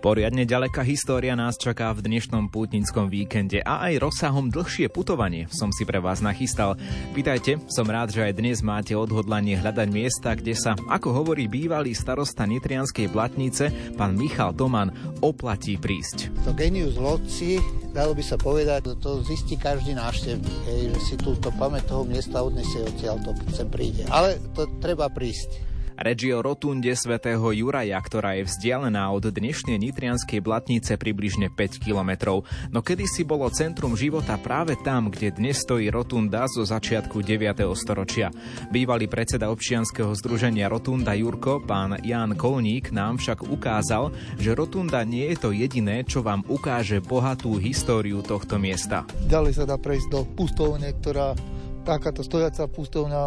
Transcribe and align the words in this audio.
Poriadne 0.00 0.48
ďaleká 0.48 0.80
história 0.80 1.36
nás 1.36 1.60
čaká 1.60 1.92
v 1.92 2.00
dnešnom 2.00 2.48
pútnickom 2.48 3.12
víkende 3.12 3.60
a 3.60 3.84
aj 3.84 4.00
rozsahom 4.00 4.48
dlhšie 4.48 4.88
putovanie 4.88 5.44
som 5.52 5.68
si 5.76 5.84
pre 5.84 6.00
vás 6.00 6.24
nachystal. 6.24 6.72
Vítajte, 7.12 7.60
som 7.68 7.84
rád, 7.84 8.08
že 8.08 8.24
aj 8.24 8.40
dnes 8.40 8.64
máte 8.64 8.96
odhodlanie 8.96 9.60
hľadať 9.60 9.88
miesta, 9.92 10.32
kde 10.32 10.56
sa, 10.56 10.72
ako 10.88 11.20
hovorí 11.20 11.52
bývalý 11.52 11.92
starosta 11.92 12.48
Nitrianskej 12.48 13.12
blatnice, 13.12 13.92
pán 14.00 14.16
Michal 14.16 14.56
Toman, 14.56 14.88
oplatí 15.20 15.76
prísť. 15.76 16.32
To 16.48 16.56
genius 16.56 16.96
loci, 16.96 17.60
dalo 17.92 18.16
by 18.16 18.24
sa 18.24 18.40
povedať, 18.40 18.96
to 19.04 19.20
zistí 19.20 19.60
každý 19.60 20.00
návštevník, 20.00 20.96
že 20.96 21.00
si 21.12 21.14
túto 21.20 21.52
pamäť 21.60 21.92
toho 21.92 22.08
miesta 22.08 22.40
odnesie 22.40 22.88
odtiaľ 22.88 23.20
to, 23.20 23.36
sem 23.52 23.68
príde. 23.68 24.08
Ale 24.08 24.40
to 24.56 24.64
treba 24.80 25.12
prísť. 25.12 25.69
Reči 26.00 26.32
o 26.32 26.40
rotunde 26.40 26.96
svätého 26.96 27.44
Juraja, 27.52 28.00
ktorá 28.00 28.32
je 28.40 28.48
vzdialená 28.48 29.12
od 29.12 29.20
dnešnej 29.20 29.76
Nitrianskej 29.76 30.40
blatnice 30.40 30.96
približne 30.96 31.52
5 31.52 31.76
kilometrov. 31.76 32.48
No 32.72 32.80
kedysi 32.80 33.20
bolo 33.20 33.44
centrum 33.52 33.92
života 34.00 34.40
práve 34.40 34.80
tam, 34.80 35.12
kde 35.12 35.36
dnes 35.36 35.60
stojí 35.60 35.92
rotunda 35.92 36.48
zo 36.48 36.64
začiatku 36.64 37.20
9. 37.20 37.52
storočia. 37.76 38.32
Bývalý 38.72 39.12
predseda 39.12 39.52
občianskeho 39.52 40.16
združenia 40.16 40.72
Rotunda 40.72 41.12
Jurko, 41.12 41.60
pán 41.60 42.00
Ján 42.00 42.32
Kolník, 42.32 42.96
nám 42.96 43.20
však 43.20 43.44
ukázal, 43.44 44.08
že 44.40 44.56
rotunda 44.56 45.04
nie 45.04 45.28
je 45.36 45.36
to 45.36 45.52
jediné, 45.52 46.00
čo 46.08 46.24
vám 46.24 46.48
ukáže 46.48 47.04
bohatú 47.04 47.60
históriu 47.60 48.24
tohto 48.24 48.56
miesta. 48.56 49.04
Ďalej 49.28 49.52
sa 49.52 49.64
dá 49.68 49.76
prejsť 49.76 50.08
do 50.08 50.24
pustovne, 50.24 50.96
ktorá 50.96 51.36
takáto 51.82 52.20
stojaca 52.20 52.68
pustovňa 52.68 53.22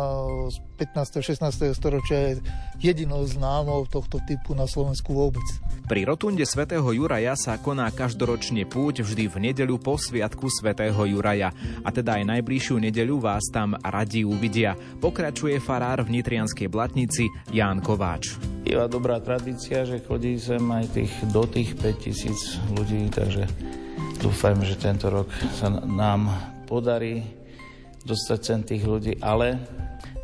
z 0.54 0.58
15. 0.80 1.20
16. 1.20 1.74
storočia 1.76 2.18
je 2.18 2.32
jedinou 2.80 3.26
známou 3.26 3.86
tohto 3.90 4.22
typu 4.24 4.54
na 4.54 4.70
Slovensku 4.70 5.14
vôbec. 5.14 5.44
Pri 5.84 6.08
rotunde 6.08 6.48
svätého 6.48 6.86
Juraja 6.96 7.36
sa 7.36 7.60
koná 7.60 7.92
každoročne 7.92 8.64
púť 8.64 9.04
vždy 9.04 9.28
v 9.28 9.36
nedeľu 9.52 9.84
po 9.84 10.00
sviatku 10.00 10.48
svätého 10.48 10.98
Juraja. 11.04 11.52
A 11.84 11.90
teda 11.92 12.22
aj 12.22 12.40
najbližšiu 12.40 12.80
nedeľu 12.80 13.20
vás 13.20 13.44
tam 13.52 13.76
radi 13.84 14.24
uvidia. 14.24 14.80
Pokračuje 15.04 15.60
farár 15.60 16.08
v 16.08 16.20
Nitrianskej 16.20 16.72
Blatnici 16.72 17.28
Ján 17.52 17.84
Kováč. 17.84 18.40
Je 18.64 18.80
dobrá 18.88 19.20
tradícia, 19.20 19.84
že 19.84 20.00
chodí 20.00 20.40
sem 20.40 20.64
aj 20.64 20.96
tých, 20.96 21.14
do 21.36 21.44
tých 21.44 21.76
5000 21.76 22.80
ľudí, 22.80 23.12
takže 23.12 23.44
dúfam, 24.24 24.56
že 24.64 24.80
tento 24.80 25.12
rok 25.12 25.28
sa 25.52 25.68
nám 25.68 26.32
podarí 26.64 27.43
dostať 28.04 28.40
sem 28.44 28.62
tých 28.64 28.84
ľudí, 28.84 29.14
ale 29.24 29.60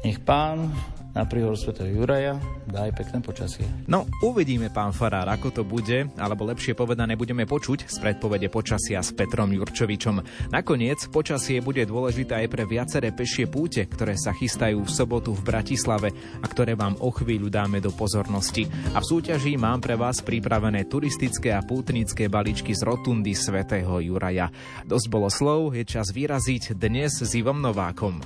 nech 0.04 0.20
pán 0.24 0.72
na 1.14 1.26
príhor 1.26 1.58
Sv. 1.58 1.74
Juraja 1.86 2.38
dá 2.70 2.86
aj 2.86 2.94
pekné 2.96 3.18
počasie. 3.24 3.66
No, 3.90 4.06
uvidíme, 4.22 4.70
pán 4.70 4.94
Farár, 4.94 5.26
ako 5.26 5.50
to 5.50 5.64
bude, 5.66 6.10
alebo 6.18 6.46
lepšie 6.46 6.78
povedané 6.78 7.18
budeme 7.18 7.50
počuť 7.50 7.90
z 7.90 7.98
predpovede 7.98 8.48
počasia 8.54 9.02
s 9.02 9.14
Petrom 9.14 9.50
Jurčovičom. 9.50 10.22
Nakoniec, 10.54 11.10
počasie 11.10 11.60
bude 11.66 11.82
dôležité 11.90 12.46
aj 12.46 12.48
pre 12.54 12.64
viaceré 12.70 13.10
pešie 13.10 13.50
púte, 13.50 13.82
ktoré 13.90 14.14
sa 14.16 14.32
chystajú 14.32 14.86
v 14.86 14.92
sobotu 14.94 15.34
v 15.34 15.42
Bratislave 15.46 16.10
a 16.40 16.46
ktoré 16.46 16.78
vám 16.78 16.98
o 17.02 17.10
chvíľu 17.10 17.50
dáme 17.50 17.82
do 17.82 17.90
pozornosti. 17.90 18.70
A 18.94 19.02
v 19.02 19.10
súťaži 19.10 19.58
mám 19.58 19.82
pre 19.82 19.98
vás 19.98 20.22
pripravené 20.22 20.86
turistické 20.86 21.54
a 21.54 21.66
pútnické 21.66 22.30
baličky 22.30 22.78
z 22.78 22.86
rotundy 22.86 23.34
svätého 23.34 23.98
Juraja. 23.98 24.54
Dosť 24.86 25.08
bolo 25.10 25.30
slov, 25.34 25.74
je 25.74 25.84
čas 25.86 26.14
vyraziť 26.14 26.78
dnes 26.78 27.18
s 27.18 27.32
Ivom 27.34 27.58
Novákom. 27.58 28.22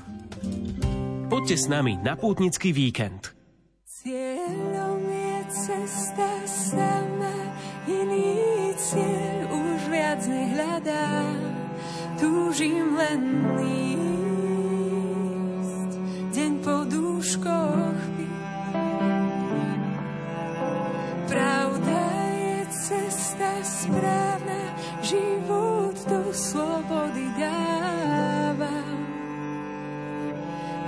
Poďte 1.34 1.58
s 1.58 1.66
nami 1.66 1.98
na 1.98 2.14
pútnický 2.14 2.70
víkend. 2.70 3.34
Cieľom 3.90 5.02
je 5.02 5.38
cesta 5.50 6.30
sama, 6.46 7.58
iný 7.90 8.70
cieľ 8.78 9.50
už 9.50 9.82
viac 9.90 10.22
nehľadá. 10.30 11.34
Túžim 12.22 12.94
len 12.94 13.50
ísť, 13.66 13.98
deň 16.38 16.54
po 16.62 16.86
dúškoch 16.86 17.98
Pravda 21.34 22.02
je 22.30 22.62
cesta 22.70 23.58
správna, 23.66 24.62
život 25.02 25.98
do 25.98 26.30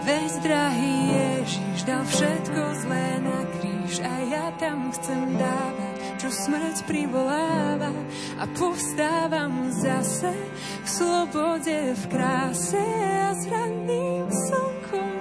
Veď 0.06 0.38
drahý 0.46 0.96
Ježiš 1.18 1.82
dal 1.90 2.06
všetko 2.06 2.62
zlé 2.86 3.08
na 3.26 3.42
kríž 3.58 4.06
a 4.06 4.14
ja 4.30 4.54
tam 4.62 4.94
chcem 4.94 5.34
dávať, 5.34 5.96
čo 6.22 6.30
smrť 6.30 6.78
privoláva 6.86 7.90
a 8.38 8.46
povstávam 8.54 9.74
zase 9.74 10.30
v 10.86 10.88
slobode, 10.88 11.98
v 11.98 12.04
kráse 12.14 12.86
a 13.18 13.34
s 13.34 13.50
ranným 13.50 14.30
slnkom 14.30 15.14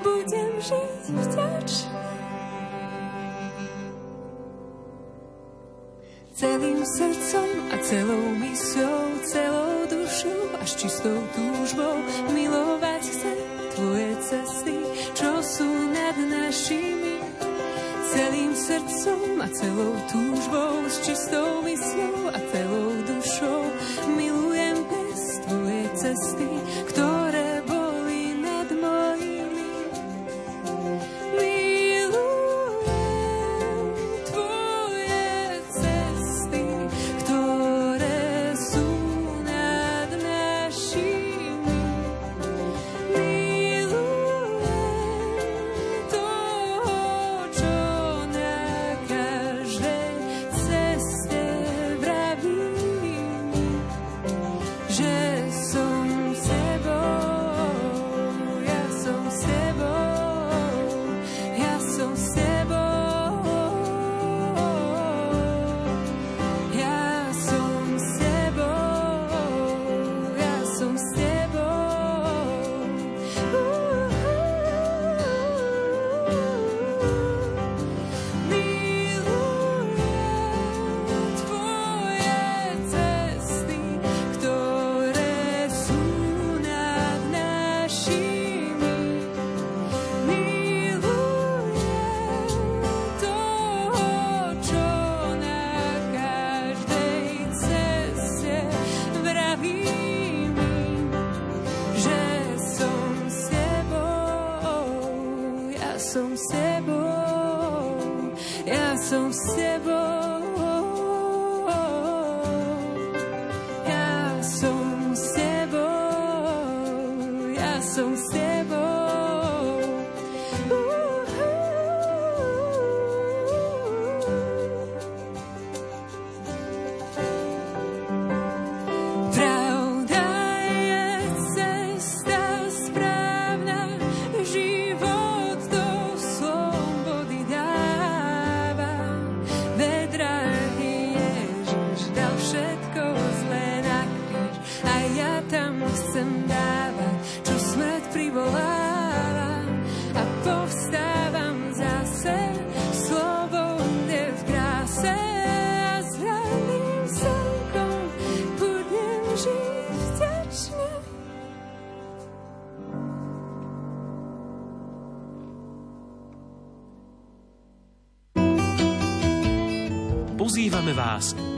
budem 0.00 0.52
žiť 0.56 1.02
vďačný. 1.20 2.00
Celým 6.32 6.80
srdcom 6.80 7.48
a 7.68 7.76
celou 7.84 8.24
mysľou, 8.40 9.04
celou 9.28 9.84
dušou 9.84 10.42
až 10.64 10.70
čistou 10.80 11.20
túžbou 11.36 12.00
milovať 12.32 13.04
chcem 13.04 13.49
tvoje 13.80 14.12
cesty, 14.20 14.76
čo 15.16 15.40
sú 15.40 15.64
nad 15.88 16.12
našimi. 16.20 17.16
Celým 18.12 18.52
srdcom 18.52 19.40
a 19.40 19.48
celou 19.48 19.96
túžbou, 20.12 20.84
s 20.84 21.00
čistou 21.00 21.64
mysľou 21.64 22.28
a 22.28 22.38
celou 22.52 22.90
dušou 23.08 23.60
milujem 24.18 24.49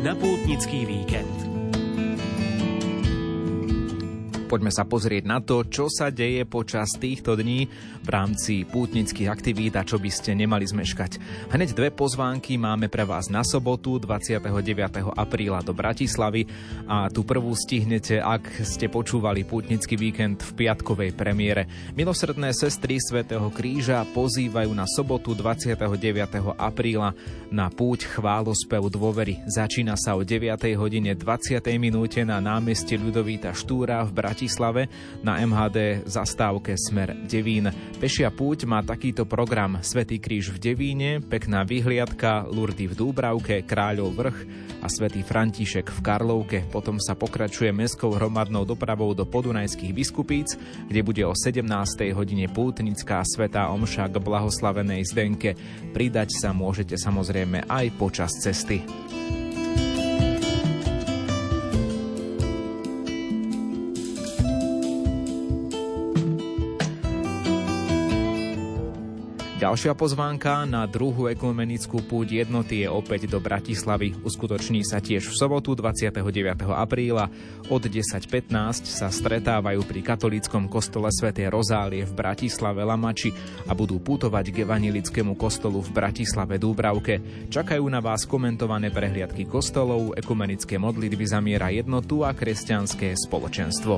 na 0.02 0.18
pútnický 0.18 0.82
víkend. 0.82 1.41
Poďme 4.52 4.68
sa 4.68 4.84
pozrieť 4.84 5.24
na 5.24 5.40
to, 5.40 5.64
čo 5.64 5.88
sa 5.88 6.12
deje 6.12 6.44
počas 6.44 6.92
týchto 7.00 7.40
dní 7.40 7.72
v 8.04 8.08
rámci 8.12 8.68
pútnických 8.68 9.32
aktivít 9.32 9.80
a 9.80 9.86
čo 9.88 9.96
by 9.96 10.12
ste 10.12 10.36
nemali 10.36 10.68
zmeškať. 10.68 11.16
Hneď 11.56 11.72
dve 11.72 11.88
pozvánky 11.88 12.60
máme 12.60 12.92
pre 12.92 13.08
vás 13.08 13.32
na 13.32 13.48
sobotu 13.48 13.96
29. 13.96 14.44
apríla 15.16 15.64
do 15.64 15.72
Bratislavy 15.72 16.44
a 16.84 17.08
tú 17.08 17.24
prvú 17.24 17.56
stihnete, 17.56 18.20
ak 18.20 18.60
ste 18.60 18.92
počúvali 18.92 19.40
pútnický 19.48 19.96
víkend 19.96 20.44
v 20.44 20.68
piatkovej 20.68 21.16
premiére. 21.16 21.64
Milosrdné 21.96 22.52
sestry 22.52 23.00
Svetého 23.00 23.48
kríža 23.48 24.04
pozývajú 24.12 24.68
na 24.76 24.84
sobotu 24.84 25.32
29. 25.32 25.80
apríla 26.60 27.16
na 27.48 27.72
púť 27.72 28.04
chválospev 28.04 28.84
dôvery. 28.92 29.40
Začína 29.48 29.96
sa 29.96 30.12
o 30.12 30.20
9. 30.20 30.76
hodine 30.76 31.16
20. 31.16 31.56
minúte 31.80 32.20
na 32.20 32.36
námeste 32.36 33.00
Ľudovíta 33.00 33.56
Štúra 33.56 34.04
v 34.04 34.12
Bratislave 34.12 34.41
Bratislave 34.42 34.90
na 35.22 35.38
MHD 35.38 36.02
zastávke 36.02 36.74
Smer 36.74 37.14
Devín. 37.30 37.70
Pešia 38.02 38.26
púť 38.34 38.66
má 38.66 38.82
takýto 38.82 39.22
program 39.22 39.78
Svetý 39.86 40.18
kríž 40.18 40.50
v 40.50 40.58
Devíne, 40.58 41.22
pekná 41.22 41.62
vyhliadka, 41.62 42.50
Lurdy 42.50 42.90
v 42.90 42.98
Dúbravke, 42.98 43.62
Kráľov 43.62 44.10
vrch 44.18 44.38
a 44.82 44.90
Svetý 44.90 45.22
František 45.22 45.94
v 45.94 46.00
Karlovke. 46.02 46.66
Potom 46.74 46.98
sa 46.98 47.14
pokračuje 47.14 47.70
mestskou 47.70 48.18
hromadnou 48.18 48.66
dopravou 48.66 49.14
do 49.14 49.22
podunajských 49.22 49.94
biskupíc, 49.94 50.58
kde 50.90 51.06
bude 51.06 51.22
o 51.22 51.38
17. 51.38 51.62
hodine 52.10 52.50
pútnická 52.50 53.22
svetá 53.22 53.70
omša 53.70 54.10
k 54.10 54.18
blahoslavenej 54.18 55.06
Zdenke. 55.06 55.54
Pridať 55.94 56.34
sa 56.34 56.50
môžete 56.50 56.98
samozrejme 56.98 57.70
aj 57.70 57.94
počas 57.94 58.34
cesty. 58.42 58.82
Ďalšia 69.62 69.94
pozvánka 69.94 70.66
na 70.66 70.90
druhú 70.90 71.30
ekumenickú 71.30 72.02
púť 72.02 72.42
jednoty 72.42 72.82
je 72.82 72.90
opäť 72.90 73.30
do 73.30 73.38
Bratislavy. 73.38 74.10
Uskutoční 74.26 74.82
sa 74.82 74.98
tiež 74.98 75.30
v 75.30 75.38
sobotu 75.38 75.78
29. 75.78 76.18
apríla. 76.66 77.30
Od 77.70 77.78
10.15 77.78 78.50
sa 78.82 79.06
stretávajú 79.06 79.86
pri 79.86 80.02
katolíckom 80.02 80.66
kostole 80.66 81.14
svätej 81.14 81.46
Rozálie 81.46 82.02
v 82.02 82.10
Bratislave 82.10 82.82
Lamači 82.82 83.30
a 83.70 83.72
budú 83.78 84.02
putovať 84.02 84.50
k 84.50 84.66
evanelickému 84.66 85.38
kostolu 85.38 85.78
v 85.78 85.94
Bratislave 85.94 86.58
Dúbravke. 86.58 87.46
Čakajú 87.46 87.86
na 87.86 88.02
vás 88.02 88.26
komentované 88.26 88.90
prehliadky 88.90 89.46
kostolov, 89.46 90.18
ekumenické 90.18 90.74
modlitby 90.74 91.22
zamiera 91.22 91.70
jednotu 91.70 92.26
a 92.26 92.34
kresťanské 92.34 93.14
spoločenstvo. 93.14 93.94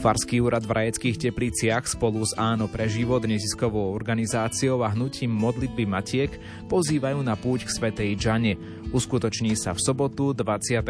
Farský 0.00 0.40
úrad 0.40 0.64
v 0.64 0.72
Rajeckých 0.72 1.28
tepliciach 1.28 1.84
spolu 1.84 2.24
s 2.24 2.32
Áno 2.40 2.72
pre 2.72 2.88
život, 2.88 3.20
neziskovou 3.20 3.92
organizáciou 3.92 4.80
a 4.80 4.88
hnutím 4.96 5.28
modlitby 5.28 5.84
Matiek 5.84 6.32
pozývajú 6.72 7.20
na 7.20 7.36
púť 7.36 7.68
k 7.68 7.74
Svetej 7.76 8.16
Džane. 8.16 8.56
Uskutoční 8.96 9.52
sa 9.60 9.76
v 9.76 9.84
sobotu 9.84 10.32
29. 10.32 10.80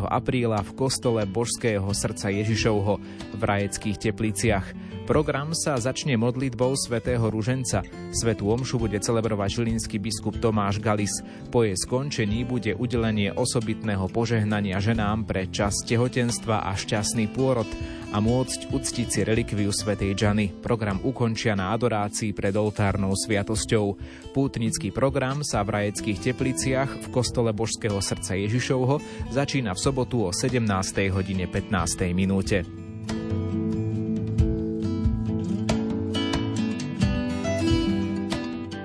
apríla 0.00 0.64
v 0.64 0.70
kostole 0.80 1.28
Božského 1.28 1.92
srdca 1.92 2.32
Ježišovho 2.32 2.96
v 3.36 3.42
Rajeckých 3.44 4.00
tepliciach. 4.08 4.72
Program 5.08 5.56
sa 5.56 5.80
začne 5.80 6.20
modlitbou 6.20 6.76
svätého 6.76 7.32
Ruženca. 7.32 7.80
Svetú 8.12 8.52
omšu 8.52 8.76
bude 8.76 9.00
celebrovať 9.00 9.56
žilinský 9.56 9.96
biskup 9.96 10.36
Tomáš 10.36 10.84
Galis. 10.84 11.24
Po 11.48 11.64
jej 11.64 11.72
skončení 11.80 12.44
bude 12.44 12.76
udelenie 12.76 13.32
osobitného 13.32 14.04
požehnania 14.12 14.76
ženám 14.84 15.24
pre 15.24 15.48
čas 15.48 15.72
tehotenstva 15.88 16.60
a 16.60 16.76
šťastný 16.76 17.32
pôrod 17.32 17.64
a 18.12 18.20
môcť 18.20 18.68
uctiť 18.68 19.08
si 19.08 19.20
relikviu 19.24 19.72
svätej 19.72 20.12
Džany. 20.12 20.52
Program 20.60 21.00
ukončia 21.00 21.56
na 21.56 21.72
adorácii 21.72 22.36
pred 22.36 22.52
oltárnou 22.52 23.16
sviatosťou. 23.16 23.96
Pútnický 24.36 24.92
program 24.92 25.40
sa 25.40 25.64
v 25.64 25.72
Rajeckých 25.72 26.20
tepliciach 26.20 26.90
v 26.92 27.06
kostole 27.08 27.56
Božského 27.56 27.96
srdca 28.04 28.36
Ježišovho 28.36 29.00
začína 29.32 29.72
v 29.72 29.80
sobotu 29.80 30.28
o 30.28 30.36
17. 30.36 30.68
hodine 31.16 31.48
15. 31.48 32.12
minúte. 32.12 32.68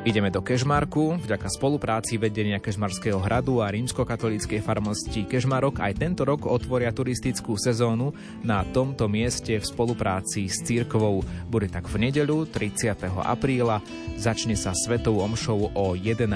Ideme 0.04 0.28
do 0.28 0.44
Kežmarku. 0.44 1.16
Vďaka 1.16 1.48
spolupráci 1.48 2.20
vedenia 2.20 2.60
Kežmarského 2.60 3.24
hradu 3.24 3.64
a 3.64 3.72
rímskokatolíckej 3.72 4.60
farnosti 4.60 5.24
Kežmarok 5.24 5.80
aj 5.80 5.96
tento 5.96 6.28
rok 6.28 6.44
otvoria 6.44 6.92
turistickú 6.92 7.56
sezónu 7.56 8.12
na 8.44 8.68
tomto 8.68 9.08
mieste 9.08 9.56
v 9.56 9.64
spolupráci 9.64 10.52
s 10.52 10.60
církvou. 10.68 11.24
Bude 11.48 11.72
tak 11.72 11.88
v 11.88 12.12
nedeľu 12.12 12.52
30. 12.52 13.00
apríla. 13.16 13.80
Začne 14.20 14.60
sa 14.60 14.76
svetou 14.76 15.24
omšou 15.24 15.72
o 15.72 15.96
11. 15.96 16.28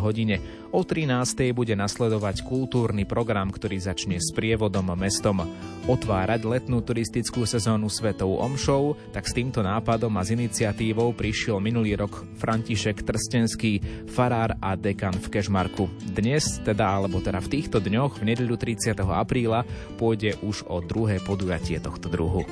hodine. 0.00 0.40
O 0.70 0.86
13. 0.86 1.50
bude 1.50 1.74
nasledovať 1.74 2.46
kultúrny 2.46 3.02
program, 3.02 3.50
ktorý 3.50 3.82
začne 3.82 4.22
s 4.22 4.30
prievodom 4.30 4.94
mestom. 4.94 5.42
Otvárať 5.90 6.46
letnú 6.46 6.78
turistickú 6.78 7.42
sezónu 7.42 7.90
Svetou 7.90 8.38
Omšou, 8.38 8.94
tak 9.10 9.26
s 9.26 9.34
týmto 9.34 9.66
nápadom 9.66 10.14
a 10.14 10.22
s 10.22 10.30
iniciatívou 10.30 11.10
prišiel 11.10 11.58
minulý 11.58 11.98
rok 11.98 12.22
František 12.38 13.02
Trstenský, 13.02 13.82
farár 14.06 14.54
a 14.62 14.78
dekan 14.78 15.18
v 15.18 15.26
Kešmarku. 15.26 15.90
Dnes, 16.14 16.62
teda 16.62 16.86
alebo 16.86 17.18
teda 17.18 17.42
v 17.42 17.50
týchto 17.50 17.82
dňoch, 17.82 18.22
v 18.22 18.30
nedeľu 18.30 18.54
30. 18.54 18.94
apríla, 19.10 19.66
pôjde 19.98 20.38
už 20.38 20.70
o 20.70 20.78
druhé 20.78 21.18
podujatie 21.18 21.82
tohto 21.82 22.06
druhu. 22.06 22.46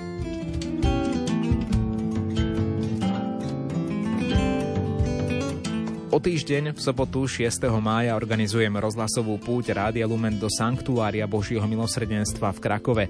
O 6.18 6.26
týždeň 6.26 6.74
v 6.74 6.80
sobotu 6.82 7.30
6. 7.30 7.46
mája 7.78 8.18
organizujeme 8.18 8.82
rozhlasovú 8.82 9.38
púť 9.38 9.70
Rádia 9.70 10.02
Lumen 10.02 10.34
do 10.34 10.50
Sanktuária 10.50 11.22
Božieho 11.30 11.62
milosrdenstva 11.62 12.50
v 12.50 12.58
Krakove. 12.58 13.04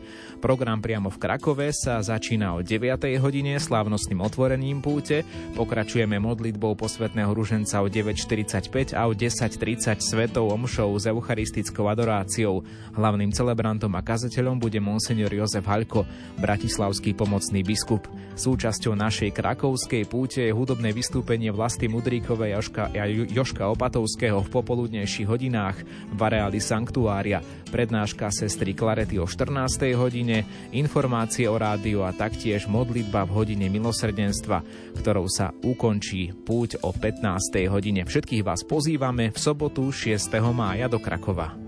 Program 0.44 0.76
priamo 0.76 1.08
v 1.08 1.16
Krakove 1.16 1.72
sa 1.72 2.04
začína 2.04 2.52
o 2.52 2.60
9. 2.60 3.08
hodine 3.24 3.56
slávnostným 3.56 4.20
otvorením 4.20 4.84
púte, 4.84 5.24
pokračujeme 5.56 6.20
modlitbou 6.20 6.76
posvetného 6.76 7.32
ruženca 7.32 7.80
o 7.80 7.88
9.45 7.88 8.92
a 8.92 9.08
o 9.08 9.16
10.30 9.16 10.04
svetou 10.04 10.52
omšou 10.52 10.92
s 11.00 11.08
eucharistickou 11.08 11.88
adoráciou. 11.88 12.60
Hlavným 12.92 13.32
celebrantom 13.32 13.96
a 13.96 14.04
kazateľom 14.04 14.60
bude 14.60 14.84
monsignor 14.84 15.32
Jozef 15.32 15.64
Haľko, 15.64 16.04
bratislavský 16.44 17.16
pomocný 17.16 17.64
biskup. 17.64 18.04
Súčasťou 18.36 18.92
našej 18.92 19.32
krakovskej 19.32 20.04
púte 20.04 20.44
je 20.44 20.52
hudobné 20.52 20.92
vystúpenie 20.92 21.48
vlasti 21.48 21.88
Mudríkovej 21.88 22.52
Joška 22.52 22.97
a 22.98 23.06
Joška 23.06 23.70
Opatovského 23.70 24.42
v 24.42 24.52
popoludnejších 24.52 25.30
hodinách 25.30 25.82
v 26.10 26.20
areáli 26.20 26.58
Sanktuária, 26.58 27.38
prednáška 27.70 28.28
sestry 28.34 28.74
Klarety 28.74 29.22
o 29.22 29.26
14. 29.26 29.94
hodine, 29.94 30.42
informácie 30.74 31.46
o 31.46 31.54
rádiu 31.54 32.02
a 32.02 32.10
taktiež 32.10 32.66
modlitba 32.66 33.22
v 33.24 33.34
hodine 33.38 33.66
milosrdenstva, 33.70 34.66
ktorou 34.98 35.30
sa 35.30 35.54
ukončí 35.62 36.34
púť 36.34 36.82
o 36.82 36.90
15. 36.90 37.22
hodine. 37.70 38.02
Všetkých 38.02 38.42
vás 38.42 38.66
pozývame 38.66 39.30
v 39.30 39.38
sobotu 39.38 39.94
6. 39.94 40.18
mája 40.50 40.90
do 40.90 40.98
Krakova. 40.98 41.67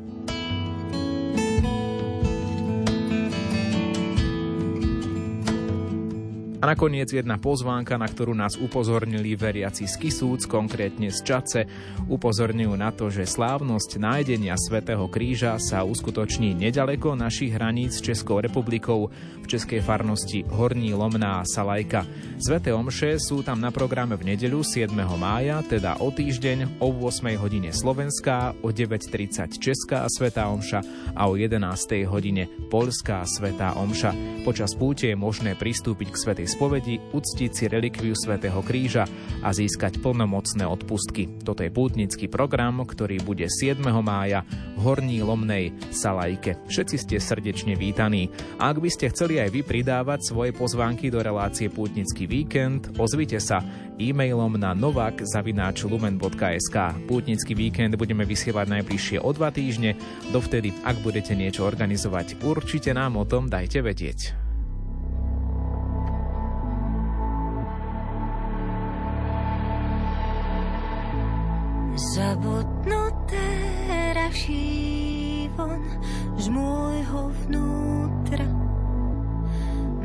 A 6.60 6.68
nakoniec 6.68 7.08
jedna 7.08 7.40
pozvánka, 7.40 7.96
na 7.96 8.04
ktorú 8.04 8.36
nás 8.36 8.60
upozornili 8.60 9.32
veriaci 9.32 9.88
z 9.88 9.96
Kisúc, 9.96 10.44
konkrétne 10.44 11.08
z 11.08 11.24
Čace, 11.24 11.64
upozorňujú 12.04 12.76
na 12.76 12.92
to, 12.92 13.08
že 13.08 13.24
slávnosť 13.24 13.96
nájdenia 13.96 14.60
Svetého 14.60 15.08
kríža 15.08 15.56
sa 15.56 15.88
uskutoční 15.88 16.52
nedaleko 16.52 17.16
našich 17.16 17.56
hraníc 17.56 17.96
s 17.96 18.04
Českou 18.04 18.44
republikou 18.44 19.08
v 19.40 19.46
Českej 19.48 19.80
farnosti 19.80 20.44
Horní 20.52 20.92
Lomná 20.92 21.40
a 21.40 21.48
Salajka. 21.48 22.04
Sveté 22.36 22.76
omše 22.76 23.16
sú 23.16 23.40
tam 23.40 23.56
na 23.64 23.72
programe 23.72 24.20
v 24.20 24.36
nedeľu 24.36 24.60
7. 24.60 24.92
mája, 25.16 25.64
teda 25.64 25.96
o 26.04 26.12
týždeň 26.12 26.76
o 26.84 26.92
8. 26.92 27.40
hodine 27.40 27.72
Slovenská, 27.72 28.60
o 28.60 28.68
9.30 28.68 29.56
Česká 29.56 30.04
Svetá 30.12 30.52
omša 30.52 30.84
a 31.16 31.24
o 31.24 31.40
11. 31.40 31.56
hodine 32.04 32.52
Polská 32.68 33.24
Svetá 33.24 33.80
omša. 33.80 34.12
Počas 34.44 34.76
púte 34.76 35.08
je 35.08 35.16
možné 35.16 35.56
pristúpiť 35.56 36.12
k 36.12 36.20
Svetej 36.20 36.48
spovedi 36.50 36.98
uctiť 36.98 37.50
si 37.54 37.70
relikviu 37.70 38.18
svätého 38.18 38.58
Kríža 38.66 39.06
a 39.46 39.54
získať 39.54 40.02
plnomocné 40.02 40.66
odpustky. 40.66 41.30
Toto 41.46 41.62
je 41.62 41.70
pútnický 41.70 42.26
program, 42.26 42.82
ktorý 42.82 43.22
bude 43.22 43.46
7. 43.46 43.78
mája 44.02 44.42
v 44.74 44.82
Horní 44.82 45.22
Lomnej 45.22 45.70
Salajke. 45.94 46.58
Všetci 46.66 46.96
ste 46.98 47.22
srdečne 47.22 47.78
vítaní. 47.78 48.26
A 48.58 48.74
ak 48.74 48.82
by 48.82 48.90
ste 48.90 49.14
chceli 49.14 49.38
aj 49.38 49.54
vy 49.54 49.62
pridávať 49.62 50.26
svoje 50.26 50.50
pozvánky 50.50 51.14
do 51.14 51.22
relácie 51.22 51.70
Pútnický 51.70 52.26
víkend, 52.26 52.90
ozvite 52.98 53.38
sa 53.38 53.62
e-mailom 54.00 54.56
na 54.56 54.72
novak.lumen.sk. 54.72 56.76
Pútnický 57.04 57.52
víkend 57.52 58.00
budeme 58.00 58.24
vysielať 58.24 58.80
najbližšie 58.80 59.20
o 59.20 59.28
dva 59.36 59.52
týždne. 59.52 59.92
Dovtedy, 60.32 60.72
ak 60.82 61.04
budete 61.04 61.36
niečo 61.36 61.68
organizovať, 61.68 62.40
určite 62.40 62.96
nám 62.96 63.20
o 63.20 63.28
tom 63.28 63.52
dajte 63.52 63.84
vedieť. 63.84 64.39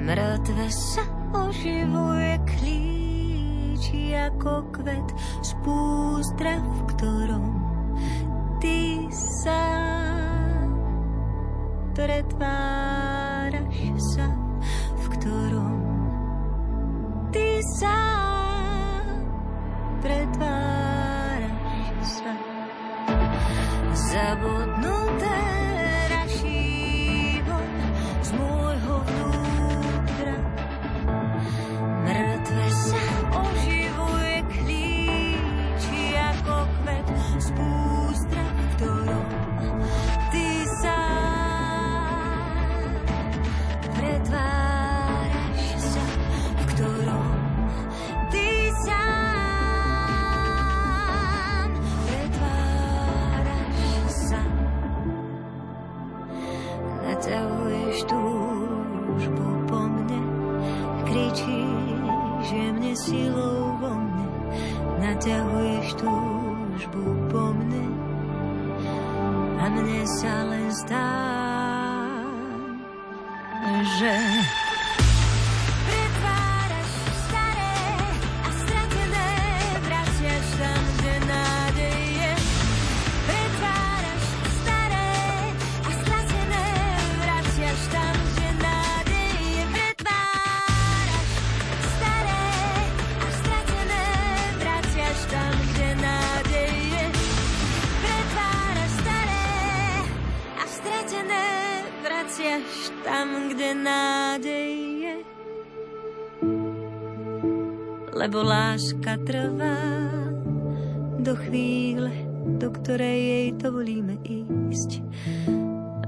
Mŕtve 0.06 0.70
sa 0.70 1.02
oživuje 1.34 2.38
klíči 2.46 4.14
ako 4.14 4.70
kvet 4.70 5.10
z 5.42 5.50
pústra, 5.66 6.62
v 6.62 6.80
ktorom 6.94 7.46
ty 8.62 9.10
sa 9.10 9.66
pretváraš 11.98 13.98
sa, 14.14 14.30
v 14.94 15.06
ktorom 15.18 15.74
ty 17.34 17.66
sa 17.66 17.98
pretváraš 20.06 21.50
zabudnuté 23.98 24.86
rašívo 24.86 25.05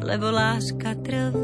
Lebo 0.08 0.32
láska 0.32 0.96
trvá 1.04 1.37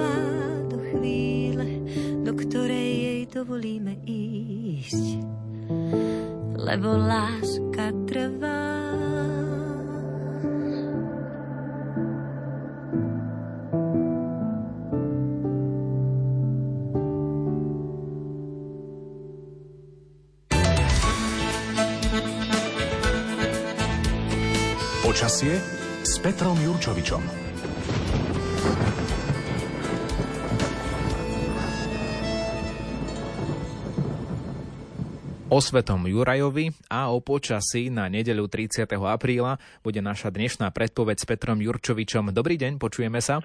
O 35.53 35.61
svetom 35.61 36.09
Jurajovi 36.09 36.73
a 36.89 37.13
o 37.13 37.21
počasí 37.21 37.93
na 37.93 38.09
nedeľu 38.09 38.49
30. 38.49 38.89
apríla 38.89 39.61
bude 39.85 40.01
naša 40.01 40.33
dnešná 40.33 40.73
predpoveď 40.73 41.21
s 41.21 41.29
Petrom 41.29 41.61
Jurčovičom. 41.61 42.33
Dobrý 42.33 42.57
deň, 42.57 42.81
počujeme 42.81 43.21
sa. 43.21 43.37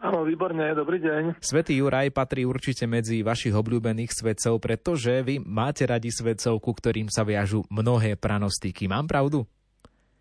Áno, 0.00 0.24
výborne, 0.24 0.72
dobrý 0.72 1.04
deň. 1.04 1.36
Svetý 1.44 1.76
Juraj 1.76 2.16
patrí 2.16 2.48
určite 2.48 2.88
medzi 2.88 3.20
vašich 3.20 3.52
obľúbených 3.52 4.08
svetcov, 4.08 4.56
pretože 4.56 5.20
vy 5.20 5.44
máte 5.44 5.84
radi 5.84 6.08
svetcov, 6.08 6.64
ku 6.64 6.72
ktorým 6.72 7.12
sa 7.12 7.28
viažu 7.28 7.60
mnohé 7.68 8.16
pranostiky. 8.16 8.88
Mám 8.88 9.12
pravdu? 9.12 9.44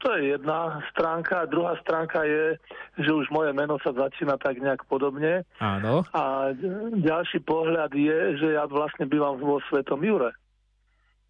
To 0.04 0.12
je 0.20 0.36
jedna 0.36 0.84
stránka. 0.92 1.48
Druhá 1.48 1.80
stránka 1.80 2.20
je, 2.28 2.60
že 3.00 3.16
už 3.16 3.32
moje 3.32 3.56
meno 3.56 3.80
sa 3.80 3.96
začína 3.96 4.36
tak 4.36 4.60
nejak 4.60 4.84
podobne. 4.92 5.48
Áno. 5.64 6.04
A 6.12 6.52
ďalší 7.00 7.40
pohľad 7.48 7.96
je, 7.96 8.44
že 8.44 8.60
ja 8.60 8.68
vlastne 8.68 9.08
bývam 9.08 9.40
vo 9.40 9.64
Svetom 9.72 10.04
Jure. 10.04 10.36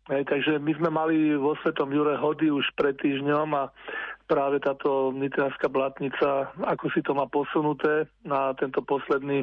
Takže 0.10 0.58
my 0.58 0.74
sme 0.74 0.90
mali 0.90 1.38
vo 1.38 1.54
Svetom 1.62 1.94
Jure 1.94 2.18
hody 2.18 2.50
už 2.50 2.66
pred 2.74 2.98
týždňom 2.98 3.54
a 3.54 3.70
práve 4.30 4.62
táto 4.62 5.10
nitrianská 5.10 5.66
blatnica, 5.74 6.54
ako 6.62 6.86
si 6.94 7.02
to 7.02 7.18
má 7.18 7.26
posunuté 7.26 8.06
na 8.22 8.54
tento 8.54 8.86
posledný 8.86 9.42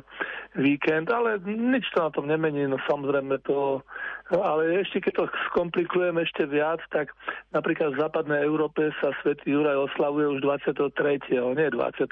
víkend, 0.54 1.10
ale 1.10 1.42
nič 1.42 1.90
to 1.90 2.06
na 2.06 2.10
tom 2.14 2.30
nemení, 2.30 2.70
no 2.70 2.78
samozrejme 2.86 3.42
to, 3.42 3.82
ale 4.30 4.86
ešte 4.86 5.10
keď 5.10 5.12
to 5.18 5.24
skomplikujem 5.50 6.22
ešte 6.22 6.46
viac, 6.46 6.78
tak 6.94 7.10
napríklad 7.50 7.98
v 7.98 8.00
západnej 8.06 8.46
Európe 8.46 8.94
sa 9.02 9.10
Svetý 9.26 9.58
Juraj 9.58 9.90
oslavuje 9.90 10.38
už 10.38 10.46
23., 10.46 11.58
nie 11.58 11.68
24. 11.74 12.06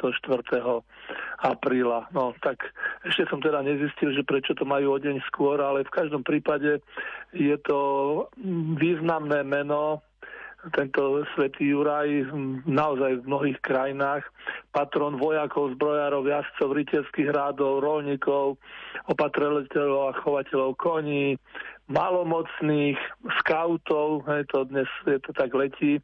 apríla. 1.47 2.11
No 2.11 2.35
tak 2.43 2.59
ešte 3.07 3.31
som 3.31 3.39
teda 3.39 3.63
nezistil, 3.63 4.11
že 4.19 4.27
prečo 4.27 4.59
to 4.59 4.67
majú 4.67 4.99
o 4.99 4.99
deň 4.99 5.23
skôr, 5.31 5.63
ale 5.63 5.87
v 5.87 5.95
každom 5.95 6.27
prípade 6.27 6.83
je 7.31 7.57
to 7.63 7.79
významné 8.83 9.47
meno, 9.47 10.03
tento 10.73 11.21
svätý 11.37 11.75
Juraj 11.75 12.33
naozaj 12.65 13.21
v 13.21 13.29
mnohých 13.29 13.59
krajinách, 13.61 14.25
patron 14.73 15.21
vojakov, 15.21 15.77
zbrojárov, 15.77 16.25
jazdcov, 16.25 16.69
rytierských 16.73 17.29
rádov, 17.35 17.85
rolníkov, 17.85 18.57
opatreleteľov 19.11 20.03
a 20.09 20.19
chovateľov 20.25 20.79
koní, 20.81 21.37
malomocných, 21.93 22.97
skautov, 23.45 24.25
hej, 24.25 24.49
to 24.49 24.65
dnes 24.65 24.89
je 25.05 25.21
to 25.21 25.37
tak 25.37 25.53
letí, 25.53 26.01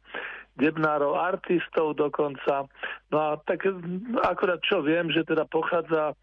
debnárov, 0.59 1.15
artistov 1.15 1.95
dokonca. 1.95 2.67
No 3.11 3.17
a 3.17 3.29
tak 3.39 3.63
akorát 4.19 4.59
čo 4.67 4.83
viem, 4.83 5.07
že 5.07 5.23
teda 5.23 5.47
pochádza 5.47 6.11
e, 6.11 6.15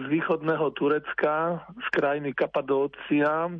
z 0.00 0.02
východného 0.08 0.72
Turecka, 0.72 1.60
z 1.68 1.86
krajiny 1.92 2.32
Kapadócia, 2.32 3.52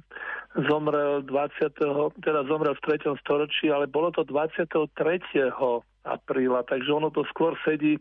zomrel 0.68 1.24
20. 1.28 1.76
teda 2.24 2.40
zomrel 2.48 2.72
v 2.76 2.84
3. 2.88 3.20
storočí, 3.20 3.68
ale 3.68 3.84
bolo 3.88 4.08
to 4.12 4.24
23. 4.24 4.88
apríla, 6.02 6.60
takže 6.66 6.90
ono 6.90 7.12
to 7.12 7.22
skôr 7.30 7.54
sedí 7.62 8.00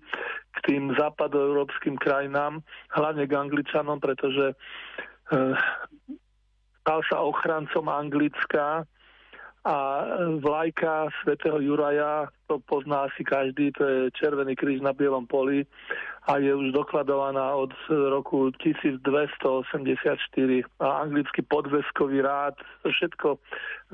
k 0.51 0.57
tým 0.65 0.95
západoeurópskym 0.97 1.99
krajinám, 2.01 2.63
hlavne 2.95 3.29
k 3.29 3.35
Angličanom, 3.35 3.99
pretože 3.99 4.51
e, 4.51 4.55
stal 6.81 6.99
sa 7.07 7.21
ochrancom 7.21 7.85
Anglická 7.87 8.89
a 9.61 10.05
vlajka 10.41 11.13
svätého 11.21 11.61
Juraja, 11.61 12.33
to 12.49 12.57
pozná 12.65 13.05
asi 13.05 13.21
každý, 13.21 13.71
to 13.71 13.83
je 13.85 13.99
Červený 14.17 14.57
kríž 14.57 14.81
na 14.81 14.89
Bielom 14.93 15.29
poli 15.29 15.65
a 16.25 16.37
je 16.37 16.49
už 16.49 16.73
dokladovaná 16.73 17.53
od 17.53 17.69
roku 17.89 18.49
1284 18.57 19.05
a 20.81 20.87
anglický 21.05 21.41
podveskový 21.45 22.21
rád, 22.21 22.57
to 22.81 22.89
všetko 22.89 23.37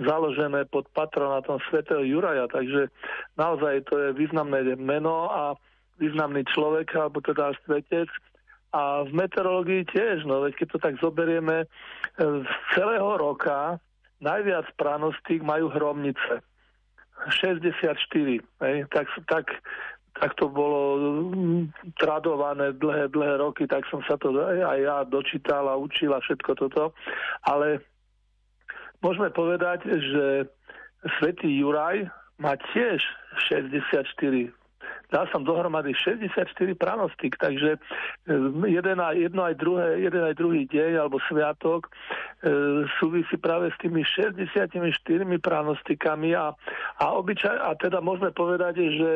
založené 0.08 0.64
pod 0.72 0.88
patronátom 0.96 1.60
svätého 1.68 2.04
Juraja, 2.04 2.48
takže 2.48 2.88
naozaj 3.36 3.92
to 3.92 4.00
je 4.00 4.10
významné 4.16 4.76
meno 4.80 5.28
a 5.32 5.56
významný 6.00 6.48
človek, 6.48 6.96
alebo 6.96 7.20
teda 7.20 7.52
svetec. 7.66 8.08
A 8.76 9.08
v 9.08 9.12
meteorológii 9.16 9.88
tiež, 9.90 10.28
no 10.28 10.44
veď 10.44 10.54
keď 10.60 10.68
to 10.76 10.80
tak 10.84 10.96
zoberieme, 11.00 11.66
z 12.20 12.50
celého 12.76 13.16
roka 13.16 13.80
najviac 14.22 14.66
pranostík 14.78 15.42
majú 15.46 15.70
hromnice. 15.70 16.42
64. 17.30 17.98
Hej? 18.62 18.78
Tak, 18.94 19.08
tak, 19.26 19.46
tak 20.22 20.32
to 20.38 20.46
bolo 20.50 20.82
mm, 21.34 21.74
tradované 21.98 22.78
dlhé, 22.78 23.10
dlhé 23.10 23.42
roky, 23.42 23.66
tak 23.66 23.86
som 23.90 24.06
sa 24.06 24.18
to 24.22 24.34
aj 24.38 24.78
ja 24.78 24.98
dočítal 25.06 25.66
a 25.66 25.78
učil 25.78 26.14
a 26.14 26.22
všetko 26.22 26.52
toto. 26.58 26.94
Ale 27.46 27.82
môžeme 29.02 29.34
povedať, 29.34 29.86
že 29.86 30.26
svätý 31.18 31.50
Juraj 31.58 32.06
má 32.38 32.54
tiež 32.74 33.02
64 33.50 34.54
dal 35.08 35.26
som 35.32 35.48
dohromady 35.48 35.96
64 35.96 36.52
pranostik, 36.76 37.40
takže 37.40 37.80
e, 37.80 37.80
jeden 38.68 38.98
aj, 39.00 39.16
jedno 39.16 39.42
aj 39.48 39.56
druhé, 39.56 40.04
jeden 40.04 40.24
aj 40.24 40.36
druhý 40.36 40.68
deň 40.68 40.92
alebo 41.00 41.24
sviatok 41.32 41.88
e, 41.88 41.92
súvisí 43.00 43.40
práve 43.40 43.72
s 43.72 43.78
tými 43.80 44.04
64 44.04 44.76
pranostikami 45.40 46.36
a, 46.36 46.52
a, 47.00 47.06
obyčaj, 47.16 47.56
a 47.56 47.72
teda 47.80 48.04
môžeme 48.04 48.36
povedať, 48.36 48.84
že, 48.84 49.12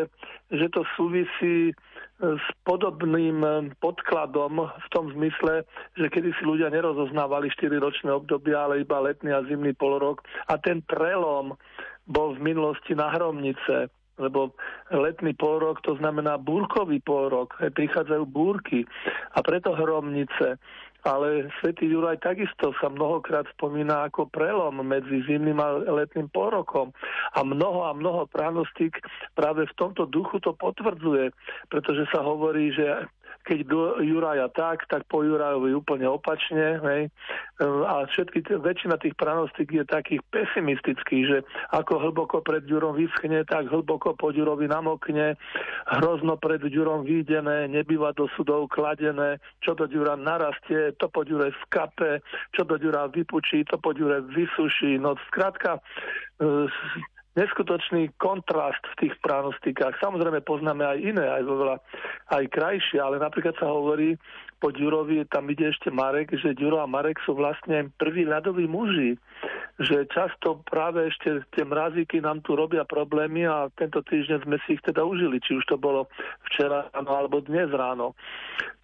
že 0.55 0.65
to 0.71 0.87
súvisí 0.95 1.71
e, 1.71 1.73
s 2.19 2.45
podobným 2.63 3.67
podkladom 3.83 4.71
v 4.71 4.87
tom 4.95 5.11
zmysle, 5.11 5.67
že 5.99 6.07
kedy 6.07 6.31
si 6.39 6.43
ľudia 6.47 6.71
nerozoznávali 6.71 7.51
4-ročné 7.51 8.15
obdobia, 8.15 8.63
ale 8.63 8.87
iba 8.87 9.03
letný 9.03 9.35
a 9.35 9.43
zimný 9.43 9.75
polorok. 9.75 10.23
A 10.47 10.55
ten 10.55 10.79
prelom 10.87 11.59
bol 12.07 12.39
v 12.39 12.55
minulosti 12.55 12.95
na 12.95 13.11
hromnice 13.11 13.91
lebo 14.19 14.51
letný 14.91 15.31
pôrok 15.37 15.79
to 15.85 15.95
znamená 15.99 16.35
búrkový 16.35 16.99
pôrok, 16.99 17.55
prichádzajú 17.59 18.23
búrky 18.27 18.83
a 19.35 19.39
preto 19.39 19.71
hromnice. 19.75 20.59
Ale 21.01 21.49
svätý 21.57 21.89
Juraj 21.89 22.21
takisto 22.21 22.77
sa 22.77 22.85
mnohokrát 22.85 23.49
spomína 23.57 24.05
ako 24.05 24.29
prelom 24.29 24.85
medzi 24.85 25.25
zimným 25.25 25.57
a 25.57 25.81
letným 25.81 26.29
pôrokom. 26.29 26.93
A 27.33 27.41
mnoho 27.41 27.89
a 27.89 27.91
mnoho 27.97 28.29
pránostík 28.29 29.01
práve 29.33 29.65
v 29.65 29.77
tomto 29.81 30.05
duchu 30.05 30.37
to 30.37 30.53
potvrdzuje, 30.53 31.33
pretože 31.73 32.05
sa 32.13 32.21
hovorí, 32.21 32.69
že 32.69 33.09
keď 33.45 33.59
do 33.67 33.81
Juraja 34.01 34.47
tak, 34.53 34.85
tak 34.87 35.05
po 35.09 35.25
Jurajovi 35.25 35.73
úplne 35.73 36.07
opačne. 36.07 36.77
Hej. 36.81 37.01
A 37.61 38.05
všetky, 38.09 38.41
väčšina 38.45 38.97
tých 38.97 39.13
pranostík 39.17 39.69
je 39.69 39.85
takých 39.85 40.21
pesimistických, 40.33 41.23
že 41.25 41.37
ako 41.73 42.01
hlboko 42.01 42.41
pred 42.41 42.65
Jurom 42.65 42.97
vyschne, 42.97 43.45
tak 43.45 43.69
hlboko 43.69 44.17
po 44.17 44.33
Jurovi 44.33 44.65
namokne, 44.65 45.37
hrozno 45.99 46.37
pred 46.37 46.61
Jurom 46.65 47.05
výjdené, 47.05 47.69
nebýva 47.69 48.13
do 48.17 48.29
sudov 48.33 48.69
kladené, 48.69 49.37
čo 49.61 49.77
do 49.77 49.85
Jura 49.89 50.17
narastie, 50.17 50.93
to 50.97 51.09
po 51.09 51.21
Jure 51.21 51.53
skape, 51.65 52.21
čo 52.53 52.65
do 52.65 52.77
Jura 52.81 53.09
vypučí, 53.09 53.65
to 53.69 53.77
po 53.77 53.93
Jure 53.93 54.25
vysuší. 54.25 54.97
No 54.97 55.17
skrátka, 55.29 55.77
e, 56.41 56.69
neskutočný 57.35 58.11
kontrast 58.19 58.83
v 58.95 59.07
tých 59.07 59.13
pranostikách. 59.23 59.95
Samozrejme 60.03 60.43
poznáme 60.43 60.83
aj 60.83 60.97
iné, 60.99 61.25
aj 61.25 61.43
veľa, 61.47 61.75
aj 62.35 62.43
krajšie, 62.51 62.99
ale 62.99 63.21
napríklad 63.23 63.55
sa 63.55 63.71
hovorí, 63.71 64.19
po 64.61 64.69
Ďurovi 64.69 65.25
tam 65.31 65.49
ide 65.49 65.73
ešte 65.73 65.89
Marek, 65.89 66.37
že 66.37 66.53
Ďuro 66.53 66.83
a 66.83 66.91
Marek 66.91 67.17
sú 67.25 67.33
vlastne 67.33 67.89
prví 67.97 68.29
ľadoví 68.29 68.69
muži 68.69 69.17
že 69.81 70.05
často 70.13 70.61
práve 70.69 71.09
ešte 71.09 71.41
tie 71.57 71.65
mrazíky 71.65 72.21
nám 72.21 72.45
tu 72.45 72.53
robia 72.53 72.85
problémy 72.85 73.49
a 73.49 73.71
tento 73.73 74.05
týždeň 74.05 74.45
sme 74.45 74.57
si 74.63 74.77
ich 74.77 74.83
teda 74.85 75.01
užili, 75.01 75.41
či 75.41 75.57
už 75.57 75.65
to 75.65 75.77
bolo 75.79 76.05
včera 76.51 76.85
ráno 76.93 77.11
alebo 77.17 77.41
dnes 77.41 77.71
ráno. 77.73 78.13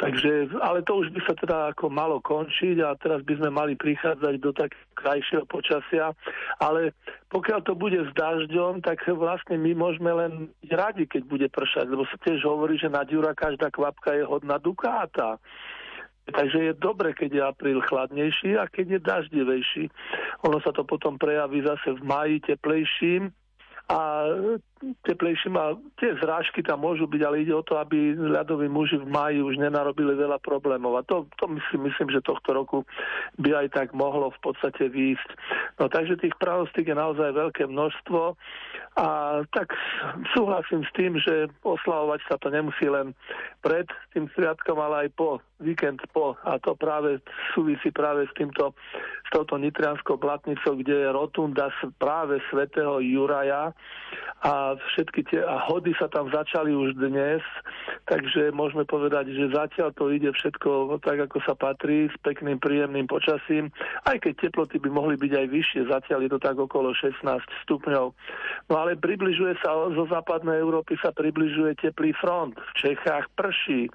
Takže, 0.02 0.58
ale 0.62 0.82
to 0.86 0.98
už 0.98 1.14
by 1.14 1.22
sa 1.26 1.34
teda 1.38 1.58
ako 1.74 1.94
malo 1.94 2.18
končiť 2.22 2.82
a 2.82 2.98
teraz 2.98 3.22
by 3.26 3.34
sme 3.38 3.50
mali 3.54 3.74
prichádzať 3.78 4.34
do 4.42 4.52
tak 4.54 4.74
krajšieho 4.98 5.46
počasia, 5.46 6.14
ale 6.58 6.98
pokiaľ 7.28 7.60
to 7.68 7.76
bude 7.76 8.00
s 8.00 8.12
dažďom, 8.16 8.80
tak 8.80 9.04
vlastne 9.12 9.60
my 9.60 9.76
môžeme 9.76 10.12
len 10.16 10.32
byť 10.64 10.72
radi, 10.72 11.04
keď 11.04 11.24
bude 11.28 11.48
pršať, 11.52 11.92
lebo 11.92 12.08
sa 12.08 12.16
tiež 12.24 12.40
hovorí, 12.48 12.80
že 12.80 12.88
na 12.88 13.04
ďura 13.04 13.36
každá 13.36 13.68
kvapka 13.68 14.16
je 14.16 14.24
hodná 14.24 14.56
dukáta. 14.56 15.36
Takže 16.28 16.72
je 16.72 16.74
dobre, 16.76 17.16
keď 17.16 17.30
je 17.32 17.42
apríl 17.44 17.80
chladnejší 17.84 18.60
a 18.60 18.68
keď 18.68 18.86
je 18.96 19.00
daždivejší. 19.00 19.86
Ono 20.44 20.60
sa 20.60 20.76
to 20.76 20.84
potom 20.84 21.16
prejaví 21.16 21.64
zase 21.64 21.96
v 21.96 22.04
maji 22.04 22.44
teplejším 22.44 23.32
a 23.88 24.28
teplejším 25.06 25.56
a 25.58 25.76
tie 25.98 26.14
zrážky 26.22 26.62
tam 26.62 26.86
môžu 26.86 27.10
byť, 27.10 27.22
ale 27.26 27.42
ide 27.42 27.54
o 27.54 27.66
to, 27.66 27.78
aby 27.78 28.14
ľadoví 28.14 28.70
muži 28.70 29.02
v 29.02 29.10
máji 29.10 29.40
už 29.42 29.58
nenarobili 29.58 30.14
veľa 30.14 30.38
problémov. 30.42 31.00
A 31.00 31.06
to, 31.06 31.26
to 31.42 31.50
myslím, 31.50 31.90
myslím, 31.90 32.10
že 32.14 32.26
tohto 32.26 32.54
roku 32.54 32.86
by 33.42 33.66
aj 33.66 33.68
tak 33.74 33.88
mohlo 33.98 34.30
v 34.34 34.40
podstate 34.42 34.90
výjsť. 34.90 35.30
No 35.82 35.90
takže 35.90 36.22
tých 36.22 36.36
pravostík 36.38 36.88
je 36.88 36.98
naozaj 36.98 37.34
veľké 37.34 37.64
množstvo 37.66 38.38
a 38.98 39.08
tak 39.54 39.78
súhlasím 40.34 40.82
s 40.82 40.92
tým, 40.98 41.22
že 41.22 41.54
oslavovať 41.62 42.22
sa 42.26 42.36
to 42.42 42.50
nemusí 42.50 42.90
len 42.90 43.14
pred 43.62 43.86
tým 44.14 44.26
sviatkom, 44.34 44.78
ale 44.82 45.06
aj 45.06 45.10
po, 45.14 45.38
víkend 45.62 46.02
po. 46.10 46.34
A 46.42 46.58
to 46.58 46.74
práve 46.74 47.22
súvisí 47.54 47.94
práve 47.94 48.26
s 48.26 48.34
týmto, 48.34 48.74
s 49.22 49.30
touto 49.30 49.62
nitrianskou 49.62 50.18
blatnicou, 50.18 50.82
kde 50.82 51.06
je 51.06 51.10
rotunda 51.14 51.70
práve 52.02 52.42
svätého 52.50 52.98
Juraja 52.98 53.70
a 54.42 54.67
všetky 54.76 55.22
tie 55.32 55.40
a 55.40 55.56
hody 55.72 55.96
sa 55.96 56.12
tam 56.12 56.28
začali 56.28 56.76
už 56.76 57.00
dnes, 57.00 57.40
takže 58.12 58.52
môžeme 58.52 58.84
povedať, 58.84 59.32
že 59.32 59.56
zatiaľ 59.56 59.96
to 59.96 60.12
ide 60.12 60.28
všetko 60.36 61.00
tak, 61.00 61.32
ako 61.32 61.40
sa 61.48 61.56
patrí, 61.56 62.12
s 62.12 62.18
pekným, 62.20 62.60
príjemným 62.60 63.08
počasím, 63.08 63.72
aj 64.04 64.20
keď 64.20 64.52
teploty 64.52 64.84
by 64.84 64.90
mohli 64.92 65.16
byť 65.16 65.32
aj 65.32 65.48
vyššie, 65.48 65.82
zatiaľ 65.88 66.20
je 66.28 66.32
to 66.36 66.40
tak 66.44 66.58
okolo 66.60 66.92
16 66.92 67.24
stupňov. 67.64 68.06
No 68.68 68.76
ale 68.76 69.00
približuje 69.00 69.56
sa 69.64 69.72
zo 69.94 70.04
západnej 70.12 70.60
Európy 70.60 71.00
sa 71.00 71.16
približuje 71.16 71.80
teplý 71.80 72.12
front. 72.18 72.58
V 72.58 72.72
Čechách 72.76 73.32
prší. 73.38 73.88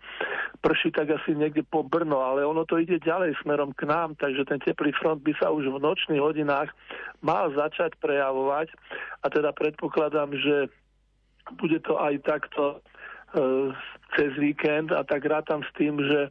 Prší 0.62 0.88
tak 0.94 1.10
asi 1.12 1.34
niekde 1.34 1.66
po 1.66 1.82
Brno, 1.82 2.22
ale 2.22 2.46
ono 2.46 2.62
to 2.64 2.78
ide 2.78 3.02
ďalej 3.02 3.34
smerom 3.42 3.74
k 3.74 3.84
nám, 3.90 4.14
takže 4.16 4.46
ten 4.46 4.62
teplý 4.62 4.94
front 4.96 5.20
by 5.20 5.34
sa 5.36 5.50
už 5.50 5.68
v 5.68 5.82
nočných 5.82 6.22
hodinách 6.22 6.70
mal 7.22 7.50
začať 7.54 7.98
prejavovať 7.98 8.70
a 9.22 9.26
teda 9.30 9.54
predpokladám, 9.54 10.34
že 10.34 10.61
bude 11.56 11.78
to 11.84 11.98
aj 12.00 12.14
takto 12.24 12.78
e, 13.34 13.72
cez 14.16 14.32
víkend 14.36 14.92
a 14.92 15.04
tak 15.04 15.24
rátam 15.24 15.64
s 15.64 15.70
tým, 15.76 16.00
že 16.00 16.28
e, 16.28 16.30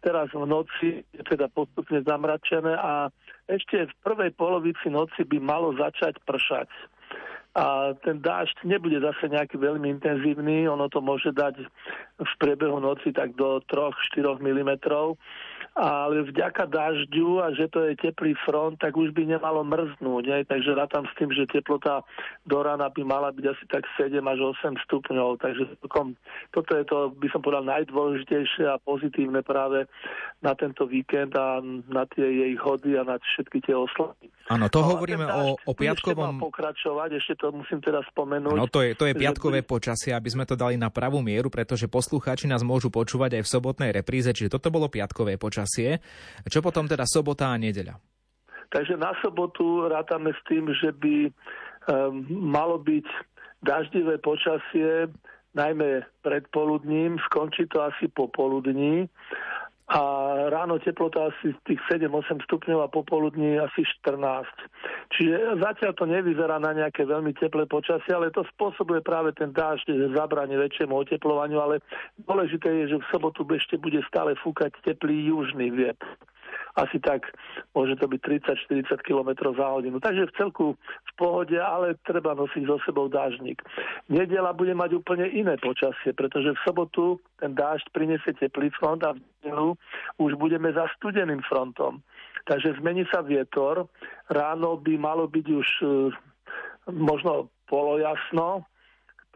teraz 0.00 0.32
v 0.32 0.44
noci 0.48 1.04
je 1.12 1.22
teda 1.24 1.48
postupne 1.52 2.00
zamračené 2.04 2.76
a 2.76 3.12
ešte 3.46 3.86
v 3.86 3.94
prvej 4.02 4.30
polovici 4.34 4.90
noci 4.90 5.22
by 5.22 5.38
malo 5.38 5.70
začať 5.78 6.18
pršať. 6.26 6.68
A 7.56 7.96
ten 8.04 8.20
dážď 8.20 8.68
nebude 8.68 9.00
zase 9.00 9.32
nejaký 9.32 9.56
veľmi 9.56 9.88
intenzívny, 9.88 10.68
ono 10.68 10.92
to 10.92 11.00
môže 11.00 11.32
dať 11.32 11.64
v 12.20 12.32
priebehu 12.36 12.76
noci 12.84 13.16
tak 13.16 13.32
do 13.32 13.64
3-4 13.64 14.44
mm 14.44 14.70
ale 15.76 16.24
vďaka 16.24 16.72
dažďu 16.72 17.44
a 17.44 17.52
že 17.52 17.68
to 17.68 17.84
je 17.84 18.00
teplý 18.00 18.32
front, 18.48 18.80
tak 18.80 18.96
už 18.96 19.12
by 19.12 19.28
nemalo 19.28 19.60
mrznúť. 19.60 20.24
Ne? 20.24 20.38
Takže 20.48 20.72
rátam 20.72 21.04
s 21.04 21.12
tým, 21.20 21.28
že 21.36 21.44
teplota 21.44 22.00
do 22.48 22.64
rána 22.64 22.88
by 22.88 23.04
mala 23.04 23.28
byť 23.28 23.44
asi 23.44 23.64
tak 23.68 23.84
7 24.00 24.16
až 24.24 24.56
8 24.56 24.72
stupňov. 24.88 25.36
Takže 25.36 25.76
toto 26.56 26.72
je 26.72 26.84
to, 26.88 27.12
by 27.20 27.28
som 27.28 27.44
povedal, 27.44 27.68
najdôležitejšie 27.68 28.64
a 28.64 28.80
pozitívne 28.80 29.44
práve 29.44 29.84
na 30.40 30.56
tento 30.56 30.88
víkend 30.88 31.36
a 31.36 31.60
na 31.92 32.08
tie 32.08 32.24
jej 32.24 32.52
hody 32.56 32.96
a 32.96 33.04
na 33.04 33.20
všetky 33.20 33.60
tie 33.60 33.76
oslavy. 33.76 34.32
Áno, 34.46 34.70
to 34.70 34.78
no, 34.78 34.94
hovoríme 34.94 35.26
o, 35.26 35.58
o 35.58 35.72
piatkovom... 35.74 36.38
Ešte 36.38 36.46
pokračovať, 36.46 37.10
ešte 37.18 37.34
to 37.42 37.50
musím 37.50 37.82
teraz 37.82 38.06
spomenúť. 38.14 38.54
No 38.54 38.70
to 38.70 38.86
je, 38.86 38.94
to 38.94 39.10
je 39.10 39.14
piatkové 39.18 39.66
by... 39.66 39.66
počasie, 39.66 40.14
aby 40.14 40.30
sme 40.30 40.46
to 40.46 40.54
dali 40.54 40.78
na 40.78 40.86
pravú 40.86 41.18
mieru, 41.18 41.50
pretože 41.50 41.90
poslucháči 41.90 42.46
nás 42.46 42.62
môžu 42.62 42.86
počúvať 42.86 43.38
aj 43.38 43.42
v 43.42 43.52
sobotnej 43.58 43.90
repríze, 43.90 44.30
čiže 44.30 44.54
toto 44.54 44.70
bolo 44.70 44.86
piatkové 44.86 45.34
počasie. 45.34 45.98
Čo 46.46 46.62
potom 46.62 46.86
teda 46.86 47.02
sobota 47.10 47.50
a 47.50 47.58
nedeľa? 47.58 47.98
Takže 48.70 48.94
na 48.94 49.14
sobotu 49.18 49.90
rátame 49.90 50.30
s 50.30 50.40
tým, 50.46 50.70
že 50.78 50.94
by 50.94 51.16
um, 51.26 52.22
malo 52.30 52.78
byť 52.78 53.06
daždivé 53.66 54.22
počasie, 54.22 55.10
najmä 55.56 56.04
predpoludním, 56.22 57.16
skončí 57.26 57.66
to 57.66 57.82
asi 57.82 58.06
popoludní 58.12 59.08
a 59.86 60.00
ráno 60.50 60.82
teplota 60.82 61.30
asi 61.30 61.54
tých 61.62 61.78
7-8 61.86 62.42
stupňov 62.50 62.82
a 62.82 62.90
popoludní 62.90 63.54
asi 63.54 63.86
14. 64.02 64.18
Čiže 65.14 65.62
zatiaľ 65.62 65.92
to 65.94 66.10
nevyzerá 66.10 66.58
na 66.58 66.74
nejaké 66.74 67.06
veľmi 67.06 67.30
teplé 67.38 67.70
počasie, 67.70 68.10
ale 68.10 68.34
to 68.34 68.42
spôsobuje 68.58 68.98
práve 69.06 69.30
ten 69.38 69.54
dážď, 69.54 69.86
že 69.94 70.16
zabráni 70.18 70.58
väčšiemu 70.58 70.90
oteplovaniu, 70.90 71.62
ale 71.62 71.78
dôležité 72.18 72.66
je, 72.82 72.84
že 72.94 72.96
v 72.98 73.10
sobotu 73.14 73.46
ešte 73.54 73.78
bude 73.78 74.02
stále 74.10 74.34
fúkať 74.42 74.74
teplý 74.82 75.30
južný 75.30 75.70
vietor 75.70 76.18
asi 76.76 77.00
tak 77.00 77.32
môže 77.72 77.96
to 77.96 78.04
byť 78.04 78.20
30-40 78.68 79.06
km 79.06 79.30
za 79.56 79.66
hodinu. 79.72 79.96
Takže 80.00 80.28
v 80.28 80.36
celku 80.36 80.66
v 80.76 81.12
pohode, 81.16 81.56
ale 81.56 81.96
treba 82.04 82.36
nosiť 82.36 82.62
so 82.68 82.76
sebou 82.84 83.08
dážnik. 83.08 83.64
Nedela 84.12 84.52
bude 84.52 84.76
mať 84.76 85.00
úplne 85.00 85.26
iné 85.32 85.56
počasie, 85.56 86.12
pretože 86.12 86.52
v 86.52 86.62
sobotu 86.64 87.04
ten 87.40 87.56
dážď 87.56 87.88
prinesie 87.96 88.32
teplý 88.36 88.68
front 88.76 89.00
a 89.04 89.16
v 89.16 89.20
nedelu 89.40 89.72
už 90.20 90.36
budeme 90.36 90.68
za 90.72 90.84
studeným 91.00 91.40
frontom. 91.48 92.04
Takže 92.46 92.78
zmení 92.78 93.02
sa 93.10 93.26
vietor, 93.26 93.90
ráno 94.30 94.78
by 94.78 94.94
malo 94.94 95.26
byť 95.26 95.46
už 95.50 95.68
e, 95.82 95.86
možno 96.94 97.50
polojasno, 97.66 98.62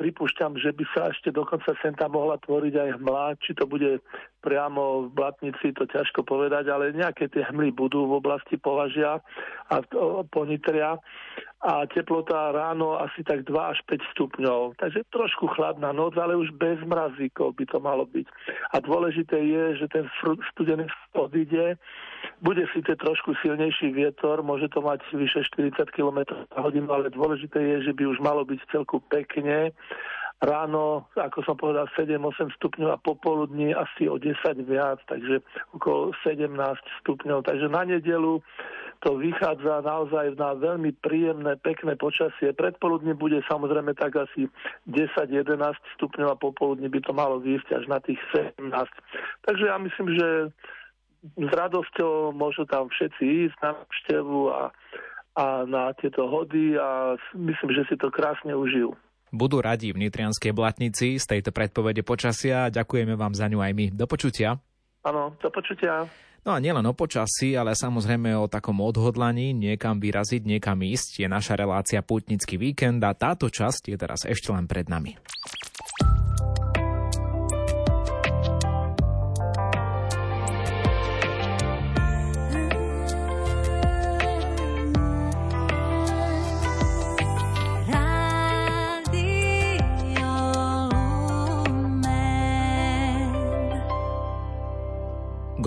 pripúšťam, 0.01 0.57
že 0.57 0.73
by 0.73 0.85
sa 0.97 1.13
ešte 1.13 1.29
dokonca 1.29 1.77
sem 1.85 1.93
tam 1.93 2.17
mohla 2.17 2.41
tvoriť 2.41 2.73
aj 2.73 2.91
hmla, 2.97 3.25
či 3.45 3.53
to 3.53 3.69
bude 3.69 4.01
priamo 4.41 5.07
v 5.07 5.15
Blatnici, 5.15 5.77
to 5.77 5.85
ťažko 5.87 6.25
povedať, 6.25 6.73
ale 6.73 6.97
nejaké 6.97 7.29
tie 7.29 7.45
hmly 7.47 7.77
budú 7.77 8.09
v 8.09 8.19
oblasti 8.19 8.57
Považia 8.57 9.21
a 9.69 9.77
Ponitria 10.33 10.97
a 11.61 11.85
teplota 11.85 12.57
ráno 12.57 12.97
asi 12.97 13.21
tak 13.21 13.45
2 13.45 13.53
až 13.53 13.79
5 13.85 14.01
stupňov. 14.17 14.81
Takže 14.81 15.05
trošku 15.13 15.53
chladná 15.53 15.93
noc, 15.93 16.17
ale 16.17 16.33
už 16.33 16.57
bez 16.57 16.81
mrazíkov 16.89 17.53
by 17.61 17.65
to 17.69 17.79
malo 17.85 18.09
byť. 18.09 18.27
A 18.73 18.81
dôležité 18.81 19.37
je, 19.37 19.85
že 19.85 19.87
ten 19.93 20.09
studený 20.57 20.89
odíde, 21.13 21.77
bude 22.41 22.65
síce 22.73 22.89
trošku 22.97 23.37
silnejší 23.45 23.93
vietor, 23.93 24.41
môže 24.41 24.73
to 24.73 24.81
mať 24.81 25.05
vyše 25.13 25.45
40 25.53 25.85
km 25.93 26.25
za 26.49 26.59
hodinu, 26.65 26.89
ale 26.89 27.13
dôležité 27.13 27.61
je, 27.61 27.77
že 27.89 27.93
by 27.93 28.09
už 28.09 28.19
malo 28.25 28.41
byť 28.49 28.61
celku 28.73 29.05
pekne 29.13 29.77
ráno, 30.41 31.05
ako 31.13 31.45
som 31.45 31.57
povedal, 31.61 31.85
7-8 31.93 32.49
stupňov 32.57 32.89
a 32.97 33.03
popoludní 33.03 33.77
asi 33.77 34.09
o 34.09 34.17
10 34.17 34.41
viac, 34.65 34.97
takže 35.05 35.45
okolo 35.77 36.17
17 36.25 36.49
stupňov. 37.05 37.45
Takže 37.45 37.69
na 37.69 37.85
nedelu 37.85 38.41
to 39.01 39.17
vychádza 39.17 39.81
naozaj 39.85 40.37
na 40.37 40.53
veľmi 40.57 40.93
príjemné, 41.01 41.57
pekné 41.61 41.97
počasie. 41.97 42.53
Predpoludne 42.53 43.17
bude 43.17 43.41
samozrejme 43.49 43.97
tak 43.97 44.17
asi 44.17 44.49
10-11 44.89 45.41
stupňov 45.97 46.29
a 46.33 46.41
popoludne 46.41 46.89
by 46.89 47.01
to 47.01 47.13
malo 47.17 47.41
výjsť 47.41 47.69
až 47.81 47.85
na 47.89 48.01
tých 48.01 48.21
17. 48.33 48.61
Takže 49.45 49.65
ja 49.69 49.77
myslím, 49.81 50.09
že 50.17 50.29
s 51.37 51.51
radosťou 51.53 52.33
môžu 52.33 52.65
tam 52.65 52.89
všetci 52.89 53.25
ísť 53.49 53.57
na 53.61 53.73
návštevu 53.77 54.41
a, 54.53 54.73
a 55.37 55.45
na 55.69 55.93
tieto 56.01 56.25
hody 56.29 56.81
a 56.81 57.17
myslím, 57.37 57.77
že 57.77 57.93
si 57.93 57.97
to 58.01 58.09
krásne 58.09 58.57
užijú. 58.57 58.97
Budú 59.31 59.63
radi 59.63 59.95
v 59.95 60.03
Nitrianskej 60.07 60.51
Blatnici 60.51 61.19
z 61.19 61.25
tejto 61.25 61.55
predpovede 61.55 62.03
počasia. 62.03 62.67
Ďakujeme 62.71 63.15
vám 63.15 63.35
za 63.35 63.47
ňu 63.47 63.63
aj 63.63 63.73
my. 63.73 63.87
Do 63.95 64.11
počutia. 64.11 64.59
Áno, 65.07 65.39
do 65.39 65.49
počutia. 65.55 66.11
No 66.41 66.57
a 66.57 66.59
nielen 66.59 66.83
o 66.89 66.97
počasí, 66.97 67.53
ale 67.53 67.77
samozrejme 67.77 68.33
o 68.33 68.49
takom 68.49 68.81
odhodlaní 68.81 69.53
niekam 69.53 70.01
vyraziť, 70.01 70.41
niekam 70.49 70.81
ísť 70.81 71.23
je 71.23 71.29
naša 71.29 71.53
relácia 71.53 72.01
Pútnický 72.01 72.57
víkend 72.57 73.05
a 73.05 73.13
táto 73.13 73.53
časť 73.53 73.93
je 73.93 73.97
teraz 74.01 74.25
ešte 74.25 74.49
len 74.49 74.65
pred 74.65 74.89
nami. 74.89 75.21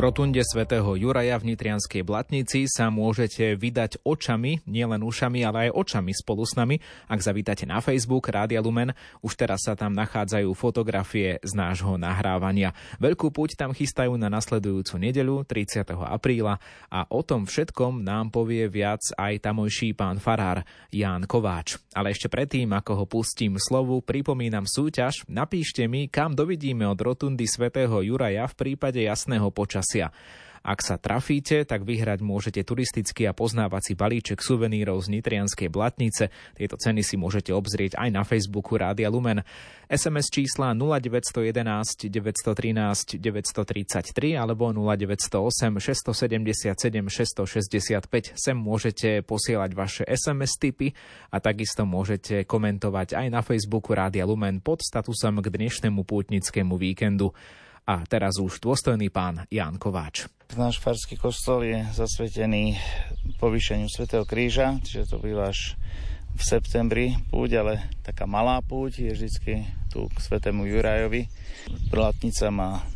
Rotunde 0.03 0.43
svätého 0.43 0.99
Juraja 0.99 1.39
v 1.39 1.55
Nitrianskej 1.55 2.03
Blatnici 2.03 2.67
sa 2.67 2.91
môžete 2.91 3.55
vydať 3.55 4.03
očami, 4.03 4.59
nielen 4.67 4.99
ušami, 4.99 5.47
ale 5.47 5.71
aj 5.71 5.79
očami 5.79 6.11
spolu 6.11 6.43
s 6.43 6.59
nami. 6.59 6.83
Ak 7.07 7.23
zavítate 7.23 7.63
na 7.63 7.79
Facebook 7.79 8.27
Rádia 8.27 8.59
Lumen, 8.59 8.91
už 9.23 9.39
teraz 9.39 9.63
sa 9.63 9.79
tam 9.79 9.95
nachádzajú 9.95 10.51
fotografie 10.59 11.39
z 11.39 11.51
nášho 11.55 11.95
nahrávania. 11.95 12.75
Veľkú 12.99 13.31
púť 13.31 13.55
tam 13.55 13.71
chystajú 13.71 14.19
na 14.19 14.27
nasledujúcu 14.27 14.99
nedeľu 14.99 15.47
30. 15.47 15.87
apríla 15.95 16.59
a 16.91 17.07
o 17.07 17.23
tom 17.23 17.47
všetkom 17.47 18.03
nám 18.03 18.27
povie 18.27 18.67
viac 18.67 19.07
aj 19.15 19.39
tamojší 19.39 19.95
pán 19.95 20.19
farár 20.19 20.67
Ján 20.91 21.31
Kováč. 21.31 21.79
Ale 21.95 22.11
ešte 22.11 22.27
predtým, 22.27 22.75
ako 22.75 22.91
ho 22.99 23.05
pustím 23.07 23.55
slovu, 23.55 24.03
pripomínam 24.03 24.67
súťaž. 24.67 25.23
Napíšte 25.31 25.87
mi, 25.87 26.11
kam 26.11 26.35
dovidíme 26.35 26.83
od 26.91 26.99
rotundy 26.99 27.47
svätého 27.47 28.03
Juraja 28.03 28.51
v 28.51 28.57
prípade 28.59 28.99
jasného 28.99 29.47
počasia 29.47 29.92
počasia. 29.93 30.09
Ak 30.63 30.79
sa 30.79 30.95
trafíte, 30.95 31.67
tak 31.67 31.83
vyhrať 31.83 32.23
môžete 32.23 32.63
turistický 32.63 33.27
a 33.27 33.35
poznávací 33.35 33.99
balíček 33.99 34.39
suvenírov 34.39 34.95
z 35.03 35.19
Nitrianskej 35.19 35.67
Blatnice. 35.67 36.31
Tieto 36.55 36.79
ceny 36.79 37.03
si 37.03 37.19
môžete 37.19 37.51
obzrieť 37.51 37.99
aj 37.99 38.07
na 38.07 38.23
Facebooku 38.23 38.79
Rádia 38.79 39.11
Lumen. 39.11 39.43
SMS 39.91 40.31
čísla 40.31 40.71
0911 40.71 42.07
913 42.07 43.19
933 43.19 44.39
alebo 44.39 44.71
0908 44.71 45.83
677 45.83 47.11
665. 47.11 48.31
Sem 48.39 48.55
môžete 48.55 49.19
posielať 49.19 49.71
vaše 49.75 50.07
SMS 50.07 50.55
tipy 50.55 50.95
a 51.27 51.43
takisto 51.43 51.83
môžete 51.83 52.47
komentovať 52.47 53.19
aj 53.19 53.27
na 53.27 53.43
Facebooku 53.43 53.91
Rádia 53.91 54.23
Lumen 54.23 54.63
pod 54.63 54.79
statusom 54.79 55.43
k 55.43 55.51
dnešnému 55.51 56.07
pútnickému 56.07 56.79
víkendu. 56.79 57.35
A 57.83 57.99
teraz 58.07 58.39
už 58.39 58.63
dôstojný 58.63 59.11
pán 59.11 59.43
Ján 59.51 59.75
Kováč. 59.75 60.31
Náš 60.55 60.79
farský 60.79 61.19
kostol 61.19 61.67
je 61.67 61.83
zasvetený 61.91 62.79
povýšeniu 63.43 63.91
Svetého 63.91 64.23
kríža, 64.23 64.79
čiže 64.87 65.11
to 65.11 65.19
býva 65.19 65.51
až 65.51 65.75
v 66.31 66.41
septembri 66.41 67.11
púť, 67.27 67.59
ale 67.59 67.73
taká 67.99 68.23
malá 68.23 68.63
púť 68.63 69.03
je 69.03 69.11
vždy 69.11 69.29
tu 69.91 70.07
k 70.07 70.17
Svetému 70.17 70.63
Jurajovi. 70.63 71.27
Prlatnica 71.91 72.47
má 72.49 72.87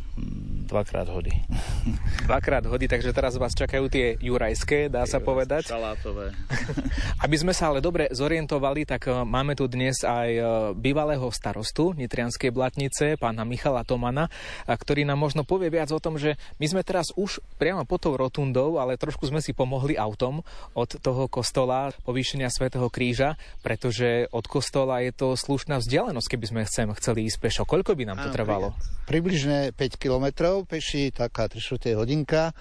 dvakrát 0.68 1.08
hody. 1.08 1.32
Dvakrát 2.28 2.60
hody, 2.68 2.92
takže 2.92 3.16
teraz 3.16 3.40
vás 3.40 3.56
čakajú 3.56 3.88
tie 3.88 4.20
jurajské, 4.20 4.92
dá 4.92 5.08
sa 5.08 5.16
povedať. 5.16 5.72
Šalátové. 5.72 6.36
Aby 7.24 7.36
sme 7.40 7.56
sa 7.56 7.72
ale 7.72 7.80
dobre 7.80 8.12
zorientovali, 8.12 8.84
tak 8.84 9.08
e, 9.08 9.24
máme 9.24 9.56
tu 9.56 9.64
dnes 9.64 10.04
aj 10.04 10.28
e, 10.28 10.42
bývalého 10.76 11.24
starostu 11.32 11.96
Nitrianskej 11.96 12.52
Blatnice, 12.52 13.16
pána 13.16 13.48
Michala 13.48 13.80
Tomana, 13.88 14.28
ktorý 14.68 15.08
nám 15.08 15.16
možno 15.16 15.48
povie 15.48 15.72
viac 15.72 15.88
o 15.88 16.02
tom, 16.02 16.20
že 16.20 16.36
my 16.60 16.66
sme 16.68 16.82
teraz 16.84 17.16
už 17.16 17.40
priamo 17.56 17.88
pod 17.88 18.04
tou 18.04 18.12
rotundou, 18.12 18.76
ale 18.76 19.00
trošku 19.00 19.24
sme 19.24 19.40
si 19.40 19.56
pomohli 19.56 19.96
autom 19.96 20.44
od 20.76 20.90
toho 21.00 21.32
kostola 21.32 21.96
povýšenia 22.04 22.52
Svetého 22.52 22.92
kríža, 22.92 23.40
pretože 23.64 24.28
od 24.36 24.44
kostola 24.44 25.00
je 25.00 25.16
to 25.16 25.32
slušná 25.32 25.80
vzdialenosť, 25.80 26.28
keby 26.28 26.44
sme 26.44 26.60
chcem, 26.68 26.88
chceli 27.00 27.24
ísť 27.24 27.38
pešo. 27.40 27.62
Koľko 27.64 27.96
by 27.96 28.04
nám 28.04 28.18
to 28.20 28.28
trvalo? 28.36 28.76
Približne 29.08 29.72
5 29.72 29.96
kilometrov 30.08 30.64
peši, 30.64 31.12
taká 31.12 31.52
3 31.52 31.92
hodinka. 31.92 32.56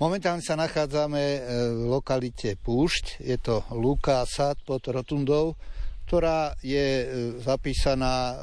Momentálne 0.00 0.40
sa 0.40 0.56
nachádzame 0.56 1.20
e, 1.20 1.40
v 1.76 1.82
lokalite 1.84 2.56
Púšť, 2.56 3.20
je 3.20 3.36
to 3.36 3.60
Lúka 3.76 4.24
Sad 4.24 4.56
pod 4.64 4.80
Rotundou, 4.88 5.52
ktorá 6.08 6.56
je 6.64 7.04
e, 7.04 7.06
zapísaná 7.44 8.32
e, 8.32 8.36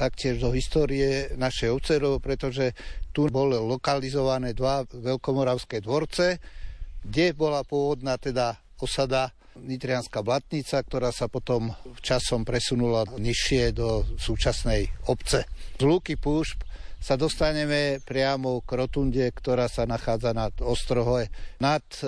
taktiež 0.00 0.40
do 0.40 0.48
histórie 0.48 1.28
našej 1.36 1.76
ovcerov, 1.76 2.24
pretože 2.24 2.72
tu 3.12 3.28
boli 3.28 3.60
lokalizované 3.60 4.56
dva 4.56 4.80
veľkomoravské 4.88 5.84
dvorce, 5.84 6.40
kde 7.04 7.36
bola 7.36 7.60
pôvodná 7.68 8.16
teda 8.16 8.56
osada 8.80 9.28
Nitrianská 9.60 10.24
Blatnica, 10.24 10.80
ktorá 10.80 11.12
sa 11.12 11.28
potom 11.28 11.76
časom 12.00 12.48
presunula 12.48 13.04
nižšie 13.20 13.76
do 13.76 14.08
súčasnej 14.16 14.88
obce. 15.04 15.44
Z 15.76 15.84
Lúky 15.84 16.16
Púšť 16.16 16.69
sa 17.00 17.16
dostaneme 17.16 18.04
priamo 18.04 18.60
k 18.60 18.76
rotunde, 18.76 19.24
ktorá 19.32 19.66
sa 19.72 19.88
nachádza 19.88 20.36
nad 20.36 20.52
ostrohe 20.60 21.32
nad 21.56 21.82
e, 22.00 22.06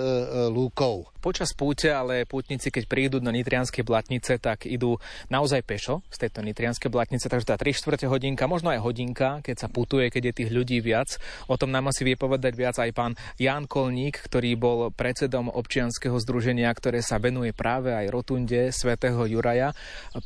Lúkou. 0.53 1.12
Počas 1.23 1.55
púte, 1.55 1.87
ale 1.87 2.27
pútnici, 2.27 2.67
keď 2.67 2.83
prídu 2.91 3.17
do 3.23 3.31
Nitrianskej 3.31 3.87
blatnice, 3.87 4.43
tak 4.43 4.67
idú 4.67 4.99
naozaj 5.31 5.63
pešo 5.63 6.03
z 6.11 6.27
tejto 6.27 6.43
Nitrianskej 6.43 6.91
blatnice, 6.91 7.31
takže 7.31 7.47
tá 7.47 7.55
3 7.55 7.71
čtvrte 7.71 8.11
hodinka, 8.11 8.43
možno 8.51 8.75
aj 8.75 8.83
hodinka, 8.83 9.39
keď 9.39 9.55
sa 9.55 9.71
putuje, 9.71 10.11
keď 10.11 10.29
je 10.29 10.33
tých 10.43 10.51
ľudí 10.51 10.83
viac. 10.83 11.15
O 11.47 11.55
tom 11.55 11.71
nám 11.71 11.87
asi 11.87 12.03
vie 12.03 12.19
povedať 12.19 12.59
viac 12.59 12.75
aj 12.75 12.91
pán 12.91 13.15
Jan 13.39 13.71
Kolník, 13.71 14.19
ktorý 14.27 14.59
bol 14.59 14.91
predsedom 14.91 15.47
občianskeho 15.47 16.19
združenia, 16.19 16.67
ktoré 16.75 16.99
sa 16.99 17.23
venuje 17.23 17.55
práve 17.55 17.95
aj 17.95 18.11
rotunde 18.11 18.75
svätého 18.75 19.23
Juraja. 19.23 19.71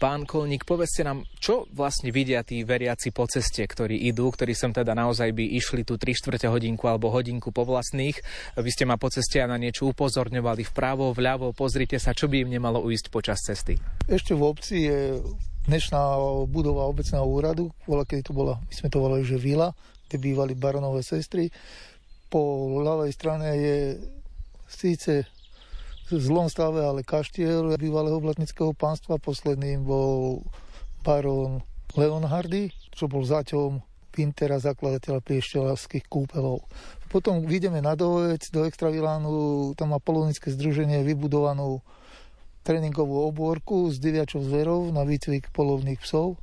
Pán 0.01 0.25
Kolník, 0.25 0.65
povedzte 0.65 1.05
nám, 1.05 1.29
čo 1.37 1.69
vlastne 1.69 2.09
vidia 2.09 2.41
tí 2.41 2.65
veriaci 2.65 3.13
po 3.13 3.29
ceste, 3.29 3.61
ktorí 3.61 4.09
idú, 4.09 4.33
ktorí 4.33 4.57
sem 4.57 4.73
teda 4.73 4.97
naozaj 4.97 5.29
by 5.29 5.45
išli 5.61 5.85
tú 5.85 6.01
3 6.01 6.17
čtvrte 6.17 6.49
hodinku 6.49 6.89
alebo 6.89 7.13
hodinku 7.13 7.53
po 7.53 7.61
vlastných. 7.61 8.17
Vy 8.57 8.69
ste 8.73 8.89
ma 8.89 8.97
po 8.97 9.13
ceste 9.13 9.43
na 9.43 9.59
niečo 9.59 9.85
upozorňovali 9.91 10.63
vpravo, 10.87 11.11
vľavo, 11.11 11.47
pozrite 11.51 11.99
sa, 11.99 12.15
čo 12.15 12.31
by 12.31 12.47
im 12.47 12.55
nemalo 12.55 12.79
uísť 12.79 13.11
počas 13.11 13.43
cesty. 13.43 13.75
Ešte 14.07 14.31
v 14.31 14.39
obci 14.47 14.87
je 14.87 15.19
dnešná 15.67 15.99
budova 16.47 16.87
obecného 16.87 17.27
úradu, 17.27 17.75
bola, 17.83 18.07
keď 18.07 18.31
to 18.31 18.31
bola, 18.31 18.55
my 18.55 18.71
sme 18.71 18.87
to 18.87 19.03
volali, 19.03 19.27
že 19.27 19.35
vila, 19.35 19.75
kde 20.07 20.15
bývali 20.23 20.55
baronové 20.55 21.03
sestry. 21.03 21.51
Po 22.31 22.71
ľavej 22.79 23.11
strane 23.11 23.51
je 23.59 23.77
síce 24.63 25.27
v 26.07 26.15
zlom 26.23 26.47
stave, 26.47 26.79
ale 26.79 27.03
kaštiel 27.03 27.75
bývalého 27.75 28.23
blatnického 28.23 28.71
pánstva. 28.71 29.19
Posledným 29.19 29.83
bol 29.83 30.47
barón 31.03 31.67
Leonhardy, 31.99 32.71
čo 32.95 33.11
bol 33.11 33.27
zaťom 33.27 33.83
Pintera, 34.15 34.55
zakladateľa 34.55 35.19
priešťelavských 35.19 36.07
kúpelov. 36.07 36.63
Potom 37.07 37.43
vidíme 37.47 37.79
na 37.79 37.95
Dovec, 37.95 38.51
do 38.51 38.67
Extravilánu, 38.67 39.71
tam 39.79 39.95
má 39.95 39.99
polonické 39.99 40.51
združenie 40.51 41.01
vybudovanú 41.07 41.79
tréningovú 42.67 43.23
obórku 43.31 43.87
s 43.87 43.95
diviačou 43.95 44.43
zverov 44.43 44.91
na 44.91 45.07
výcvik 45.07 45.55
polovných 45.55 46.03
psov, 46.03 46.35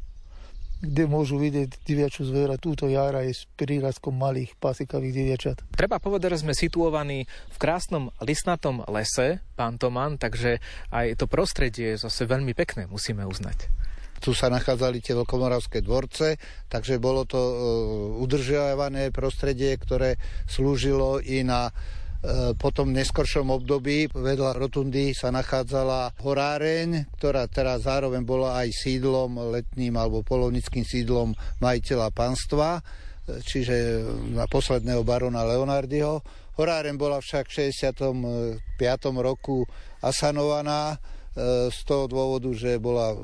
kde 0.81 1.05
môžu 1.05 1.37
vidieť 1.37 1.85
diviaču 1.85 2.24
zvera. 2.24 2.57
Túto 2.57 2.88
jara 2.88 3.24
je 3.29 3.37
s 3.37 3.44
prírazkom 3.61 4.16
malých 4.16 4.57
pasikavých 4.57 5.12
diviačat. 5.12 5.57
Treba 5.77 6.00
povedať, 6.00 6.40
že 6.40 6.48
sme 6.48 6.57
situovaní 6.57 7.29
v 7.29 7.57
krásnom 7.61 8.09
listnatom 8.24 8.88
lese, 8.88 9.44
pán 9.57 9.77
Toman, 9.77 10.16
takže 10.16 10.64
aj 10.88 11.20
to 11.20 11.29
prostredie 11.29 11.96
je 11.96 12.09
zase 12.09 12.24
veľmi 12.24 12.57
pekné, 12.57 12.88
musíme 12.88 13.29
uznať. 13.29 13.84
Tu 14.25 14.33
sa 14.33 14.49
nachádzali 14.49 15.05
tie 15.05 15.13
veľkomoravské 15.13 15.85
dvorce, 15.85 16.41
takže 16.73 16.97
bolo 16.97 17.29
to 17.29 17.37
e, 17.37 17.55
udržiavané 18.25 19.13
prostredie, 19.13 19.77
ktoré 19.77 20.17
slúžilo 20.49 21.21
i 21.21 21.45
na 21.45 21.69
e, 21.69 21.73
po 22.57 22.73
tom 22.73 22.97
neskoršom 22.97 23.53
období 23.53 24.09
vedľa 24.09 24.57
rotundy 24.57 25.13
sa 25.13 25.29
nachádzala 25.29 26.17
horáreň, 26.25 27.13
ktorá 27.21 27.45
teraz 27.53 27.85
zároveň 27.85 28.25
bola 28.25 28.65
aj 28.65 28.73
sídlom, 28.73 29.53
letným 29.53 29.93
alebo 29.93 30.25
polovnickým 30.25 30.89
sídlom 30.89 31.37
majiteľa 31.61 32.09
panstva, 32.09 32.81
čiže 33.29 34.09
na 34.33 34.49
posledného 34.49 35.05
barona 35.05 35.45
Leonardiho. 35.45 36.25
Horáreň 36.57 36.97
bola 36.97 37.21
však 37.21 37.45
v 37.45 37.77
65. 37.77 38.81
roku 39.21 39.69
asanovaná 40.01 40.97
z 41.70 41.79
toho 41.83 42.07
dôvodu, 42.07 42.47
že 42.55 42.79
bola 42.79 43.18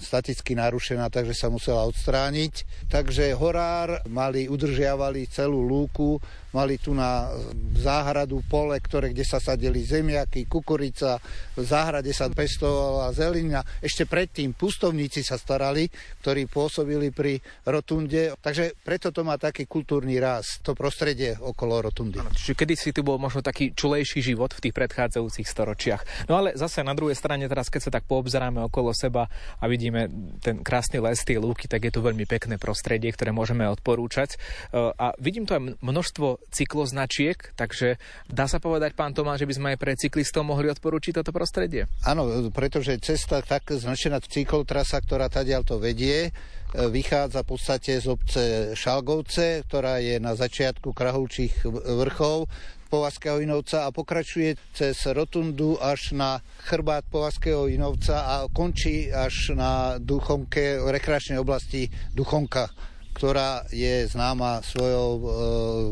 staticky 0.00 0.56
narušená, 0.56 1.12
takže 1.12 1.36
sa 1.36 1.52
musela 1.52 1.84
odstrániť. 1.84 2.88
Takže 2.88 3.36
horár 3.36 4.00
mali, 4.08 4.48
udržiavali 4.48 5.28
celú 5.28 5.60
lúku, 5.60 6.16
mali 6.52 6.78
tu 6.78 6.94
na 6.96 7.30
záhradu 7.78 8.42
pole, 8.46 8.76
ktoré, 8.82 9.14
kde 9.14 9.24
sa 9.24 9.38
sadili 9.38 9.82
zemiaky, 9.86 10.50
kukurica, 10.50 11.22
v 11.56 11.64
záhrade 11.64 12.10
sa 12.10 12.28
pestovala 12.28 13.14
zelina. 13.14 13.62
Ešte 13.80 14.04
predtým 14.04 14.52
pustovníci 14.54 15.22
sa 15.22 15.38
starali, 15.38 15.88
ktorí 16.20 16.50
pôsobili 16.50 17.14
pri 17.14 17.38
rotunde. 17.68 18.34
Takže 18.40 18.76
preto 18.82 19.14
to 19.14 19.22
má 19.22 19.38
taký 19.38 19.64
kultúrny 19.64 20.18
ráz, 20.18 20.60
to 20.60 20.74
prostredie 20.74 21.38
okolo 21.38 21.90
rotundy. 21.90 22.20
Ano, 22.20 22.34
čiže 22.34 22.58
kedy 22.58 22.74
si 22.76 22.90
tu 22.90 23.06
bol 23.06 23.16
možno 23.16 23.40
taký 23.40 23.72
čulejší 23.72 24.20
život 24.20 24.52
v 24.52 24.68
tých 24.68 24.74
predchádzajúcich 24.76 25.46
storočiach. 25.46 26.02
No 26.28 26.40
ale 26.40 26.58
zase 26.58 26.82
na 26.82 26.92
druhej 26.92 27.16
strane 27.16 27.46
teraz, 27.46 27.72
keď 27.72 27.80
sa 27.88 27.94
tak 28.00 28.04
poobzeráme 28.08 28.60
okolo 28.66 28.92
seba 28.92 29.30
a 29.60 29.64
vidíme 29.70 30.08
ten 30.42 30.60
krásny 30.60 31.00
les, 31.00 31.22
tie 31.22 31.38
lúky, 31.40 31.70
tak 31.70 31.86
je 31.86 31.92
to 31.92 32.04
veľmi 32.04 32.24
pekné 32.26 32.56
prostredie, 32.60 33.12
ktoré 33.12 33.30
môžeme 33.32 33.64
odporúčať. 33.68 34.36
E, 34.36 34.38
a 34.76 35.12
vidím 35.16 35.44
tu 35.46 35.56
aj 35.56 35.80
množstvo 35.80 36.39
cykloznačiek, 36.50 37.36
takže 37.54 38.00
dá 38.26 38.50
sa 38.50 38.58
povedať, 38.58 38.98
pán 38.98 39.14
Tomáš, 39.14 39.46
že 39.46 39.48
by 39.48 39.54
sme 39.54 39.68
aj 39.74 39.78
pre 39.78 39.92
cyklistov 39.94 40.42
mohli 40.42 40.66
odporúčiť 40.72 41.22
toto 41.22 41.30
prostredie? 41.30 41.86
Áno, 42.02 42.50
pretože 42.50 42.98
cesta 42.98 43.44
tak 43.44 43.70
značená 43.70 44.18
cyklotrasa, 44.18 44.98
ktorá 44.98 45.30
tadiaľ 45.30 45.62
to 45.62 45.78
vedie, 45.78 46.28
e, 46.28 46.30
vychádza 46.74 47.46
v 47.46 47.50
podstate 47.54 47.92
z 48.02 48.06
obce 48.10 48.42
Šalgovce, 48.74 49.62
ktorá 49.70 50.02
je 50.02 50.18
na 50.18 50.34
začiatku 50.34 50.90
Krahulčích 50.90 51.64
vrchov, 52.02 52.50
Povazského 52.90 53.38
Inovca 53.38 53.86
a 53.86 53.94
pokračuje 53.94 54.58
cez 54.74 54.98
rotundu 55.14 55.78
až 55.78 56.10
na 56.10 56.42
chrbát 56.66 57.06
Povazského 57.06 57.70
Inovca 57.70 58.26
a 58.26 58.36
končí 58.50 59.06
až 59.14 59.54
na 59.54 60.02
Duchonke, 60.02 60.82
rekreačnej 60.82 61.38
oblasti 61.38 61.86
Duchonka, 62.10 62.66
ktorá 63.14 63.66
je 63.74 64.06
známa 64.08 64.62
svojou 64.62 65.10
e, 65.18 65.22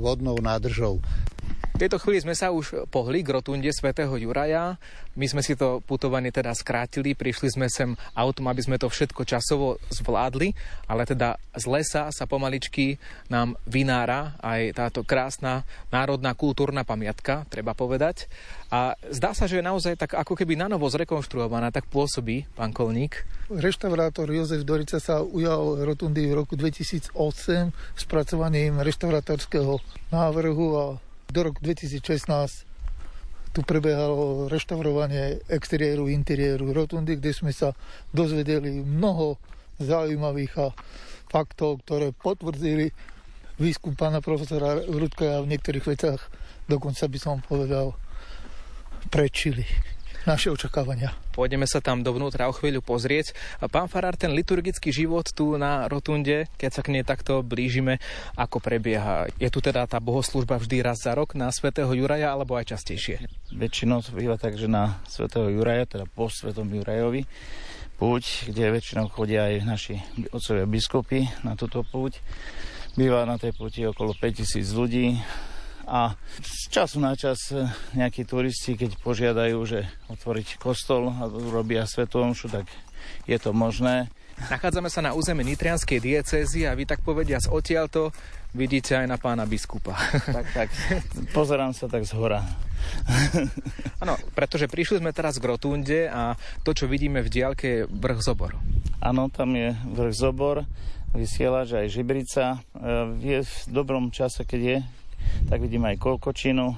vodnou 0.01 0.37
nádržou. 0.41 1.03
V 1.79 1.87
tejto 1.87 2.03
chvíli 2.03 2.19
sme 2.19 2.35
sa 2.35 2.51
už 2.51 2.91
pohli 2.91 3.23
k 3.23 3.39
rotunde 3.39 3.71
svätého 3.71 4.11
Juraja. 4.19 4.83
My 5.15 5.31
sme 5.31 5.47
si 5.47 5.55
to 5.55 5.79
putovanie 5.79 6.35
teda 6.35 6.51
skrátili, 6.51 7.15
prišli 7.15 7.55
sme 7.55 7.71
sem 7.71 7.95
autom, 8.19 8.51
aby 8.51 8.67
sme 8.67 8.83
to 8.83 8.91
všetko 8.91 9.23
časovo 9.23 9.79
zvládli, 9.87 10.59
ale 10.91 11.07
teda 11.07 11.39
z 11.55 11.65
lesa 11.71 12.11
sa 12.11 12.27
pomaličky 12.27 12.99
nám 13.31 13.55
vynára 13.63 14.35
aj 14.43 14.75
táto 14.75 15.07
krásna 15.07 15.63
národná 15.95 16.35
kultúrna 16.35 16.83
pamiatka, 16.83 17.47
treba 17.47 17.79
povedať. 17.79 18.27
A 18.75 18.99
zdá 19.15 19.31
sa, 19.31 19.47
že 19.47 19.63
je 19.63 19.69
naozaj 19.71 20.03
tak 20.03 20.19
ako 20.19 20.35
keby 20.35 20.59
nanovo 20.59 20.91
zrekonštruovaná, 20.91 21.71
tak 21.71 21.87
pôsobí 21.95 22.43
pán 22.59 22.75
Kolník. 22.75 23.23
Reštaurátor 23.55 24.27
Jozef 24.35 24.67
Dorica 24.67 24.99
sa 24.99 25.23
ujal 25.23 25.87
rotundy 25.87 26.27
v 26.27 26.43
roku 26.43 26.59
2008 26.59 27.15
spracovaním 27.95 28.83
reštaurátorského 28.83 29.79
návrhu 30.11 30.67
a 30.75 30.85
do 31.29 31.45
roku 31.45 31.61
2016 31.61 32.65
tu 33.53 33.61
prebiehalo 33.61 34.49
reštaurovanie 34.49 35.45
exteriéru, 35.49 36.09
interiéru 36.09 36.73
rotundy, 36.73 37.21
kde 37.21 37.37
sme 37.37 37.53
sa 37.53 37.77
dozvedeli 38.17 38.81
mnoho 38.81 39.37
zaujímavých 39.77 40.73
faktov, 41.29 41.85
ktoré 41.85 42.17
potvrdili 42.17 42.93
výskum 43.61 43.93
pána 43.93 44.25
profesora 44.25 44.81
Rudka 44.89 45.37
a 45.37 45.45
v 45.45 45.51
niektorých 45.53 45.85
veciach 45.85 46.21
dokonca 46.65 47.05
by 47.11 47.19
som 47.21 47.45
povedal 47.45 47.93
prečili 49.13 49.65
naše 50.25 50.51
očakávania. 50.51 51.15
Pôjdeme 51.37 51.69
sa 51.69 51.79
tam 51.79 52.03
dovnútra 52.03 52.51
o 52.51 52.57
chvíľu 52.57 52.83
pozrieť. 52.83 53.37
Pán 53.71 53.87
Farár, 53.87 54.19
ten 54.19 54.35
liturgický 54.35 54.91
život 54.91 55.29
tu 55.31 55.55
na 55.55 55.87
Rotunde, 55.87 56.51
keď 56.59 56.71
sa 56.75 56.83
k 56.83 56.99
nej 56.99 57.05
takto 57.07 57.45
blížime, 57.47 58.03
ako 58.35 58.59
prebieha? 58.59 59.31
Je 59.39 59.47
tu 59.53 59.63
teda 59.63 59.87
tá 59.87 60.03
bohoslužba 60.03 60.59
vždy 60.59 60.83
raz 60.83 61.05
za 61.05 61.15
rok 61.15 61.39
na 61.39 61.53
svätého 61.55 61.91
Juraja, 61.95 62.35
alebo 62.35 62.59
aj 62.59 62.75
častejšie? 62.75 63.23
Väčšinou 63.55 64.03
býva 64.11 64.35
tak, 64.41 64.59
že 64.59 64.67
na 64.67 64.99
svätého 65.07 65.47
Juraja, 65.53 65.87
teda 65.87 66.05
po 66.11 66.27
svetom 66.27 66.67
Jurajovi, 66.73 67.23
púť, 67.99 68.51
kde 68.51 68.75
väčšinou 68.75 69.11
chodia 69.11 69.51
aj 69.51 69.55
naši 69.67 69.95
otcovia 70.31 70.67
biskupy 70.67 71.27
na 71.43 71.59
túto 71.59 71.83
púť. 71.83 72.23
Býva 72.99 73.23
na 73.27 73.39
tej 73.39 73.55
púti 73.55 73.87
okolo 73.87 74.11
5000 74.15 74.63
ľudí, 74.75 75.19
a 75.89 76.13
z 76.45 76.69
času 76.69 77.01
na 77.01 77.17
čas 77.17 77.49
e, 77.49 77.65
nejakí 77.97 78.29
turisti, 78.29 78.77
keď 78.77 79.01
požiadajú, 79.01 79.57
že 79.65 79.89
otvoriť 80.13 80.61
kostol 80.61 81.09
a 81.09 81.27
robia 81.27 81.89
svetovú 81.89 82.37
tak 82.53 82.69
je 83.25 83.39
to 83.41 83.57
možné. 83.57 84.13
Nachádzame 84.39 84.87
sa 84.87 85.03
na 85.03 85.17
území 85.19 85.43
Nitrianskej 85.43 85.99
diecézy 85.99 86.63
a 86.69 86.77
vy 86.77 86.87
tak 86.87 87.03
povedia 87.03 87.43
z 87.43 87.51
odtiaľto 87.51 88.15
vidíte 88.55 88.95
aj 88.95 89.07
na 89.11 89.19
pána 89.19 89.45
biskupa. 89.45 89.99
Tak, 90.31 90.47
tak. 90.55 90.69
Pozerám 91.37 91.75
sa 91.75 91.91
tak 91.91 92.07
z 92.07 92.15
hora. 92.15 92.47
Áno, 94.03 94.15
pretože 94.39 94.71
prišli 94.71 95.03
sme 95.03 95.11
teraz 95.11 95.43
k 95.43 95.49
rotunde 95.49 96.07
a 96.07 96.39
to, 96.63 96.71
čo 96.73 96.87
vidíme 96.87 97.21
v 97.21 97.33
diálke, 97.33 97.67
je 97.67 97.81
vrch 97.91 98.21
Zobor. 98.23 98.55
Áno, 99.03 99.27
tam 99.29 99.53
je 99.59 99.75
vrch 99.75 100.15
Zobor, 100.15 100.63
vysielač 101.13 101.75
aj 101.75 101.91
Žibrica. 101.91 102.45
E, 102.55 102.59
je 103.19 103.39
v 103.43 103.55
dobrom 103.75 104.15
čase, 104.15 104.47
keď 104.47 104.61
je 104.63 104.77
tak 105.49 105.59
vidíme 105.63 105.93
aj 105.95 106.03
kolkočinu. 106.03 106.77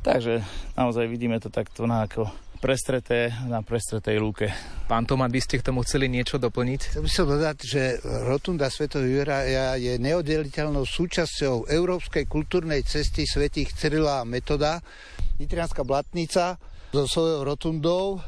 Takže 0.00 0.40
naozaj 0.80 1.04
vidíme 1.12 1.36
to 1.38 1.52
takto 1.52 1.84
na 1.84 2.08
ako 2.08 2.24
prestreté 2.60 3.32
na 3.48 3.64
prestretej 3.64 4.20
lúke. 4.20 4.52
Pán 4.84 5.08
Tomat, 5.08 5.32
vy 5.32 5.40
ste 5.40 5.56
k 5.56 5.64
tomu 5.64 5.80
chceli 5.80 6.12
niečo 6.12 6.36
doplniť? 6.36 6.92
Chcel 6.92 7.04
by 7.04 7.10
som 7.10 7.26
dodať, 7.26 7.56
že 7.64 7.82
Rotunda 8.28 8.68
Sv. 8.68 8.92
Juraja 9.00 9.80
je 9.80 9.96
neoddeliteľnou 9.96 10.84
súčasťou 10.84 11.72
európskej 11.72 12.28
kultúrnej 12.28 12.84
cesty 12.84 13.24
svätých 13.24 13.72
Cyrila 13.72 14.20
a 14.20 14.28
Metoda. 14.28 14.84
Nitrianská 15.40 15.88
blatnica 15.88 16.60
so 16.92 17.08
svojou 17.08 17.48
rotundou, 17.48 18.20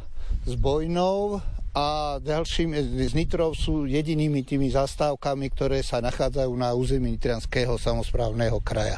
s 0.48 0.56
bojnou 0.56 1.44
a 1.76 2.16
ďalším 2.20 2.72
z 3.08 3.12
Nitrov 3.12 3.52
sú 3.52 3.84
jedinými 3.84 4.44
tými 4.48 4.72
zastávkami, 4.72 5.46
ktoré 5.52 5.84
sa 5.84 6.00
nachádzajú 6.00 6.52
na 6.56 6.72
území 6.72 7.12
Nitrianského 7.16 7.76
samozprávneho 7.76 8.60
kraja. 8.64 8.96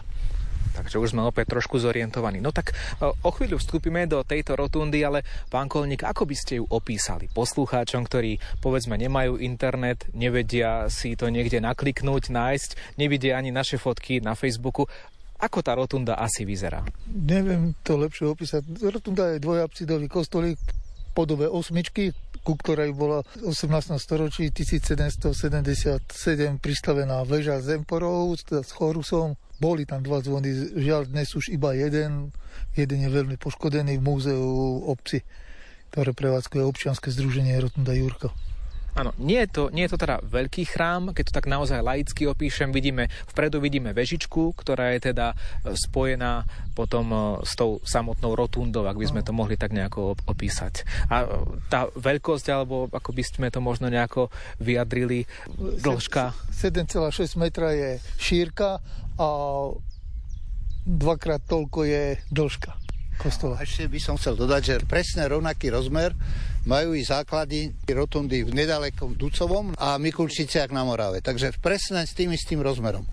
Takže 0.73 0.97
už 0.97 1.13
sme 1.13 1.27
opäť 1.27 1.53
trošku 1.53 1.77
zorientovaní. 1.77 2.41
No 2.41 2.51
tak 2.51 2.73
e, 2.73 3.05
o 3.05 3.31
chvíľu 3.31 3.61
vstúpime 3.61 4.09
do 4.09 4.25
tejto 4.25 4.57
rotundy, 4.57 5.05
ale 5.05 5.21
pán 5.53 5.69
Kolník, 5.69 6.07
ako 6.07 6.25
by 6.25 6.37
ste 6.37 6.53
ju 6.63 6.65
opísali 6.65 7.29
poslucháčom, 7.29 8.09
ktorí 8.09 8.41
povedzme 8.65 8.97
nemajú 8.97 9.37
internet, 9.39 10.09
nevedia 10.17 10.89
si 10.89 11.13
to 11.15 11.29
niekde 11.29 11.61
nakliknúť, 11.61 12.33
nájsť, 12.33 12.97
nevidia 12.97 13.37
ani 13.37 13.53
naše 13.53 13.77
fotky 13.77 14.25
na 14.25 14.33
Facebooku. 14.33 14.89
Ako 15.43 15.61
tá 15.61 15.77
rotunda 15.77 16.17
asi 16.17 16.47
vyzerá? 16.47 16.81
Neviem 17.11 17.77
to 17.85 18.01
lepšie 18.01 18.33
opísať. 18.33 18.65
Rotunda 18.81 19.35
je 19.35 19.43
dvojapsidový 19.43 20.09
kostolík 20.09 20.57
podobe 21.15 21.47
osmičky, 21.47 22.11
ku 22.43 22.59
ktorej 22.59 22.91
bola 22.93 23.23
v 23.39 23.55
18. 23.55 23.95
storočí 23.97 24.51
1777 24.51 26.59
pristavená 26.59 27.23
väža 27.25 27.63
z 27.63 27.81
emporov 27.81 28.35
s 28.37 28.71
chorusom. 28.75 29.39
Boli 29.65 29.89
tam 29.89 30.05
dva 30.05 30.21
zvony, 30.21 30.77
žiaľ 30.77 31.09
dnes 31.09 31.33
už 31.33 31.49
iba 31.49 31.73
jeden. 31.73 32.37
Jeden 32.77 33.01
je 33.01 33.09
veľmi 33.09 33.41
poškodený 33.41 33.97
v 33.97 34.05
múzeu 34.05 34.45
obci, 34.85 35.25
ktoré 35.89 36.13
prevádzkuje 36.13 36.61
občianske 36.61 37.09
združenie 37.09 37.57
Rotunda 37.65 37.97
Jurka. 37.97 38.29
Áno, 38.95 39.11
nie 39.19 39.43
je, 39.43 39.49
to, 39.51 39.63
nie 39.75 39.91
je 39.91 39.93
to 39.95 39.99
teda 39.99 40.23
veľký 40.23 40.71
chrám, 40.71 41.11
keď 41.11 41.25
to 41.27 41.37
tak 41.43 41.51
naozaj 41.51 41.83
laicky 41.83 42.31
opíšem, 42.31 42.71
vidíme, 42.71 43.11
vpredu 43.27 43.59
vidíme 43.59 43.91
vežičku, 43.91 44.55
ktorá 44.55 44.95
je 44.95 45.11
teda 45.11 45.35
e, 45.35 45.75
spojená 45.75 46.47
potom 46.79 47.11
e, 47.11 47.19
s 47.43 47.59
tou 47.59 47.83
samotnou 47.83 48.39
rotundou, 48.39 48.87
ak 48.87 48.95
by 48.95 49.07
sme 49.11 49.27
to 49.27 49.35
mohli 49.35 49.59
tak 49.59 49.75
nejako 49.75 50.15
opísať. 50.31 50.87
A 51.11 51.27
e, 51.27 51.59
tá 51.67 51.91
veľkosť, 51.91 52.47
alebo 52.55 52.87
ako 52.95 53.11
by 53.11 53.23
sme 53.27 53.49
to 53.51 53.59
možno 53.59 53.91
nejako 53.91 54.31
vyjadrili, 54.63 55.27
dĺžka? 55.83 56.55
7,6 56.55 57.35
metra 57.35 57.75
je 57.75 57.99
šírka 58.15 58.79
a 59.19 59.29
dvakrát 60.87 61.43
toľko 61.51 61.83
je 61.83 62.05
dĺžka 62.31 62.85
kostola. 63.19 63.59
A 63.59 63.67
ešte 63.67 63.87
by 63.87 64.01
som 64.03 64.15
chcel 64.19 64.35
dodať, 64.35 64.63
že 64.63 64.75
presne 64.87 65.27
rovnaký 65.31 65.71
rozmer 65.71 66.15
majú 66.65 66.97
i 66.97 67.05
základy 67.05 67.73
rotundy 67.93 68.45
v 68.45 68.57
nedalekom 68.57 69.17
Ducovom 69.17 69.77
a 69.77 70.01
Mikulčiciach 70.01 70.73
na 70.73 70.85
Morave. 70.85 71.21
Takže 71.21 71.61
presne 71.61 72.05
s 72.09 72.17
tým 72.17 72.33
istým 72.33 72.65
rozmerom. 72.65 73.05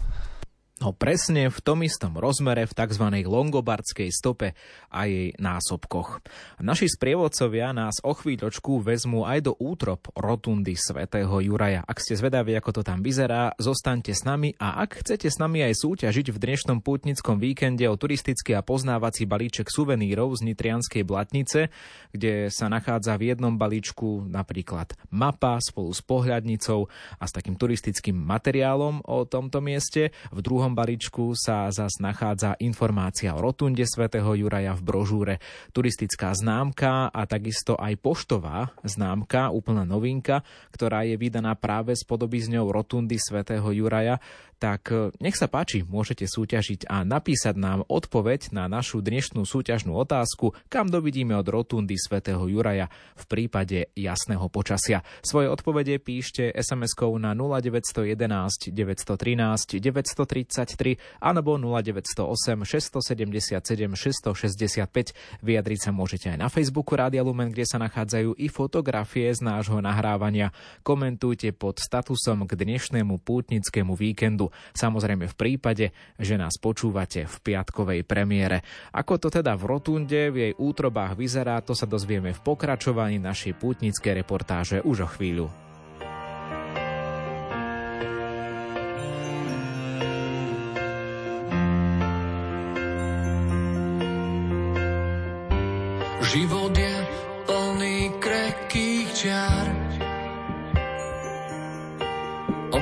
No 0.81 0.97
presne 0.97 1.53
v 1.53 1.61
tom 1.61 1.85
istom 1.85 2.17
rozmere 2.17 2.65
v 2.65 2.73
tzv. 2.73 3.05
longobardskej 3.21 4.09
stope 4.09 4.57
a 4.89 5.05
jej 5.05 5.29
násobkoch. 5.37 6.25
Naši 6.57 6.89
sprievodcovia 6.89 7.69
nás 7.69 8.01
o 8.01 8.17
chvíľočku 8.17 8.81
vezmú 8.81 9.21
aj 9.21 9.45
do 9.45 9.53
útrop 9.61 10.09
rotundy 10.17 10.73
svätého 10.73 11.37
Juraja. 11.37 11.85
Ak 11.85 12.01
ste 12.01 12.17
zvedaví, 12.17 12.57
ako 12.57 12.81
to 12.81 12.81
tam 12.81 13.05
vyzerá, 13.05 13.53
zostaňte 13.61 14.09
s 14.09 14.25
nami 14.25 14.57
a 14.57 14.81
ak 14.81 15.05
chcete 15.05 15.29
s 15.29 15.37
nami 15.37 15.61
aj 15.69 15.85
súťažiť 15.85 16.33
v 16.33 16.41
dnešnom 16.49 16.81
pútnickom 16.81 17.37
víkende 17.37 17.85
o 17.85 17.93
turistický 17.93 18.57
a 18.57 18.65
poznávací 18.65 19.29
balíček 19.29 19.69
suvenírov 19.69 20.33
z 20.33 20.49
Nitrianskej 20.49 21.05
Blatnice, 21.05 21.69
kde 22.09 22.49
sa 22.49 22.73
nachádza 22.73 23.21
v 23.21 23.37
jednom 23.37 23.53
balíčku 23.53 24.25
napríklad 24.25 24.97
mapa 25.13 25.61
spolu 25.61 25.93
s 25.93 26.01
pohľadnicou 26.01 26.89
a 27.21 27.23
s 27.29 27.35
takým 27.37 27.53
turistickým 27.53 28.17
materiálom 28.17 29.05
o 29.05 29.29
tomto 29.29 29.61
mieste, 29.61 30.09
v 30.33 30.41
druhom 30.41 30.70
druhom 30.71 30.87
balíčku 30.87 31.35
sa 31.35 31.67
zas 31.67 31.99
nachádza 31.99 32.55
informácia 32.63 33.35
o 33.35 33.43
rotunde 33.43 33.83
svätého 33.83 34.31
Juraja 34.39 34.71
v 34.71 34.87
brožúre, 34.87 35.35
turistická 35.75 36.31
známka 36.31 37.11
a 37.11 37.27
takisto 37.27 37.75
aj 37.75 37.99
poštová 37.99 38.71
známka, 38.79 39.51
úplná 39.51 39.83
novinka, 39.83 40.47
ktorá 40.71 41.03
je 41.03 41.19
vydaná 41.19 41.59
práve 41.59 41.91
s 41.91 42.07
podobizňou 42.07 42.71
rotundy 42.71 43.19
svätého 43.19 43.67
Juraja 43.67 44.23
tak 44.61 44.93
e, 44.93 45.09
nech 45.17 45.33
sa 45.33 45.49
páči, 45.49 45.81
môžete 45.81 46.29
súťažiť 46.29 46.85
a 46.85 47.01
napísať 47.01 47.57
nám 47.57 47.81
odpoveď 47.89 48.53
na 48.53 48.69
našu 48.69 49.01
dnešnú 49.01 49.41
súťažnú 49.41 49.97
otázku, 49.97 50.53
kam 50.69 50.85
dovidíme 50.85 51.33
od 51.33 51.49
rotundy 51.49 51.97
svätého 51.97 52.45
Juraja 52.45 52.93
v 53.17 53.25
prípade 53.25 53.89
jasného 53.97 54.45
počasia. 54.53 55.01
Svoje 55.25 55.49
odpovede 55.49 55.97
píšte 55.97 56.53
SMS-kou 56.53 57.17
na 57.17 57.33
0911 57.33 58.69
913 58.69 59.81
933 59.81 61.01
alebo 61.17 61.57
0908 61.57 62.61
677 62.61 63.65
665. 63.97 65.41
Vyjadriť 65.41 65.79
sa 65.81 65.89
môžete 65.89 66.29
aj 66.29 66.37
na 66.37 66.53
Facebooku 66.53 66.93
Rádia 66.93 67.25
Lumen, 67.25 67.49
kde 67.49 67.65
sa 67.65 67.81
nachádzajú 67.81 68.37
i 68.37 68.45
fotografie 68.45 69.33
z 69.33 69.41
nášho 69.41 69.81
nahrávania. 69.81 70.53
Komentujte 70.85 71.49
pod 71.49 71.81
statusom 71.81 72.45
k 72.45 72.53
dnešnému 72.53 73.17
pútnickému 73.25 73.97
víkendu. 73.97 74.50
Samozrejme 74.75 75.25
v 75.31 75.35
prípade, 75.39 75.85
že 76.19 76.35
nás 76.35 76.59
počúvate 76.59 77.25
v 77.25 77.35
piatkovej 77.41 78.03
premiére. 78.05 78.61
Ako 78.93 79.17
to 79.17 79.27
teda 79.31 79.55
v 79.55 79.63
Rotunde 79.67 80.29
v 80.29 80.37
jej 80.37 80.53
útrobách 80.53 81.15
vyzerá, 81.15 81.63
to 81.63 81.73
sa 81.73 81.89
dozvieme 81.89 82.35
v 82.35 82.43
pokračovaní 82.43 83.17
našej 83.17 83.57
pútnickej 83.57 84.21
reportáže 84.21 84.83
už 84.83 85.07
o 85.07 85.09
chvíľu. 85.09 85.70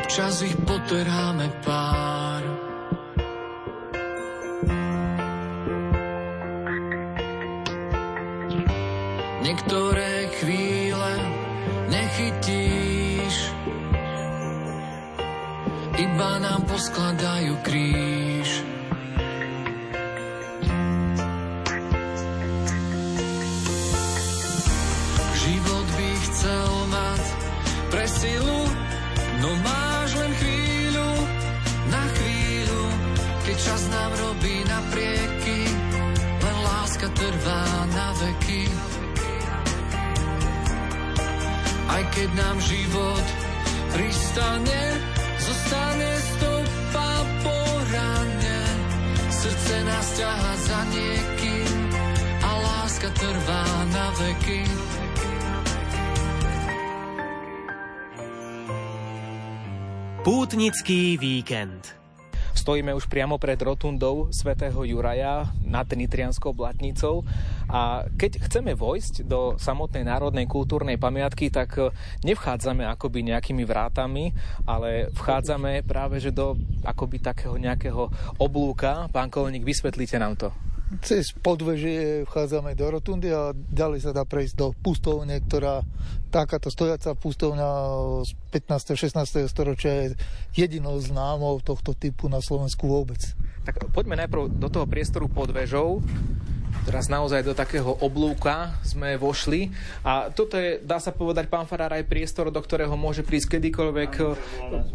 Občas 0.09 0.41
ich 0.41 0.57
poteráme 0.65 1.53
pár. 1.61 2.41
Niektoré 9.45 10.33
chvíle 10.41 11.13
nechytíš, 11.93 13.53
iba 16.01 16.31
nám 16.41 16.65
poskladajú 16.65 17.53
kríž. 17.61 18.18
Keď 42.19 42.35
nám 42.35 42.57
život 42.59 43.25
pristane, 43.95 44.81
zostane 45.39 46.11
stopa 46.19 47.09
po 47.47 47.59
rane. 47.95 48.59
Srdce 49.31 49.75
nás 49.87 50.07
ťaha 50.19 50.53
za 50.67 50.79
niekým 50.91 51.71
a 52.43 52.51
láska 52.59 53.07
trvá 53.15 53.65
na 53.95 54.07
veky. 54.19 54.63
Pútnický 60.27 61.15
víkend. 61.15 61.98
Stojíme 62.53 62.93
už 62.93 63.09
priamo 63.09 63.37
pred 63.37 63.57
rotundou 63.61 64.29
svätého 64.29 64.81
Juraja 64.85 65.49
nad 65.65 65.85
Nitrianskou 65.89 66.53
blatnicou 66.53 67.25
a 67.69 68.05
keď 68.17 68.45
chceme 68.49 68.73
vojsť 68.73 69.25
do 69.25 69.57
samotnej 69.57 70.05
národnej 70.05 70.49
kultúrnej 70.49 70.97
pamiatky, 70.97 71.53
tak 71.53 71.69
e, 71.77 71.93
nevchádzame 72.25 72.85
akoby 72.89 73.29
nejakými 73.29 73.63
vrátami, 73.65 74.33
ale 74.65 75.13
vchádzame 75.13 75.85
práve 75.85 76.17
že 76.21 76.33
do 76.33 76.57
akoby 76.81 77.21
takého 77.21 77.55
nejakého 77.57 78.09
oblúka. 78.41 79.05
Pán 79.13 79.29
Kolník, 79.29 79.65
vysvetlíte 79.65 80.17
nám 80.17 80.37
to. 80.37 80.68
Cez 81.05 81.37
podvežie 81.37 82.25
vchádzame 82.25 82.73
do 82.73 82.89
rotundy 82.89 83.29
a 83.29 83.53
ďalej 83.53 84.09
sa 84.09 84.11
dá 84.11 84.25
prejsť 84.25 84.57
do 84.57 84.73
pustovne, 84.73 85.37
ktorá 85.37 85.85
takáto 86.33 86.73
stojaca 86.73 87.13
pustovňa 87.13 87.69
z 88.25 88.31
15. 88.49 88.97
16. 88.97 89.45
storočia 89.45 89.93
je 89.93 90.07
jedinou 90.57 90.97
známou 90.97 91.61
tohto 91.61 91.93
typu 91.93 92.25
na 92.25 92.41
Slovensku 92.41 92.89
vôbec. 92.89 93.21
Tak 93.69 93.85
poďme 93.93 94.17
najprv 94.25 94.49
do 94.57 94.65
toho 94.65 94.89
priestoru 94.89 95.29
pod 95.29 95.53
vežou. 95.53 96.01
Teraz 96.89 97.05
naozaj 97.05 97.45
do 97.45 97.53
takého 97.53 98.01
oblúka 98.01 98.73
sme 98.81 99.13
vošli 99.13 99.69
a 100.01 100.33
toto 100.33 100.57
je, 100.57 100.81
dá 100.81 100.97
sa 100.97 101.13
povedať, 101.13 101.45
pán 101.45 101.69
Farár, 101.69 101.93
aj 101.93 102.09
priestor, 102.09 102.49
do 102.49 102.57
ktorého 102.57 102.97
môže 102.97 103.21
prísť 103.21 103.61
kedykoľvek 103.61 104.11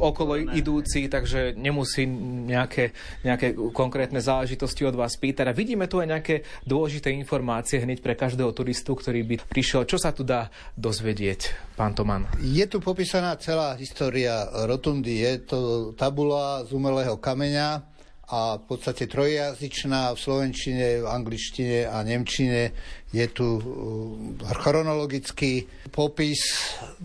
okolo 0.03 0.59
idúci, 0.59 1.07
takže 1.07 1.55
nemusí 1.55 2.03
nejaké, 2.51 2.91
nejaké 3.23 3.55
konkrétne 3.71 4.19
záležitosti 4.19 4.83
od 4.83 4.99
vás 4.99 5.15
pýtať. 5.15 5.47
A 5.47 5.55
vidíme 5.55 5.87
tu 5.87 6.03
aj 6.03 6.11
nejaké 6.11 6.43
dôležité 6.67 7.15
informácie 7.15 7.79
hneď 7.79 8.03
pre 8.03 8.19
každého 8.19 8.51
turistu, 8.51 8.99
ktorý 8.99 9.23
by 9.23 9.35
prišiel. 9.47 9.87
Čo 9.87 10.03
sa 10.03 10.11
tu 10.11 10.27
dá 10.27 10.51
dozvedieť, 10.75 11.55
pán 11.79 11.95
Toman? 11.95 12.27
Je 12.43 12.67
tu 12.67 12.83
popísaná 12.83 13.39
celá 13.39 13.79
história 13.79 14.51
rotundy. 14.67 15.23
Je 15.23 15.47
to 15.47 15.59
tabula 15.95 16.67
z 16.67 16.75
umelého 16.75 17.15
kameňa, 17.23 17.94
a 18.35 18.59
v 18.59 18.65
podstate 18.67 19.07
trojjazyčná 19.07 20.11
v 20.11 20.19
slovenčine, 20.19 20.87
v 21.03 21.07
angličtine 21.07 21.87
a 21.87 22.03
nemčine. 22.03 22.75
Je 23.15 23.27
tu 23.31 23.47
uh, 23.47 23.63
chronologický 24.59 25.71
popis 25.95 26.43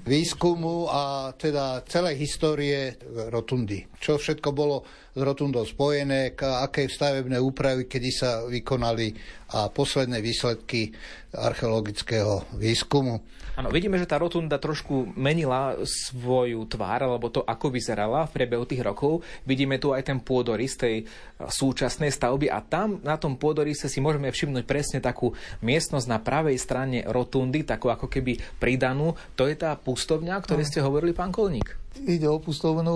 výskumu 0.09 0.89
a 0.89 1.29
teda 1.37 1.85
celej 1.85 2.17
histórie 2.17 2.97
rotundy. 3.29 3.85
Čo 4.01 4.17
všetko 4.17 4.49
bolo 4.49 4.81
s 5.13 5.21
rotundou 5.21 5.69
spojené, 5.69 6.33
aké 6.33 6.89
stavebné 6.89 7.37
úpravy, 7.37 7.85
kedy 7.85 8.09
sa 8.09 8.41
vykonali 8.49 9.13
a 9.53 9.69
posledné 9.69 10.17
výsledky 10.25 10.89
archeologického 11.37 12.57
výskumu. 12.57 13.21
Áno, 13.59 13.75
vidíme, 13.75 13.99
že 13.99 14.07
tá 14.07 14.15
rotunda 14.15 14.55
trošku 14.55 15.11
menila 15.19 15.75
svoju 15.83 16.63
tvár, 16.71 17.03
alebo 17.03 17.27
to, 17.27 17.43
ako 17.43 17.75
vyzerala 17.75 18.23
v 18.23 18.39
priebehu 18.39 18.63
tých 18.63 18.79
rokov. 18.79 19.19
Vidíme 19.43 19.75
tu 19.75 19.91
aj 19.91 20.07
ten 20.07 20.23
pôdorys 20.23 20.79
tej 20.79 21.03
súčasnej 21.43 22.07
stavby 22.07 22.47
a 22.47 22.63
tam 22.63 23.03
na 23.03 23.19
tom 23.19 23.35
pôdorise 23.35 23.91
si 23.91 23.99
môžeme 23.99 24.31
všimnúť 24.31 24.63
presne 24.63 25.03
takú 25.03 25.35
miestnosť 25.59 26.07
na 26.07 26.23
pravej 26.23 26.55
strane 26.55 27.03
rotundy, 27.03 27.67
takú 27.67 27.91
ako 27.91 28.07
keby 28.07 28.39
pridanú. 28.63 29.19
To 29.35 29.43
je 29.43 29.59
tá 29.59 29.75
pustovňa, 29.75 30.39
o 30.39 30.43
ktorej 30.47 30.63
ste 30.63 30.79
hovorili, 30.79 31.11
pán 31.11 31.35
Kolník. 31.35 31.75
Ide 31.99 32.31
o 32.31 32.39
pustovnu, 32.39 32.95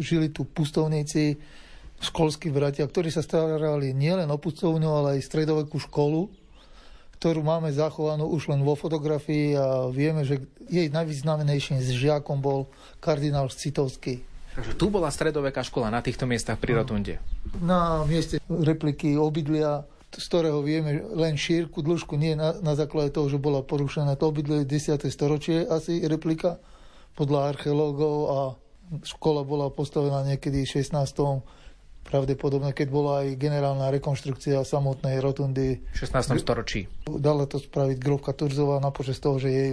žili 0.00 0.32
tu 0.32 0.48
pustovníci, 0.48 1.36
školskí 2.00 2.48
bratia, 2.48 2.88
ktorí 2.88 3.12
sa 3.12 3.20
starali 3.20 3.92
nielen 3.92 4.32
o 4.32 4.40
pustovňu, 4.40 4.88
ale 4.88 5.20
aj 5.20 5.28
stredovekú 5.28 5.76
školu 5.76 6.47
ktorú 7.18 7.42
máme 7.42 7.74
zachovanú 7.74 8.30
už 8.30 8.54
len 8.54 8.62
vo 8.62 8.78
fotografii 8.78 9.58
a 9.58 9.90
vieme, 9.90 10.22
že 10.22 10.46
jej 10.70 10.86
najvýznamnejším 10.86 11.82
žiakom 11.82 12.38
bol 12.38 12.70
kardinál 13.02 13.50
Citovský. 13.50 14.22
Takže 14.54 14.74
tu 14.78 14.90
bola 14.90 15.10
stredoveká 15.10 15.66
škola 15.66 15.90
na 15.90 16.02
týchto 16.02 16.26
miestach 16.26 16.58
pri 16.58 16.78
Rotunde. 16.78 17.18
Na 17.62 18.06
mieste 18.06 18.42
repliky 18.46 19.18
obydlia, 19.18 19.86
z 20.14 20.24
ktorého 20.30 20.62
vieme 20.62 21.02
len 21.14 21.34
šírku, 21.34 21.82
dĺžku, 21.82 22.14
nie 22.18 22.38
na, 22.38 22.54
na 22.62 22.74
základe 22.78 23.14
toho, 23.14 23.30
že 23.30 23.38
bola 23.38 23.62
porušená 23.66 24.14
to 24.18 24.30
obydlie 24.30 24.62
10. 24.66 24.98
storočie 25.10 25.66
asi 25.66 26.02
replika 26.06 26.58
podľa 27.18 27.54
archeológov 27.54 28.16
a 28.30 28.38
škola 29.02 29.42
bola 29.42 29.70
postavená 29.74 30.22
niekedy 30.22 30.64
v 30.64 30.86
16 30.86 30.94
pravdepodobne, 32.08 32.72
keď 32.72 32.88
bola 32.88 33.12
aj 33.22 33.36
generálna 33.36 33.92
rekonštrukcia 33.92 34.64
samotnej 34.64 35.20
rotundy. 35.20 35.84
V 35.92 35.98
16. 36.00 36.40
storočí. 36.40 36.88
Dala 37.04 37.44
to 37.44 37.60
spraviť 37.60 37.96
Grovka 38.00 38.32
Turzová 38.32 38.80
na 38.80 38.88
počas 38.88 39.20
toho, 39.20 39.36
že 39.36 39.48
jej 39.52 39.72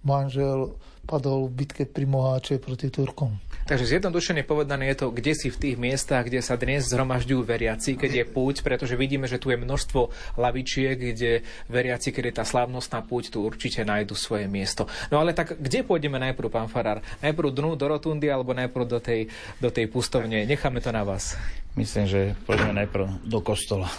manžel 0.00 0.72
padol 1.06 1.46
v 1.46 1.62
bitke 1.62 1.84
pri 1.84 2.08
Moháče 2.08 2.58
proti 2.58 2.88
Turkom. 2.88 3.38
Takže 3.66 3.98
zjednodušene 3.98 4.46
povedané 4.46 4.94
je 4.94 5.02
to, 5.02 5.06
kde 5.10 5.34
si 5.34 5.50
v 5.50 5.58
tých 5.58 5.74
miestach, 5.74 6.30
kde 6.30 6.38
sa 6.38 6.54
dnes 6.54 6.86
zhromažďujú 6.86 7.42
veriaci, 7.42 7.98
keď 7.98 8.22
je 8.22 8.24
púť, 8.30 8.62
pretože 8.62 8.94
vidíme, 8.94 9.26
že 9.26 9.42
tu 9.42 9.50
je 9.50 9.58
množstvo 9.58 10.06
lavičiek, 10.38 10.94
kde 10.94 11.42
veriaci, 11.66 12.14
keď 12.14 12.30
je 12.30 12.34
tá 12.38 12.44
slávnostná 12.46 13.02
púť, 13.02 13.34
tu 13.34 13.42
určite 13.42 13.82
nájdu 13.82 14.14
svoje 14.14 14.46
miesto. 14.46 14.86
No 15.10 15.18
ale 15.18 15.34
tak 15.34 15.58
kde 15.58 15.82
pôjdeme 15.82 16.14
najprv, 16.14 16.46
pán 16.46 16.70
Farár? 16.70 17.02
Najprv 17.26 17.50
dnu 17.50 17.74
do 17.74 17.90
rotundy 17.90 18.30
alebo 18.30 18.54
najprv 18.54 18.86
do 18.86 19.02
tej, 19.02 19.26
do 19.58 19.74
tej 19.74 19.90
pustovne? 19.90 20.46
Necháme 20.46 20.78
to 20.78 20.94
na 20.94 21.02
vás. 21.02 21.34
Myslím, 21.74 22.06
že 22.06 22.20
pôjdeme 22.46 22.70
najprv 22.86 23.26
do 23.26 23.42
kostola. 23.42 23.90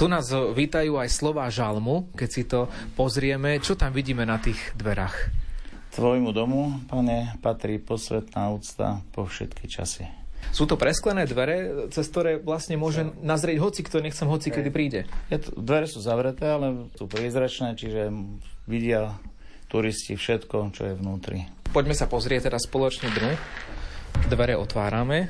Tu 0.00 0.08
nás 0.08 0.24
vítajú 0.32 0.96
aj 0.96 1.12
slova 1.12 1.44
žalmu, 1.52 2.08
keď 2.16 2.28
si 2.32 2.48
to 2.48 2.64
pozrieme. 2.96 3.60
Čo 3.60 3.76
tam 3.76 3.92
vidíme 3.92 4.24
na 4.24 4.40
tých 4.40 4.72
dverách? 4.72 5.51
Tvojmu 5.92 6.32
domu, 6.32 6.80
pane, 6.88 7.36
patrí 7.44 7.76
posvetná 7.76 8.48
úcta 8.48 9.04
po 9.12 9.28
všetky 9.28 9.68
časy. 9.68 10.08
Sú 10.48 10.64
to 10.64 10.80
presklené 10.80 11.28
dvere, 11.28 11.86
cez 11.92 12.08
ktoré 12.08 12.40
vlastne 12.40 12.80
môže 12.80 13.12
nazrieť 13.20 13.60
hoci, 13.60 13.80
kto 13.84 14.00
nechcem 14.00 14.24
hoci, 14.24 14.48
kedy 14.48 14.72
príde. 14.72 15.04
Je 15.28 15.36
to, 15.36 15.52
dvere 15.52 15.84
sú 15.84 16.00
zavreté, 16.00 16.48
ale 16.48 16.88
sú 16.96 17.04
priezračné, 17.04 17.76
čiže 17.76 18.08
vidia 18.64 19.20
turisti 19.68 20.16
všetko, 20.16 20.72
čo 20.72 20.82
je 20.88 20.94
vnútri. 20.96 21.44
Poďme 21.76 21.92
sa 21.92 22.08
pozrieť 22.08 22.48
teraz 22.48 22.64
spoločne 22.64 23.12
dnu. 23.12 23.32
Dvere 24.32 24.56
otvárame. 24.56 25.28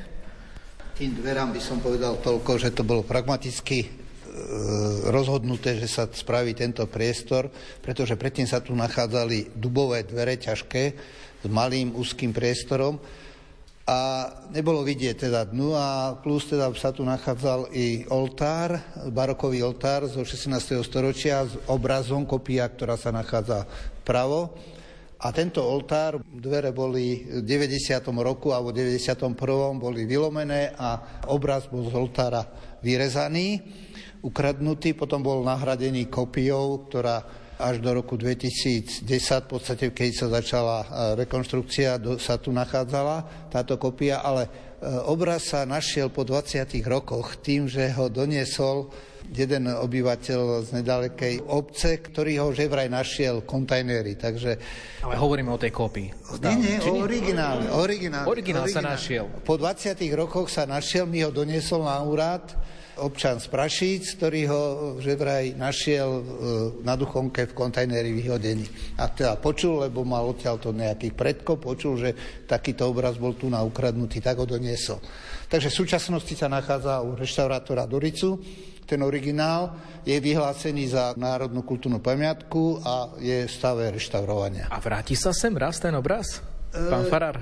Tým 0.95 1.11
dverám 1.19 1.51
by 1.51 1.59
som 1.59 1.83
povedal 1.83 2.23
toľko, 2.23 2.51
že 2.55 2.71
to 2.71 2.87
bolo 2.87 3.03
pragmaticky 3.03 4.02
rozhodnuté, 5.09 5.77
že 5.77 5.85
sa 5.85 6.09
spraví 6.09 6.57
tento 6.57 6.85
priestor, 6.89 7.53
pretože 7.81 8.17
predtým 8.17 8.49
sa 8.49 8.59
tu 8.59 8.73
nachádzali 8.73 9.53
dubové 9.53 10.01
dvere 10.03 10.41
ťažké 10.41 10.83
s 11.43 11.45
malým 11.49 11.93
úzkým 11.93 12.33
priestorom 12.33 12.97
a 13.83 14.31
nebolo 14.55 14.79
vidieť 14.79 15.27
teda 15.27 15.43
dnu 15.51 15.75
a 15.75 16.15
plus 16.15 16.47
teda 16.47 16.71
sa 16.71 16.95
tu 16.95 17.03
nachádzal 17.03 17.67
i 17.75 18.07
oltár, 18.07 18.79
barokový 19.11 19.59
oltár 19.59 20.07
zo 20.07 20.23
16. 20.23 20.79
storočia 20.87 21.43
s 21.43 21.59
obrazom 21.67 22.23
kopia, 22.23 22.63
ktorá 22.63 22.95
sa 22.95 23.11
nachádza 23.11 23.67
pravo. 24.07 24.55
A 25.23 25.31
tento 25.31 25.63
oltár, 25.63 26.19
dvere 26.19 26.75
boli 26.75 27.23
v 27.23 27.47
90. 27.47 28.03
roku 28.19 28.51
alebo 28.51 28.75
91. 28.75 29.31
boli 29.79 30.03
vylomené 30.03 30.75
a 30.75 31.23
obraz 31.31 31.71
bol 31.71 31.87
z 31.87 31.95
oltára 31.95 32.43
vyrezaný 32.83 33.63
ukradnutý, 34.23 34.95
potom 34.95 35.19
bol 35.19 35.43
nahradený 35.43 36.07
kopiou, 36.07 36.87
ktorá 36.87 37.43
až 37.59 37.79
do 37.83 37.91
roku 37.93 38.17
2010, 38.17 39.05
v 39.07 39.47
podstate 39.47 39.85
keď 39.93 40.09
sa 40.15 40.27
začala 40.41 40.77
e, 40.81 40.87
rekonštrukcia, 41.23 42.01
sa 42.17 42.35
tu 42.41 42.49
nachádzala 42.49 43.47
táto 43.51 43.77
kopia, 43.77 44.25
ale 44.25 44.72
obraz 45.07 45.55
sa 45.55 45.63
našiel 45.63 46.11
po 46.11 46.27
20 46.27 46.67
rokoch 46.83 47.39
tým, 47.39 47.71
že 47.71 47.87
ho 47.95 48.11
doniesol 48.11 48.91
jeden 49.31 49.71
obyvateľ 49.71 50.67
z 50.67 50.69
nedalekej 50.83 51.47
obce, 51.47 52.03
ktorý 52.03 52.43
ho 52.43 52.47
že 52.51 52.67
vraj 52.67 52.91
našiel 52.91 53.47
kontajnery. 53.47 54.19
Takže... 54.19 54.51
Ale 55.01 55.15
hovoríme 55.15 55.49
o 55.49 55.59
tej 55.59 55.71
kopii. 55.71 56.09
Nie, 56.43 56.55
nie, 56.59 56.75
o 56.83 57.01
originále. 57.01 57.71
Originál, 57.71 58.27
originál, 58.27 58.27
originál 58.27 58.67
sa 58.67 58.83
našiel. 58.83 59.25
Po 59.47 59.55
20 59.55 59.95
rokoch 60.13 60.51
sa 60.51 60.67
našiel, 60.67 61.07
mi 61.07 61.23
ho 61.23 61.31
doniesol 61.31 61.87
na 61.87 62.03
úrad 62.03 62.43
občan 63.01 63.41
z 63.41 63.47
Prašíc, 63.49 64.19
ktorý 64.19 64.41
ho 64.49 64.63
že 65.01 65.17
vraj 65.17 65.57
našiel 65.57 66.09
e, 66.09 66.23
na 66.85 66.93
Duchonke 66.93 67.49
v 67.49 67.53
kontajneri 67.57 68.13
vyhodený. 68.13 68.95
A 69.01 69.09
teda 69.09 69.37
počul, 69.41 69.85
lebo 69.87 70.05
mal 70.05 70.27
odtiaľ 70.29 70.61
to 70.61 70.75
nejakých 70.75 71.13
predkov, 71.17 71.57
počul, 71.57 71.97
že 71.97 72.13
takýto 72.45 72.89
obraz 72.89 73.17
bol 73.17 73.33
tu 73.33 73.49
na 73.49 73.65
ukradnutý, 73.65 74.21
tak 74.21 74.37
ho 74.37 74.45
doniesol. 74.45 75.01
Takže 75.49 75.69
v 75.69 75.79
súčasnosti 75.85 76.33
sa 76.37 76.49
nachádza 76.49 77.01
u 77.01 77.17
reštaurátora 77.17 77.89
Doricu. 77.89 78.41
Ten 78.83 78.99
originál 79.01 79.73
je 80.03 80.19
vyhlásený 80.19 80.91
za 80.91 81.15
národnú 81.15 81.63
kultúrnu 81.63 82.03
pamiatku 82.03 82.83
a 82.83 83.15
je 83.17 83.47
v 83.47 83.51
stave 83.51 83.87
reštaurovania. 83.89 84.67
A 84.67 84.77
vráti 84.83 85.15
sa 85.15 85.31
sem 85.31 85.55
raz 85.55 85.79
ten 85.79 85.95
obraz? 85.95 86.43
Pán 86.73 87.05
e... 87.05 87.09
Farár? 87.09 87.37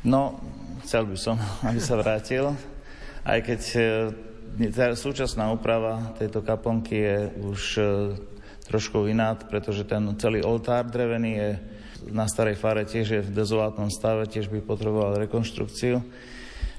No, 0.00 0.40
chcel 0.80 1.04
by 1.04 1.16
som, 1.16 1.36
aby 1.60 1.76
sa 1.76 1.92
vrátil 2.00 2.56
aj 3.24 3.38
keď 3.44 3.60
e, 3.76 4.94
súčasná 4.96 5.52
úprava 5.52 6.16
tejto 6.16 6.40
kaplnky 6.40 6.96
je 6.96 7.18
už 7.44 7.60
e, 7.76 7.82
trošku 8.68 9.08
iná, 9.10 9.34
pretože 9.36 9.84
ten 9.84 10.02
celý 10.16 10.40
oltár 10.46 10.86
drevený 10.86 11.32
je 11.36 11.50
na 12.08 12.24
starej 12.24 12.56
fare 12.56 12.88
tiež 12.88 13.06
je 13.06 13.20
v 13.20 13.34
dezolátnom 13.34 13.92
stave, 13.92 14.24
tiež 14.24 14.48
by 14.48 14.64
potreboval 14.64 15.20
rekonštrukciu. 15.20 16.00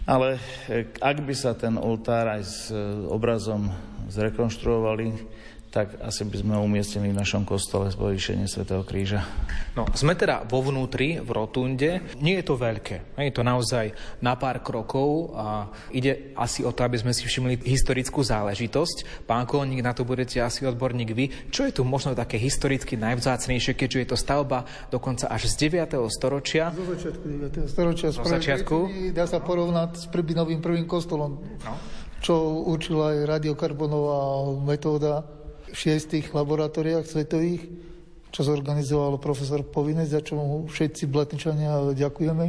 Ale 0.09 0.41
e, 0.65 0.89
ak 0.97 1.17
by 1.21 1.33
sa 1.37 1.53
ten 1.53 1.77
oltár 1.77 2.25
aj 2.25 2.41
s 2.41 2.57
obrazom 3.05 3.69
zrekonštruovali, 4.09 5.40
tak 5.71 5.95
asi 6.03 6.27
by 6.27 6.37
sme 6.43 6.55
umiestnili 6.59 7.15
v 7.15 7.19
našom 7.23 7.47
kostole 7.47 7.87
povýšenie 7.95 8.43
svätého 8.43 8.83
Kríža. 8.83 9.23
No, 9.71 9.87
sme 9.95 10.19
teda 10.19 10.43
vo 10.43 10.59
vnútri, 10.59 11.23
v 11.23 11.31
rotunde. 11.31 12.03
Nie 12.19 12.43
je 12.43 12.45
to 12.51 12.59
veľké. 12.59 13.15
Je 13.15 13.31
to 13.31 13.39
naozaj 13.39 13.95
na 14.19 14.35
pár 14.35 14.59
krokov 14.59 15.31
a 15.31 15.71
ide 15.95 16.35
asi 16.35 16.67
o 16.67 16.75
to, 16.75 16.83
aby 16.83 16.99
sme 16.99 17.15
si 17.15 17.23
všimli 17.23 17.63
historickú 17.63 18.19
záležitosť. 18.19 19.23
Pán 19.23 19.47
Kolník, 19.47 19.79
na 19.79 19.95
to 19.95 20.03
budete 20.03 20.43
asi 20.43 20.67
odborník 20.67 21.15
vy. 21.15 21.31
Čo 21.47 21.71
je 21.71 21.79
tu 21.79 21.87
možno 21.87 22.11
také 22.19 22.35
historicky 22.35 22.99
najvzácnejšie, 22.99 23.71
keďže 23.71 23.99
je 24.03 24.07
to 24.11 24.17
stavba 24.19 24.67
dokonca 24.91 25.31
až 25.31 25.47
z 25.47 25.71
9. 25.71 26.03
storočia? 26.11 26.75
Zo 26.75 26.83
začiatku 26.83 27.23
9. 27.23 27.71
storočia. 27.71 28.07
Zo 28.11 28.27
začiatku? 28.27 28.77
Dá 29.15 29.23
sa 29.23 29.39
porovnať 29.39 30.03
s 30.03 30.05
Prbinovým 30.11 30.59
prvým 30.59 30.83
kostolom. 30.83 31.39
No 31.63 31.75
čo 32.21 32.61
určila 32.69 33.17
aj 33.17 33.41
radiokarbonová 33.41 34.53
metóda 34.61 35.25
šiestich 35.71 36.31
laboratóriách 36.31 37.07
svetových, 37.07 37.67
čo 38.31 38.47
zorganizoval 38.47 39.19
profesor 39.19 39.63
Povinec, 39.67 40.07
za 40.07 40.23
čo 40.23 40.39
mu 40.39 40.63
všetci 40.71 41.03
blatničania 41.11 41.91
ďakujeme. 41.91 42.45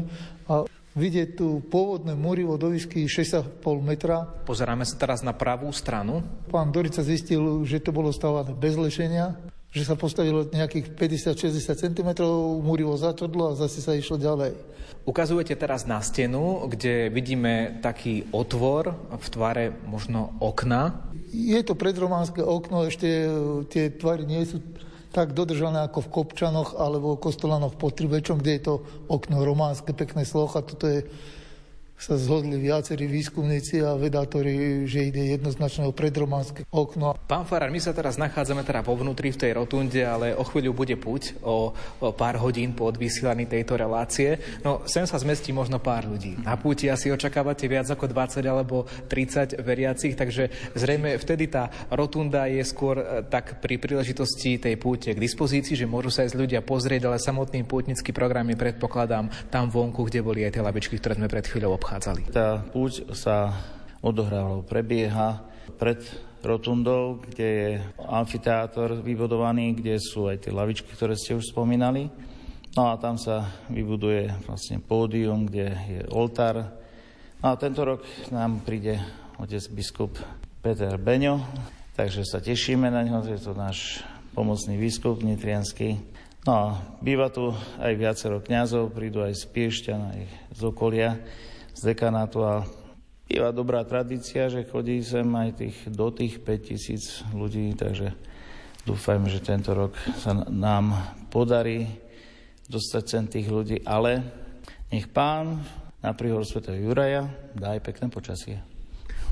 A 0.46 0.66
vidieť 0.94 1.40
tu 1.40 1.58
pôvodné 1.66 2.14
múrivo 2.14 2.54
do 2.60 2.70
výšky 2.70 3.08
6,5 3.10 3.62
metra. 3.82 4.22
Pozeráme 4.46 4.86
sa 4.86 4.94
teraz 4.94 5.26
na 5.26 5.34
pravú 5.34 5.72
stranu. 5.74 6.22
Pán 6.52 6.70
Dorica 6.70 7.02
zistil, 7.02 7.66
že 7.66 7.82
to 7.82 7.90
bolo 7.90 8.14
stávané 8.14 8.54
bez 8.54 8.78
lešenia, 8.78 9.34
že 9.72 9.88
sa 9.88 9.96
postavilo 9.96 10.44
nejakých 10.52 10.92
50-60 10.92 11.80
cm, 11.80 12.08
múrivo 12.60 12.92
zatvrdlo 12.92 13.52
a 13.52 13.58
zase 13.58 13.80
sa 13.80 13.96
išlo 13.96 14.20
ďalej. 14.20 14.52
Ukazujete 15.08 15.56
teraz 15.56 15.88
na 15.88 15.98
stenu, 16.04 16.68
kde 16.68 17.08
vidíme 17.08 17.80
taký 17.80 18.28
otvor 18.30 18.94
v 19.16 19.26
tvare 19.32 19.64
možno 19.88 20.36
okna. 20.38 21.10
Je 21.32 21.58
to 21.64 21.72
predrománske 21.72 22.44
okno, 22.44 22.84
ešte 22.86 23.08
tie 23.72 23.88
tvary 23.90 24.28
nie 24.28 24.44
sú 24.44 24.60
tak 25.12 25.32
dodržané 25.32 25.88
ako 25.88 26.04
v 26.04 26.12
Kopčanoch 26.20 26.76
alebo 26.76 27.20
Kostolanoch 27.20 27.76
pod 27.76 27.96
Tribečom, 27.96 28.40
kde 28.40 28.52
je 28.56 28.62
to 28.68 28.74
okno 29.08 29.44
románske, 29.44 29.92
pekné 29.96 30.24
slocha. 30.28 30.64
Toto 30.64 30.88
je 30.88 31.04
sa 32.02 32.18
zhodli 32.18 32.58
viacerí 32.58 33.06
výskumníci 33.06 33.78
a 33.78 33.94
vedátori, 33.94 34.82
že 34.90 35.06
ide 35.06 35.38
jednoznačne 35.38 35.86
o 35.86 35.94
predrománske 35.94 36.66
okno. 36.74 37.14
Pán 37.30 37.46
Farar, 37.46 37.70
my 37.70 37.78
sa 37.78 37.94
teraz 37.94 38.18
nachádzame 38.18 38.66
teda 38.66 38.82
vo 38.82 38.98
vnútri 38.98 39.30
v 39.30 39.38
tej 39.38 39.52
rotunde, 39.54 40.02
ale 40.02 40.34
o 40.34 40.42
chvíľu 40.42 40.74
bude 40.74 40.98
puť 40.98 41.38
o, 41.46 41.70
o 42.02 42.10
pár 42.10 42.42
hodín 42.42 42.74
po 42.74 42.90
odvysielaní 42.90 43.46
tejto 43.46 43.78
relácie. 43.78 44.42
No, 44.66 44.82
sem 44.90 45.06
sa 45.06 45.14
zmestí 45.22 45.54
možno 45.54 45.78
pár 45.78 46.10
ľudí. 46.10 46.42
Na 46.42 46.58
púti 46.58 46.90
asi 46.90 47.14
očakávate 47.14 47.70
viac 47.70 47.86
ako 47.86 48.10
20 48.10 48.42
alebo 48.50 48.90
30 49.06 49.62
veriacich, 49.62 50.18
takže 50.18 50.74
zrejme 50.74 51.14
vtedy 51.22 51.46
tá 51.46 51.70
rotunda 51.86 52.50
je 52.50 52.66
skôr 52.66 52.98
e, 52.98 53.22
tak 53.30 53.62
pri 53.62 53.78
príležitosti 53.78 54.58
tej 54.58 54.74
púte 54.74 55.14
k 55.14 55.22
dispozícii, 55.22 55.78
že 55.78 55.86
môžu 55.86 56.10
sa 56.10 56.26
aj 56.26 56.34
ľudia 56.34 56.66
pozrieť, 56.66 57.06
ale 57.06 57.22
samotný 57.22 57.62
pútnický 57.62 58.10
program 58.10 58.50
je 58.50 58.58
predpokladám 58.58 59.30
tam 59.54 59.70
vonku, 59.70 60.10
kde 60.10 60.26
boli 60.26 60.42
aj 60.42 60.58
tie 60.58 60.66
lavičky, 60.66 60.98
ktoré 60.98 61.14
sme 61.14 61.30
pred 61.30 61.46
chvíľou 61.46 61.78
obchádzali 61.78 61.91
obchádzali. 61.92 62.32
Tá 62.32 62.64
púť 62.72 63.12
sa 63.12 63.52
odohrávala, 64.00 64.64
prebieha 64.64 65.44
pred 65.76 66.00
rotundou, 66.40 67.20
kde 67.20 67.44
je 67.44 67.70
amfiteátor 68.00 69.04
vybudovaný, 69.04 69.76
kde 69.76 70.00
sú 70.00 70.24
aj 70.24 70.48
tie 70.48 70.56
lavičky, 70.56 70.88
ktoré 70.88 71.20
ste 71.20 71.36
už 71.36 71.52
spomínali. 71.52 72.08
No 72.72 72.88
a 72.88 72.96
tam 72.96 73.20
sa 73.20 73.44
vybuduje 73.68 74.32
vlastne 74.48 74.80
pódium, 74.80 75.44
kde 75.44 75.68
je 75.68 76.00
oltár. 76.08 76.72
No 77.44 77.52
a 77.52 77.60
tento 77.60 77.84
rok 77.84 78.00
nám 78.32 78.64
príde 78.64 78.96
otec 79.36 79.60
biskup 79.76 80.16
Peter 80.64 80.96
Beňo, 80.96 81.44
takže 81.92 82.24
sa 82.24 82.40
tešíme 82.40 82.88
na 82.88 83.04
ňo, 83.04 83.20
je 83.28 83.36
to 83.36 83.52
náš 83.52 84.00
pomocný 84.32 84.80
biskup 84.80 85.20
nitrianský. 85.20 86.00
No 86.48 86.52
a 86.56 86.64
býva 87.04 87.28
tu 87.28 87.52
aj 87.76 87.92
viacero 88.00 88.40
kňazov, 88.40 88.96
prídu 88.96 89.20
aj 89.20 89.36
z 89.36 89.44
Piešťan, 89.44 90.00
aj 90.00 90.20
z 90.56 90.60
okolia 90.64 91.20
dekanátu 91.82 92.46
a 92.46 92.62
býva 93.26 93.50
dobrá 93.50 93.82
tradícia, 93.82 94.46
že 94.46 94.66
chodí 94.66 95.02
sem 95.02 95.26
aj 95.26 95.50
tých, 95.58 95.78
do 95.90 96.08
tých 96.14 96.38
5000 96.40 97.34
ľudí, 97.34 97.74
takže 97.74 98.14
dúfajme, 98.86 99.26
že 99.26 99.42
tento 99.42 99.74
rok 99.74 99.94
sa 100.18 100.34
nám 100.48 100.94
podarí 101.28 101.86
dostať 102.70 103.04
sem 103.04 103.24
tých 103.28 103.48
ľudí, 103.50 103.76
ale 103.84 104.22
nech 104.88 105.10
pán 105.10 105.60
na 106.02 106.12
príhor 106.14 106.42
Sv. 106.42 106.62
Juraja 106.74 107.30
dá 107.54 107.78
aj 107.78 107.84
pekné 107.84 108.06
počasie. 108.10 108.71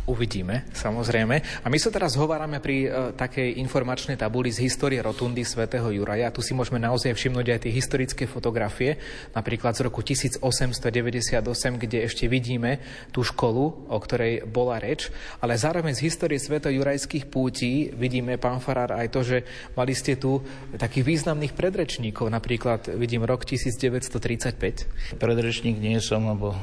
Uvidíme, 0.08 0.64
samozrejme. 0.72 1.62
A 1.62 1.66
my 1.68 1.78
sa 1.78 1.92
teraz 1.92 2.16
hovárame 2.16 2.56
pri 2.58 2.88
e, 2.88 2.88
takej 3.14 3.60
informačnej 3.60 4.16
tabuli 4.16 4.48
z 4.48 4.64
histórie 4.64 4.96
rotundy 4.98 5.44
svätého 5.44 5.86
Juraja. 5.92 6.32
Tu 6.32 6.40
si 6.40 6.56
môžeme 6.56 6.80
naozaj 6.80 7.12
všimnúť 7.12 7.46
aj 7.52 7.60
tie 7.68 7.72
historické 7.72 8.24
fotografie, 8.24 8.96
napríklad 9.36 9.76
z 9.76 9.86
roku 9.86 10.00
1898, 10.00 11.44
kde 11.76 11.98
ešte 12.08 12.26
vidíme 12.32 12.80
tú 13.12 13.20
školu, 13.20 13.92
o 13.92 13.98
ktorej 14.00 14.48
bola 14.48 14.80
reč. 14.80 15.12
Ale 15.44 15.60
zároveň 15.60 15.92
z 15.92 16.08
histórie 16.08 16.40
sveto-jurajských 16.40 17.28
pútí 17.28 17.92
vidíme, 17.92 18.40
pán 18.40 18.58
Farár, 18.64 18.96
aj 18.96 19.08
to, 19.12 19.20
že 19.20 19.44
mali 19.76 19.92
ste 19.92 20.16
tu 20.16 20.40
takých 20.80 21.04
významných 21.06 21.52
predrečníkov. 21.52 22.32
Napríklad 22.32 22.88
vidím 22.96 23.28
rok 23.28 23.44
1935. 23.44 25.20
Predrečník 25.20 25.76
nie 25.76 26.00
som, 26.00 26.24
lebo 26.24 26.56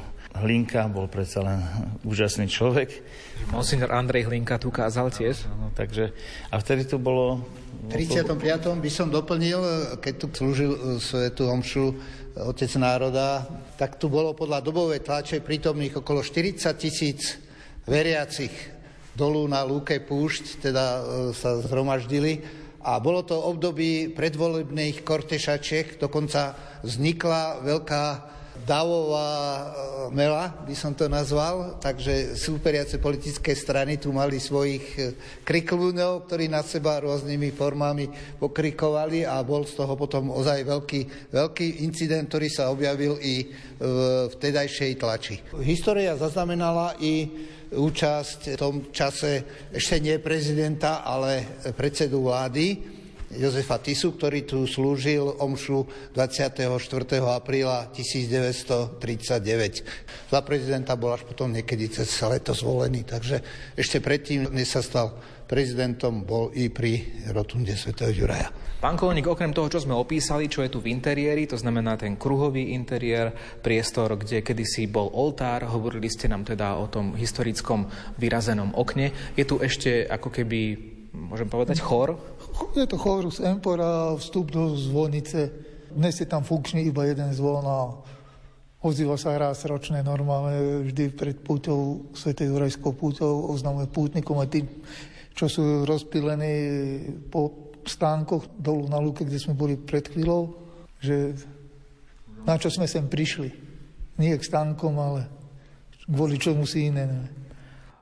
Hlinka 0.43 0.85
bol 0.91 1.09
predsa 1.09 1.41
len 1.41 1.59
úžasný 2.05 2.45
človek. 2.45 2.89
Monsignor 3.49 3.89
Andrej 3.95 4.29
Hlinka 4.29 4.61
tu 4.61 4.69
kázal 4.69 5.09
tiež. 5.09 5.49
No, 5.49 5.55
no, 5.55 5.67
takže, 5.73 6.13
a 6.51 6.55
vtedy 6.61 6.85
to 6.85 7.01
bolo... 7.01 7.41
V 7.87 7.93
35. 7.93 8.33
by 8.77 8.91
som 8.91 9.07
doplnil, 9.07 9.59
keď 10.01 10.13
tu 10.17 10.25
slúžil 10.33 10.71
e, 10.73 10.79
svetu 10.97 11.45
omšu 11.47 11.93
e, 11.93 11.95
Otec 12.41 12.69
národa, 12.77 13.45
tak 13.77 14.01
tu 14.01 14.09
bolo 14.09 14.33
podľa 14.33 14.65
dobovej 14.65 15.05
tlače 15.05 15.45
prítomných 15.45 16.01
okolo 16.01 16.25
40 16.25 16.57
tisíc 16.75 17.37
veriacich 17.85 18.51
dolu 19.17 19.49
na 19.49 19.65
Lúke 19.65 19.97
Púšť, 20.01 20.61
teda 20.69 20.85
e, 20.85 21.01
sa 21.33 21.57
zhromaždili. 21.61 22.41
A 22.85 23.01
bolo 23.01 23.25
to 23.25 23.35
období 23.35 24.13
predvolebných 24.13 25.01
kortešačiek, 25.01 25.97
dokonca 25.97 26.55
vznikla 26.85 27.65
veľká 27.65 28.03
davová 28.65 29.29
e, 29.29 29.67
mela, 30.15 30.49
by 30.65 30.73
som 30.73 30.95
to 30.97 31.05
nazval, 31.05 31.77
takže 31.77 32.33
súperiace 32.33 32.97
politické 32.97 33.53
strany 33.53 34.01
tu 34.01 34.09
mali 34.09 34.41
svojich 34.41 34.85
e, 34.97 35.01
kriklúnov, 35.43 36.25
ktorí 36.25 36.49
na 36.49 36.65
seba 36.65 37.03
rôznymi 37.03 37.53
formami 37.53 38.09
pokrikovali 38.41 39.27
a 39.27 39.43
bol 39.45 39.67
z 39.67 39.77
toho 39.77 39.93
potom 39.93 40.33
ozaj 40.33 40.65
veľký, 40.65 41.01
veľký 41.29 41.85
incident, 41.85 42.31
ktorý 42.31 42.47
sa 42.49 42.73
objavil 42.73 43.19
i 43.21 43.45
v 43.77 43.97
vtedajšej 44.33 44.91
tlači. 44.97 45.35
História 45.61 46.17
zaznamenala 46.17 46.97
i 46.97 47.29
účasť 47.73 48.55
v 48.55 48.59
tom 48.59 48.75
čase 48.89 49.43
ešte 49.75 49.99
nie 49.99 50.17
prezidenta, 50.23 51.03
ale 51.03 51.61
predsedu 51.75 52.23
vlády, 52.23 52.96
Jozefa 53.37 53.77
Tisu, 53.77 54.17
ktorý 54.17 54.49
tu 54.49 54.65
slúžil 54.65 55.21
omšu 55.37 55.85
24. 56.17 56.65
apríla 57.21 57.93
1939. 57.93 58.97
Za 60.33 60.39
prezidenta 60.41 60.97
bol 60.97 61.13
až 61.13 61.21
potom 61.21 61.53
niekedy 61.53 61.85
cez 61.93 62.09
leto 62.25 62.57
zvolený, 62.57 63.05
takže 63.05 63.45
ešte 63.77 64.01
predtým, 64.01 64.49
než 64.49 64.73
sa 64.73 64.81
stal 64.81 65.13
prezidentom, 65.45 66.25
bol 66.25 66.49
i 66.57 66.67
pri 66.73 67.23
rotunde 67.31 67.77
Sv. 67.77 67.93
Juraja. 68.09 68.49
Pán 68.77 68.93
Kolník, 68.93 69.25
okrem 69.25 69.53
toho, 69.57 69.73
čo 69.73 69.81
sme 69.81 69.97
opísali, 69.97 70.45
čo 70.45 70.61
je 70.61 70.69
tu 70.69 70.77
v 70.77 70.93
interiéri, 70.93 71.49
to 71.49 71.57
znamená 71.57 71.97
ten 71.97 72.13
kruhový 72.13 72.77
interiér, 72.77 73.33
priestor, 73.65 74.13
kde 74.17 74.45
kedysi 74.45 74.85
bol 74.85 75.09
oltár, 75.13 75.65
hovorili 75.65 76.05
ste 76.13 76.29
nám 76.29 76.45
teda 76.45 76.77
o 76.77 76.85
tom 76.85 77.17
historickom 77.17 77.89
vyrazenom 78.21 78.77
okne. 78.77 79.33
Je 79.33 79.49
tu 79.49 79.57
ešte 79.57 80.05
ako 80.05 80.29
keby, 80.29 80.61
môžem 81.17 81.49
povedať, 81.49 81.81
chor, 81.81 82.21
je 82.77 82.85
to 82.85 83.01
chorus 83.01 83.41
empora, 83.41 84.13
vstup 84.21 84.53
do 84.53 84.77
zvonice. 84.77 85.49
Dnes 85.89 86.13
je 86.13 86.27
tam 86.29 86.45
funkčný 86.45 86.85
iba 86.85 87.09
jeden 87.09 87.33
zvon 87.33 87.65
a 87.65 87.77
ozýva 88.85 89.17
sa 89.17 89.33
raz 89.33 89.65
ročné 89.65 90.05
normálne, 90.05 90.85
vždy 90.85 91.09
pred 91.17 91.37
púťou, 91.41 92.13
Svetej 92.13 92.53
Jurajskou 92.53 92.93
púťou 92.93 93.49
oznamuje 93.49 93.89
pútnikom 93.89 94.37
a 94.37 94.45
tým, 94.45 94.69
čo 95.33 95.49
sú 95.49 95.85
rozpílení 95.89 96.53
po 97.33 97.73
stánkoch 97.87 98.59
dolu 98.59 98.85
na 98.85 99.01
lúke, 99.01 99.25
kde 99.25 99.41
sme 99.41 99.57
boli 99.57 99.79
pred 99.79 100.05
chvíľou, 100.05 100.53
že 101.01 101.33
na 102.45 102.55
čo 102.61 102.69
sme 102.69 102.85
sem 102.85 103.09
prišli. 103.09 103.49
Nie 104.17 104.37
k 104.37 104.47
stánkom, 104.47 104.93
ale 104.97 105.21
kvôli 106.05 106.37
čomu 106.37 106.65
si 106.65 106.89
iné. 106.89 107.05
Ne? 107.05 107.46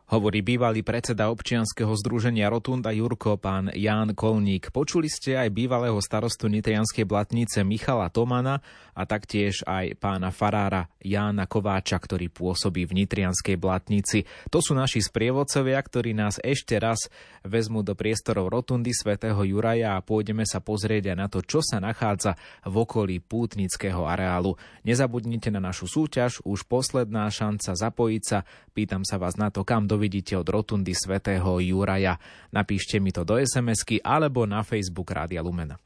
Hovorí 0.06 0.46
bývalý 0.46 0.86
predseda 0.86 1.34
občianskeho 1.34 1.90
združenia 1.98 2.46
Rotunda 2.46 2.94
Jurko, 2.94 3.42
pán 3.42 3.74
Ján 3.74 4.14
Kolník. 4.14 4.70
Počuli 4.70 5.10
ste 5.10 5.34
aj 5.34 5.50
bývalého 5.50 5.98
starostu 5.98 6.46
Nitrianskej 6.46 7.10
blatnice 7.10 7.66
Michala 7.66 8.14
Tomana 8.14 8.62
a 8.94 9.02
taktiež 9.10 9.66
aj 9.66 9.98
pána 9.98 10.30
farára 10.30 10.94
Jána 11.02 11.50
Kováča, 11.50 11.98
ktorý 11.98 12.30
pôsobí 12.30 12.86
v 12.86 13.02
Nitrianskej 13.02 13.58
blatnici. 13.58 14.30
To 14.54 14.62
sú 14.62 14.78
naši 14.78 15.02
sprievodcovia, 15.02 15.82
ktorí 15.82 16.14
nás 16.14 16.38
ešte 16.38 16.78
raz 16.78 17.10
vezmú 17.42 17.82
do 17.82 17.98
priestorov 17.98 18.54
Rotundy 18.54 18.94
svätého 18.94 19.42
Juraja 19.42 19.98
a 19.98 20.06
pôjdeme 20.06 20.46
sa 20.46 20.62
pozrieť 20.62 21.14
aj 21.14 21.18
na 21.18 21.28
to, 21.34 21.42
čo 21.42 21.66
sa 21.66 21.82
nachádza 21.82 22.38
v 22.62 22.76
okolí 22.78 23.26
pútnického 23.26 24.06
areálu. 24.06 24.54
Nezabudnite 24.86 25.50
na 25.50 25.66
našu 25.66 25.90
súťaž, 25.90 26.46
už 26.46 26.70
posledná 26.70 27.26
šanca 27.34 27.74
zapojiť 27.74 28.22
sa. 28.22 28.46
Pýtam 28.78 29.02
sa 29.02 29.18
vás 29.18 29.34
na 29.34 29.50
to, 29.50 29.66
kam 29.66 29.90
do 29.90 29.95
dovidíte 29.96 30.36
od 30.36 30.48
rotundy 30.52 30.92
svätého 30.92 31.48
Juraja. 31.64 32.20
Napíšte 32.52 33.00
mi 33.00 33.16
to 33.16 33.24
do 33.24 33.40
SMS-ky 33.40 34.04
alebo 34.04 34.44
na 34.44 34.60
Facebook 34.68 35.08
Rádia 35.16 35.40
Lumena. 35.40 35.80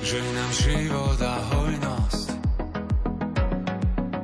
Že 0.00 0.18
nám 0.32 0.50
život 0.56 1.20
a 1.20 1.36
hojnosť, 1.52 2.28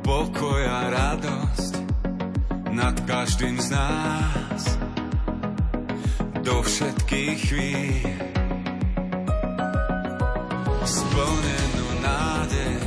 pokoj 0.00 0.62
a 0.64 0.80
radosť 0.88 1.72
nad 2.72 2.96
každým 3.04 3.60
z 3.60 3.68
nás. 3.76 4.62
do 6.46 6.62
všetkých 6.62 7.38
chvíľ. 7.42 8.22
Splnenú 10.86 11.86
nádej, 12.06 12.78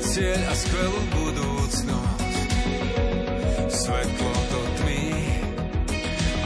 cieľ 0.00 0.40
a 0.48 0.54
skvelú 0.56 1.00
budúcnosť. 1.12 2.23
Svetlo 3.74 4.30
do 4.54 4.62
tmy 4.78 5.02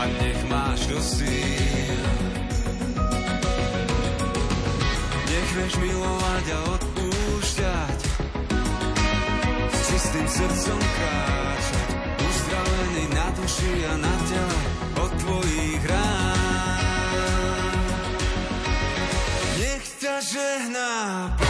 a 0.01 0.03
nech 0.17 0.41
máš 0.49 0.81
do 0.89 0.97
síl. 0.97 2.05
Nech 5.29 5.51
vieš 5.53 5.75
milovať 5.77 6.45
a 6.49 6.59
odpúšťať, 6.73 7.99
s 9.69 9.79
čistým 9.93 10.25
srdcom 10.25 10.81
kráčať, 10.81 11.89
uzdravený 12.17 13.05
na 13.13 13.29
duši 13.37 13.73
a 13.77 13.95
na 14.01 14.15
tele 14.25 14.61
od 14.97 15.11
tvojich 15.21 15.83
rán. 15.85 16.81
Nech 19.61 19.87
ťa 20.01 20.17
žehná 20.25 20.97
Nech 21.37 21.48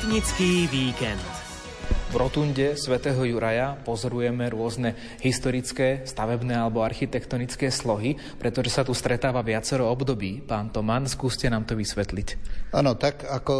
Pútnický 0.00 0.64
víkend. 0.72 1.20
V 2.08 2.16
rotunde 2.16 2.72
svätého 2.72 3.20
Juraja 3.20 3.76
pozorujeme 3.84 4.48
rôzne 4.48 4.96
historické, 5.20 6.08
stavebné 6.08 6.56
alebo 6.56 6.80
architektonické 6.80 7.68
slohy, 7.68 8.16
pretože 8.40 8.72
sa 8.72 8.80
tu 8.80 8.96
stretáva 8.96 9.44
viacero 9.44 9.92
období. 9.92 10.40
Pán 10.40 10.72
Toman, 10.72 11.04
skúste 11.04 11.52
nám 11.52 11.68
to 11.68 11.76
vysvetliť. 11.76 12.28
Áno, 12.72 12.96
tak 12.96 13.28
ako 13.28 13.54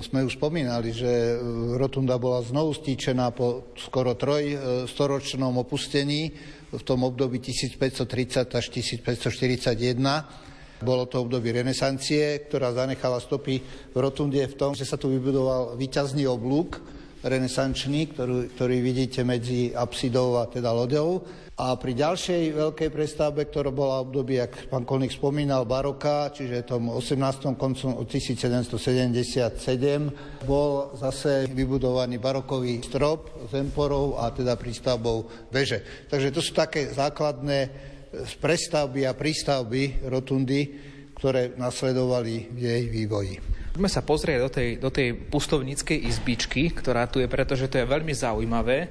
sme 0.00 0.24
už 0.24 0.40
spomínali, 0.40 0.96
že 0.96 1.36
rotunda 1.76 2.16
bola 2.16 2.40
znovu 2.40 2.72
stíčená 2.72 3.36
po 3.36 3.76
skoro 3.76 4.16
trojstoročnom 4.16 5.60
opustení 5.60 6.32
v 6.72 6.82
tom 6.88 7.04
období 7.04 7.36
1530 7.44 8.48
až 8.48 8.64
1541. 8.72 10.45
Bolo 10.76 11.08
to 11.08 11.24
obdobie 11.24 11.56
renesancie, 11.56 12.44
ktorá 12.48 12.76
zanechala 12.76 13.16
stopy 13.16 13.64
v 13.92 13.96
rotunde 13.96 14.44
v 14.44 14.58
tom, 14.58 14.76
že 14.76 14.84
sa 14.84 15.00
tu 15.00 15.08
vybudoval 15.08 15.80
výťazný 15.80 16.28
oblúk 16.28 16.76
renesančný, 17.26 18.14
ktorý, 18.14 18.54
ktorý 18.54 18.76
vidíte 18.80 19.26
medzi 19.26 19.74
apsidou 19.74 20.38
a 20.38 20.46
teda 20.46 20.70
lodou. 20.70 21.26
A 21.56 21.72
pri 21.80 21.96
ďalšej 21.96 22.52
veľkej 22.52 22.92
prestavbe, 22.92 23.48
ktorá 23.48 23.72
bola 23.72 24.04
obdobie, 24.04 24.44
jak 24.44 24.68
pán 24.68 24.84
Kolník 24.84 25.16
spomínal, 25.16 25.64
baroka, 25.64 26.28
čiže 26.28 26.68
tom 26.68 26.92
18. 26.92 27.56
koncom 27.56 27.96
1777, 28.04 30.44
bol 30.44 30.92
zase 31.00 31.48
vybudovaný 31.48 32.20
barokový 32.20 32.84
strop 32.84 33.48
s 33.48 33.56
emporou 33.56 34.20
a 34.20 34.28
teda 34.36 34.52
prístavbou 34.60 35.48
veže. 35.48 35.80
Takže 36.12 36.28
to 36.28 36.44
sú 36.44 36.52
také 36.52 36.92
základné 36.92 37.95
prestavby 38.40 39.04
a 39.04 39.12
prístavby 39.12 40.08
rotundy, 40.08 40.60
ktoré 41.16 41.56
nasledovali 41.56 42.52
v 42.52 42.58
jej 42.60 42.82
vývoji. 42.92 43.34
Poďme 43.76 43.92
sa 43.92 44.00
pozrieť 44.00 44.38
do 44.40 44.50
tej, 44.52 44.68
do 44.80 44.88
tej 44.88 45.08
pustovníckej 45.12 46.08
izbičky, 46.08 46.72
ktorá 46.72 47.08
tu 47.08 47.20
je, 47.20 47.28
pretože 47.28 47.68
to 47.68 47.76
je 47.76 47.84
veľmi 47.84 48.12
zaujímavé, 48.16 48.88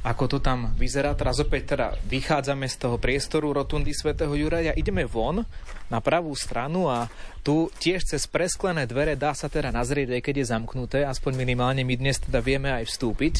ako 0.00 0.24
to 0.24 0.38
tam 0.40 0.72
vyzerá. 0.80 1.12
Teraz 1.12 1.36
opäť 1.44 1.76
teda 1.76 1.92
vychádzame 2.08 2.64
z 2.72 2.76
toho 2.80 2.96
priestoru 2.96 3.52
rotundy 3.52 3.92
svätého 3.92 4.32
Juraja, 4.32 4.72
ideme 4.76 5.04
von 5.04 5.44
na 5.92 5.98
pravú 6.00 6.32
stranu 6.32 6.88
a 6.88 7.10
tu 7.44 7.68
tiež 7.80 8.04
cez 8.08 8.24
presklené 8.24 8.88
dvere 8.88 9.12
dá 9.12 9.36
sa 9.36 9.52
teda 9.52 9.68
nazrieť, 9.68 10.16
aj 10.16 10.22
keď 10.24 10.34
je 10.40 10.50
zamknuté, 10.56 10.98
aspoň 11.04 11.32
minimálne 11.44 11.84
my 11.84 11.94
dnes 11.96 12.16
teda 12.16 12.40
vieme 12.40 12.72
aj 12.72 12.88
vstúpiť 12.88 13.34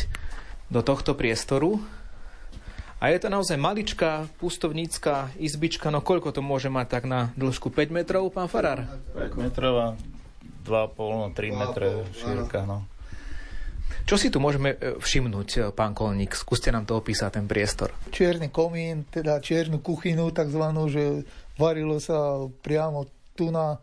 do 0.68 0.84
tohto 0.84 1.16
priestoru. 1.16 1.80
A 2.98 3.14
je 3.14 3.18
to 3.22 3.30
naozaj 3.30 3.54
maličká 3.54 4.26
pustovnícka 4.42 5.30
izbička, 5.38 5.86
no 5.94 6.02
koľko 6.02 6.34
to 6.34 6.42
môže 6.42 6.66
mať 6.66 6.86
tak 6.98 7.04
na 7.06 7.30
dĺžku 7.38 7.70
5 7.70 7.94
metrov, 7.94 8.26
pán 8.34 8.50
Farár? 8.50 8.90
5 9.14 9.38
metrov 9.38 9.74
a 9.78 9.86
2,5, 10.66 10.98
no 10.98 11.26
3 11.30 11.60
metre 11.62 11.86
šírka, 12.18 12.66
no. 12.66 12.82
Čo 14.02 14.16
si 14.18 14.32
tu 14.34 14.42
môžeme 14.42 14.74
e, 14.74 14.98
všimnúť, 14.98 15.48
e, 15.54 15.58
pán 15.70 15.94
Kolník? 15.94 16.34
Skúste 16.34 16.74
nám 16.74 16.90
to 16.90 16.98
opísať, 16.98 17.38
ten 17.38 17.46
priestor. 17.46 17.94
Čierny 18.08 18.48
komín, 18.48 19.04
teda 19.06 19.38
čiernu 19.38 19.78
kuchynu 19.78 20.32
takzvanú, 20.32 20.88
že 20.88 21.22
varilo 21.60 22.00
sa 22.02 22.48
priamo 22.64 23.06
tu 23.38 23.54
na... 23.54 23.78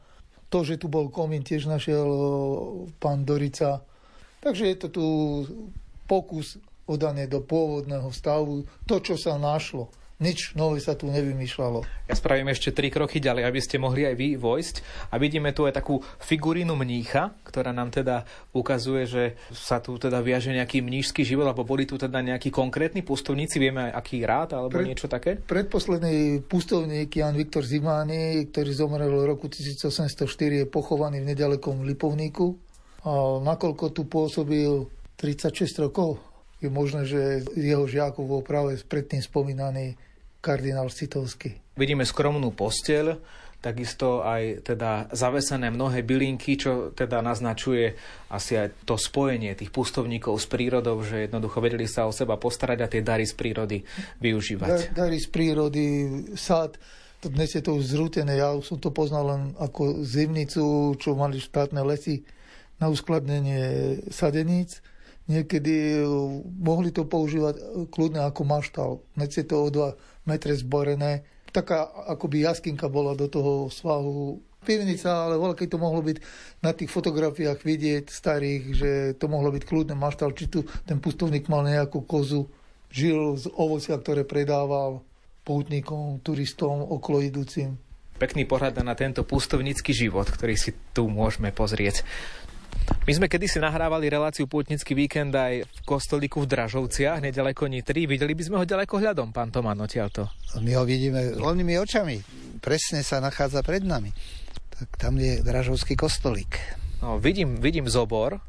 To, 0.49 0.61
že 0.61 0.81
tu 0.81 0.89
bol 0.89 1.07
komín, 1.13 1.45
tiež 1.45 1.69
našiel 1.71 2.09
e, 2.09 2.27
pán 2.99 3.23
Dorica. 3.23 3.85
Takže 4.43 4.63
je 4.65 4.77
to 4.81 4.87
tu 4.91 5.05
pokus 6.09 6.57
oddané 6.85 7.25
do 7.25 7.41
pôvodného 7.41 8.09
stavu, 8.13 8.65
to, 8.85 9.01
čo 9.01 9.17
sa 9.17 9.37
našlo. 9.37 9.89
Nič 10.15 10.55
nové 10.55 10.79
sa 10.79 10.95
tu 10.95 11.11
nevymýšľalo. 11.11 12.07
Ja 12.07 12.15
spravím 12.15 12.47
ešte 12.47 12.71
tri 12.71 12.87
kroky 12.87 13.19
ďalej, 13.19 13.51
aby 13.51 13.59
ste 13.59 13.75
mohli 13.75 14.07
aj 14.07 14.15
vy 14.15 14.39
vojsť. 14.39 14.75
A 15.11 15.19
vidíme 15.19 15.51
tu 15.51 15.67
aj 15.67 15.75
takú 15.75 15.99
figurínu 16.23 16.71
mnícha, 16.71 17.35
ktorá 17.43 17.75
nám 17.75 17.91
teda 17.91 18.23
ukazuje, 18.55 19.03
že 19.11 19.23
sa 19.51 19.83
tu 19.83 19.99
teda 19.99 20.23
viaže 20.23 20.55
nejaký 20.55 20.79
mnížský 20.79 21.27
život, 21.27 21.43
alebo 21.43 21.67
boli 21.67 21.83
tu 21.83 21.99
teda 21.99 22.23
nejakí 22.23 22.47
konkrétni 22.47 23.03
pustovníci, 23.03 23.59
vieme 23.59 23.91
aj 23.91 23.99
aký 23.99 24.23
rád, 24.23 24.55
alebo 24.55 24.79
Pred, 24.79 24.87
niečo 24.87 25.11
také? 25.11 25.35
Predposledný 25.35 26.47
pustovník 26.47 27.11
Jan 27.11 27.35
Viktor 27.35 27.67
Zimány, 27.67 28.47
ktorý 28.55 28.71
zomrel 28.71 29.11
v 29.11 29.27
roku 29.27 29.51
1804, 29.51 30.63
je 30.63 30.65
pochovaný 30.71 31.27
v 31.27 31.35
nedalekom 31.35 31.83
Lipovníku. 31.83 32.55
A 33.03 33.43
nakoľko 33.43 33.91
tu 33.91 34.07
pôsobil 34.07 34.87
36 35.19 35.91
rokov, 35.91 36.23
je 36.63 36.69
možné, 36.71 37.03
že 37.05 37.43
jeho 37.55 37.85
žiakov 37.85 38.23
bol 38.25 38.41
práve 38.41 38.79
predtým 38.85 39.19
spomínaný 39.19 39.99
kardinál 40.39 40.93
Citovský. 40.93 41.57
Vidíme 41.75 42.07
skromnú 42.07 42.53
posteľ, 42.55 43.17
takisto 43.59 44.21
aj 44.21 44.61
teda 44.61 45.09
zavesené 45.09 45.73
mnohé 45.73 46.05
bylinky, 46.05 46.53
čo 46.53 46.93
teda 46.93 47.25
naznačuje 47.25 47.97
asi 48.29 48.61
aj 48.61 48.85
to 48.85 48.93
spojenie 48.93 49.57
tých 49.57 49.73
pustovníkov 49.73 50.37
s 50.37 50.45
prírodou, 50.45 51.01
že 51.01 51.25
jednoducho 51.25 51.57
vedeli 51.65 51.89
sa 51.89 52.05
o 52.05 52.13
seba 52.13 52.37
postarať 52.37 52.79
a 52.85 52.91
tie 52.91 53.01
dary 53.01 53.25
z 53.25 53.33
prírody 53.33 53.81
využívať. 54.21 54.69
Dar, 54.69 55.09
dary 55.09 55.17
z 55.17 55.27
prírody, 55.33 55.85
sad, 56.37 56.77
to 57.17 57.33
dnes 57.33 57.57
je 57.57 57.65
to 57.65 57.81
už 57.81 57.89
zrútené, 57.89 58.37
ja 58.37 58.53
som 58.61 58.77
to 58.77 58.93
poznal 58.93 59.33
len 59.33 59.41
ako 59.57 60.05
zimnicu, 60.05 60.93
čo 61.01 61.17
mali 61.17 61.41
štátne 61.41 61.81
lesy 61.81 62.21
na 62.77 62.93
uskladnenie 62.93 63.97
sadeníc 64.13 64.85
Niekedy 65.25 65.75
eh, 65.99 66.07
mohli 66.61 66.93
to 66.93 67.09
používať 67.09 67.55
eh, 67.57 67.63
kľudne 67.89 68.25
ako 68.25 68.41
maštal. 68.45 68.89
Hneď 69.17 69.29
je 69.41 69.45
to 69.45 69.55
o 69.57 69.67
2 69.69 70.29
metre 70.29 70.53
zborené. 70.53 71.25
Taká 71.49 71.87
akoby 72.11 72.43
jaskinka 72.43 72.91
bola 72.91 73.15
do 73.15 73.31
toho 73.31 73.71
svahu 73.71 74.41
pivnica, 74.65 75.29
ale 75.29 75.37
voľa, 75.37 75.55
keď 75.55 75.77
to 75.77 75.79
mohlo 75.79 76.01
byť 76.01 76.17
na 76.65 76.73
tých 76.73 76.89
fotografiách 76.89 77.61
vidieť 77.61 78.09
starých, 78.09 78.63
že 78.73 78.91
to 79.21 79.29
mohlo 79.29 79.53
byť 79.53 79.63
kľudne 79.63 79.93
maštal, 79.93 80.33
či 80.33 80.49
tu 80.49 80.65
ten 80.89 80.97
pustovník 80.97 81.45
mal 81.47 81.61
nejakú 81.61 82.01
kozu, 82.03 82.49
žil 82.89 83.37
z 83.37 83.45
ovocia, 83.53 83.93
ktoré 83.95 84.25
predával 84.25 85.05
pútnikom, 85.45 86.17
turistom, 86.25 86.81
okolo 86.81 87.21
idúcim. 87.21 87.77
Pekný 88.17 88.47
pohľad 88.49 88.81
na 88.81 88.95
tento 88.97 89.27
pustovnícky 89.27 89.91
život, 89.93 90.25
ktorý 90.25 90.55
si 90.57 90.73
tu 90.95 91.11
môžeme 91.11 91.51
pozrieť. 91.53 92.01
My 93.05 93.13
sme 93.13 93.29
kedysi 93.29 93.61
nahrávali 93.61 94.09
reláciu 94.09 94.49
Pútnický 94.49 94.97
víkend 94.97 95.29
aj 95.29 95.61
v 95.61 95.79
kostolíku 95.85 96.41
v 96.41 96.49
Dražovciach, 96.49 97.21
nedaleko 97.21 97.69
Nitry. 97.69 98.09
Videli 98.09 98.33
by 98.33 98.43
sme 98.49 98.57
ho 98.57 98.65
ďaleko 98.65 98.97
hľadom, 98.97 99.29
pán 99.29 99.53
Toman, 99.53 99.77
odtiaľto. 99.77 100.25
My 100.57 100.73
ho 100.73 100.83
vidíme 100.89 101.37
voľnými 101.37 101.77
očami. 101.77 102.17
Presne 102.65 103.05
sa 103.05 103.21
nachádza 103.21 103.61
pred 103.61 103.85
nami. 103.85 104.09
Tak 104.73 104.97
tam 104.97 105.21
je 105.21 105.45
Dražovský 105.45 105.93
kostolík. 105.93 106.57
No, 107.05 107.21
vidím, 107.21 107.61
vidím 107.61 107.85
zobor. 107.85 108.41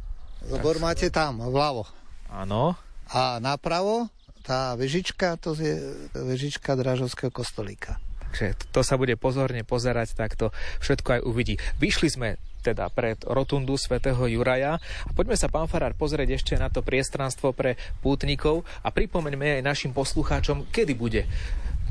Zobor 0.48 0.80
máte 0.80 1.12
tam, 1.12 1.44
vľavo. 1.44 1.84
Áno. 2.32 2.80
A 3.12 3.36
napravo 3.44 4.08
tá 4.40 4.72
vežička, 4.78 5.36
to 5.36 5.52
je 5.52 5.74
vežička 6.16 6.78
Dražovského 6.78 7.28
kostolíka. 7.28 8.00
Takže 8.24 8.56
to 8.72 8.80
sa 8.80 8.96
bude 8.96 9.14
pozorne 9.20 9.68
pozerať, 9.68 10.16
tak 10.16 10.38
to 10.38 10.48
všetko 10.80 11.18
aj 11.18 11.20
uvidí. 11.28 11.60
Vyšli 11.76 12.08
sme 12.08 12.28
teda 12.66 12.90
pred 12.90 13.22
rotundu 13.22 13.78
svätého 13.78 14.18
Juraja. 14.26 14.82
A 15.06 15.10
poďme 15.14 15.38
sa, 15.38 15.46
pán 15.46 15.70
Farár, 15.70 15.94
pozrieť 15.94 16.34
ešte 16.34 16.54
na 16.58 16.66
to 16.66 16.82
priestranstvo 16.82 17.54
pre 17.54 17.78
pútnikov 18.02 18.66
a 18.82 18.90
pripomeňme 18.90 19.62
aj 19.62 19.66
našim 19.66 19.92
poslucháčom, 19.94 20.66
kedy 20.74 20.92
bude 20.98 21.22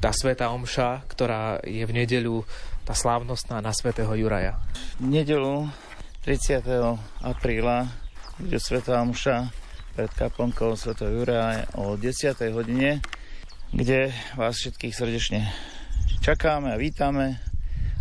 tá 0.03 0.11
sveta 0.11 0.51
omša, 0.51 1.07
ktorá 1.07 1.63
je 1.63 1.87
v 1.87 1.95
nedeľu 1.95 2.43
tá 2.83 2.91
slávnostná 2.91 3.63
na 3.63 3.71
svätého 3.71 4.11
Juraja. 4.13 4.59
Nedelu 4.99 5.71
30. 6.27 6.61
apríla 7.23 7.89
bude 8.35 8.59
sveta 8.59 8.99
omša 8.99 9.49
pred 9.95 10.11
kaplnkou 10.11 10.75
svätého 10.75 11.23
Juraja 11.23 11.63
o 11.79 11.95
10. 11.95 12.35
hodine, 12.51 12.99
kde 13.71 14.11
vás 14.35 14.59
všetkých 14.59 14.93
srdečne 14.93 15.47
čakáme 16.19 16.73
a 16.73 16.77
vítame 16.77 17.39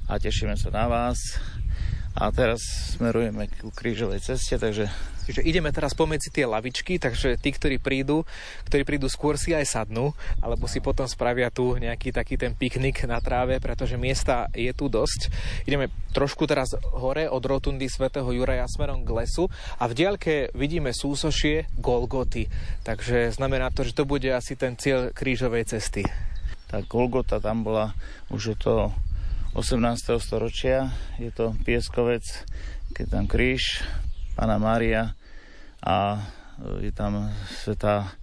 a 0.08 0.16
tešíme 0.16 0.56
sa 0.56 0.68
na 0.72 0.84
vás 0.88 1.40
a 2.14 2.30
teraz 2.30 2.62
smerujeme 2.94 3.50
ku 3.58 3.74
krížovej 3.74 4.22
ceste, 4.22 4.54
takže... 4.54 4.86
Čiže 5.24 5.40
ideme 5.40 5.72
teraz 5.72 5.96
pomedzi 5.96 6.28
tie 6.28 6.44
lavičky, 6.44 7.00
takže 7.00 7.40
tí, 7.40 7.48
ktorí 7.48 7.80
prídu, 7.80 8.28
ktorí 8.68 8.84
prídu 8.84 9.08
skôr 9.08 9.40
si 9.40 9.56
aj 9.56 9.64
sadnú, 9.64 10.12
alebo 10.44 10.68
si 10.68 10.84
potom 10.84 11.08
spravia 11.08 11.48
tu 11.48 11.80
nejaký 11.80 12.12
taký 12.12 12.36
ten 12.36 12.52
piknik 12.52 13.08
na 13.08 13.24
tráve, 13.24 13.56
pretože 13.56 13.96
miesta 13.96 14.52
je 14.52 14.68
tu 14.76 14.92
dosť. 14.92 15.32
Ideme 15.64 15.88
trošku 16.12 16.44
teraz 16.44 16.76
hore 16.92 17.24
od 17.24 17.40
rotundy 17.40 17.88
svätého 17.88 18.28
Juraja 18.36 18.68
smerom 18.68 19.00
k 19.00 19.24
lesu 19.24 19.48
a 19.80 19.88
v 19.88 19.96
diaľke 19.96 20.52
vidíme 20.52 20.92
súsošie 20.92 21.72
Golgoty. 21.80 22.52
Takže 22.84 23.32
znamená 23.32 23.72
to, 23.72 23.80
že 23.80 23.96
to 23.96 24.04
bude 24.04 24.28
asi 24.28 24.60
ten 24.60 24.76
cieľ 24.76 25.08
krížovej 25.08 25.72
cesty. 25.72 26.04
Tá 26.68 26.84
Golgota 26.84 27.40
tam 27.40 27.64
bola 27.64 27.96
už 28.28 28.60
to 28.60 28.92
18. 29.54 30.18
storočia. 30.18 30.90
Je 31.22 31.30
to 31.30 31.54
pieskovec, 31.62 32.26
keď 32.90 33.06
tam 33.06 33.24
kríž, 33.30 33.86
Pana 34.34 34.58
Mária 34.58 35.14
a 35.78 36.18
je 36.82 36.90
tam 36.90 37.30
svetá 37.62 38.18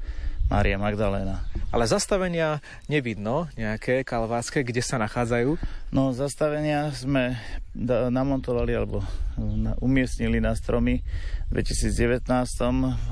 Mária 0.51 0.75
Magdaléna. 0.75 1.47
Ale 1.71 1.87
zastavenia 1.87 2.59
nevidno, 2.91 3.47
nejaké 3.55 4.03
kalvácké, 4.03 4.67
kde 4.67 4.83
sa 4.83 4.99
nachádzajú? 4.99 5.55
No, 5.95 6.11
zastavenia 6.11 6.91
sme 6.91 7.39
namontovali 8.11 8.75
alebo 8.75 8.99
umiestnili 9.79 10.43
na 10.43 10.51
stromy 10.51 10.99
v 11.47 11.63
2019. 11.63 12.27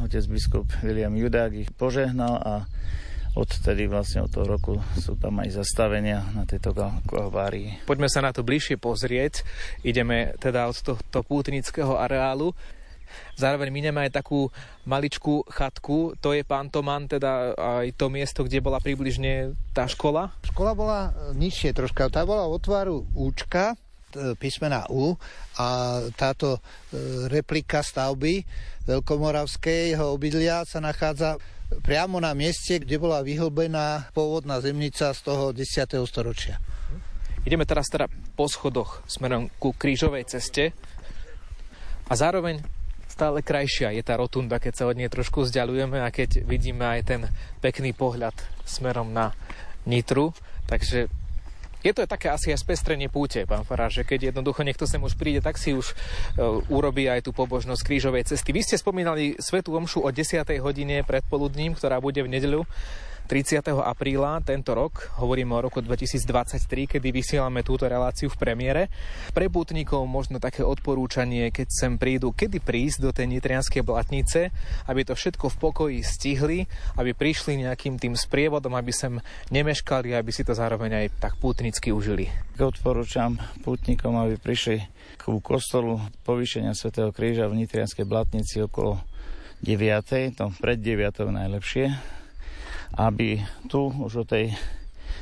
Otec 0.04 0.24
biskup 0.28 0.68
William 0.84 1.16
Judák 1.16 1.56
ich 1.56 1.72
požehnal 1.72 2.36
a 2.44 2.54
odtedy 3.38 3.86
vlastne 3.86 4.26
od 4.26 4.32
toho 4.34 4.46
roku 4.46 4.74
sú 4.98 5.18
tam 5.18 5.42
aj 5.42 5.62
zastavenia 5.62 6.26
na 6.34 6.46
tejto 6.50 6.74
kalvárii. 7.06 7.82
Poďme 7.86 8.10
sa 8.10 8.26
na 8.26 8.34
to 8.34 8.42
bližšie 8.42 8.82
pozrieť. 8.82 9.46
Ideme 9.86 10.34
teda 10.42 10.70
od 10.70 10.78
tohto 10.80 11.22
pútnického 11.22 11.98
areálu. 11.98 12.54
Zároveň 13.34 13.74
mineme 13.74 14.06
aj 14.06 14.22
takú 14.22 14.54
maličkú 14.86 15.42
chatku, 15.50 16.14
to 16.22 16.38
je 16.38 16.46
pán 16.46 16.70
Toman, 16.70 17.10
teda 17.10 17.58
aj 17.58 17.98
to 17.98 18.06
miesto, 18.06 18.46
kde 18.46 18.62
bola 18.62 18.78
približne 18.78 19.58
tá 19.74 19.90
škola? 19.90 20.30
Škola 20.46 20.78
bola 20.78 21.00
nižšie 21.34 21.74
troška, 21.74 22.14
tá 22.14 22.22
bola 22.22 22.46
otvaru 22.46 23.10
Účka, 23.18 23.74
písmena 24.38 24.90
U 24.90 25.14
a 25.58 26.02
táto 26.18 26.58
e, 26.58 26.60
replika 27.30 27.86
stavby 27.86 28.42
Veľkomoravského 28.90 30.18
obydlia 30.18 30.66
sa 30.66 30.82
nachádza 30.82 31.38
priamo 31.86 32.18
na 32.18 32.34
mieste, 32.34 32.82
kde 32.82 32.98
bola 32.98 33.22
vyhlbená 33.22 34.10
pôvodná 34.12 34.58
zemnica 34.58 35.14
z 35.14 35.20
toho 35.22 35.54
10. 35.54 36.02
storočia. 36.10 36.58
Ideme 37.46 37.64
teraz 37.64 37.88
teda 37.88 38.10
po 38.34 38.50
schodoch 38.50 39.06
smerom 39.06 39.48
ku 39.62 39.72
krížovej 39.72 40.28
ceste 40.28 40.76
a 42.10 42.14
zároveň 42.18 42.60
stále 43.10 43.46
krajšia 43.46 43.94
je 43.94 44.04
tá 44.04 44.18
rotunda, 44.18 44.58
keď 44.58 44.74
sa 44.76 44.88
od 44.90 44.98
nej 44.98 45.12
trošku 45.12 45.46
vzdialujeme 45.46 46.02
a 46.02 46.10
keď 46.10 46.44
vidíme 46.44 46.88
aj 46.88 47.02
ten 47.06 47.22
pekný 47.60 47.94
pohľad 47.94 48.34
smerom 48.66 49.12
na 49.14 49.36
Nitru. 49.86 50.34
Takže 50.70 51.10
je 51.80 51.92
to 51.96 52.04
také 52.04 52.28
asi 52.28 52.52
aj 52.52 52.60
spestrenie 52.60 53.08
púte, 53.08 53.48
pán 53.48 53.64
Farár, 53.64 53.92
že 53.92 54.04
keď 54.04 54.32
jednoducho 54.36 54.68
niekto 54.68 54.84
sem 54.84 55.00
už 55.00 55.16
príde, 55.16 55.40
tak 55.40 55.56
si 55.56 55.72
už 55.72 55.96
uh, 55.96 56.60
urobí 56.68 57.08
aj 57.08 57.24
tú 57.24 57.32
pobožnosť 57.32 57.82
krížovej 57.88 58.28
cesty. 58.28 58.52
Vy 58.52 58.68
ste 58.68 58.76
spomínali 58.76 59.40
Svetú 59.40 59.76
Omšu 59.80 60.04
o 60.04 60.10
10. 60.12 60.44
hodine 60.60 61.08
predpoludním, 61.08 61.80
ktorá 61.80 62.04
bude 62.04 62.20
v 62.20 62.32
nedeľu. 62.36 62.68
30. 63.30 63.62
apríla 63.86 64.42
tento 64.42 64.74
rok, 64.74 65.14
hovoríme 65.22 65.54
o 65.54 65.62
roku 65.62 65.86
2023, 65.86 66.98
kedy 66.98 67.14
vysielame 67.14 67.62
túto 67.62 67.86
reláciu 67.86 68.26
v 68.26 68.42
premiére. 68.42 68.90
Pre 69.38 69.46
putníkov 69.54 70.02
možno 70.10 70.42
také 70.42 70.66
odporúčanie, 70.66 71.54
keď 71.54 71.68
sem 71.70 71.94
prídu, 72.02 72.34
kedy 72.34 72.58
prísť 72.58 73.06
do 73.06 73.14
tej 73.14 73.30
nitrianskej 73.38 73.86
blatnice, 73.86 74.50
aby 74.90 75.06
to 75.06 75.14
všetko 75.14 75.46
v 75.46 75.60
pokoji 75.62 75.98
stihli, 76.02 76.66
aby 76.98 77.14
prišli 77.14 77.62
nejakým 77.70 78.02
tým 78.02 78.18
sprievodom, 78.18 78.74
aby 78.74 78.90
sem 78.90 79.22
nemeškali, 79.54 80.18
aby 80.18 80.34
si 80.34 80.42
to 80.42 80.58
zároveň 80.58 81.06
aj 81.06 81.22
tak 81.22 81.38
pútnicky 81.38 81.94
užili. 81.94 82.34
Odporúčam 82.58 83.38
pútnikom, 83.62 84.18
aby 84.18 84.42
prišli 84.42 84.82
k 85.22 85.24
kostolu 85.46 86.02
povýšenia 86.26 86.74
svätého 86.74 87.14
Kríža 87.14 87.46
v 87.46 87.62
Nitrianskej 87.62 88.10
blatnici 88.10 88.66
okolo 88.66 88.98
9. 89.62 90.34
to 90.34 90.50
pred 90.58 90.82
9. 90.82 91.30
najlepšie, 91.30 92.18
aby 92.98 93.44
tu 93.68 93.90
už 93.90 94.24
o 94.24 94.26
tej 94.26 94.54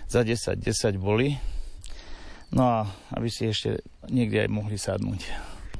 za 0.07 0.23
10, 0.23 0.63
10 0.63 0.97
boli. 0.99 1.35
No 2.55 2.63
a 2.63 2.77
aby 3.11 3.27
si 3.27 3.47
ešte 3.47 3.83
niekde 4.07 4.47
aj 4.47 4.49
mohli 4.51 4.79
sadnúť. 4.79 5.21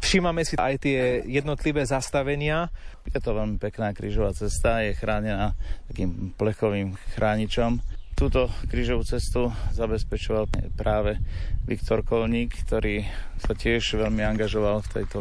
Všímame 0.04 0.46
si 0.46 0.60
aj 0.60 0.84
tie 0.84 1.24
jednotlivé 1.26 1.84
zastavenia. 1.88 2.70
Je 3.08 3.20
to 3.20 3.34
veľmi 3.34 3.58
pekná 3.58 3.96
krížová 3.96 4.36
cesta, 4.36 4.84
je 4.84 4.96
chránená 4.96 5.56
takým 5.90 6.36
plechovým 6.36 6.96
chráničom. 7.16 7.80
Túto 8.18 8.50
krížovú 8.68 9.06
cestu 9.06 9.54
zabezpečoval 9.74 10.50
práve 10.76 11.22
Viktor 11.70 12.02
Kolník, 12.02 12.66
ktorý 12.66 13.06
sa 13.40 13.54
tiež 13.54 14.00
veľmi 14.00 14.26
angažoval 14.26 14.82
v 14.86 14.92
tejto 15.02 15.20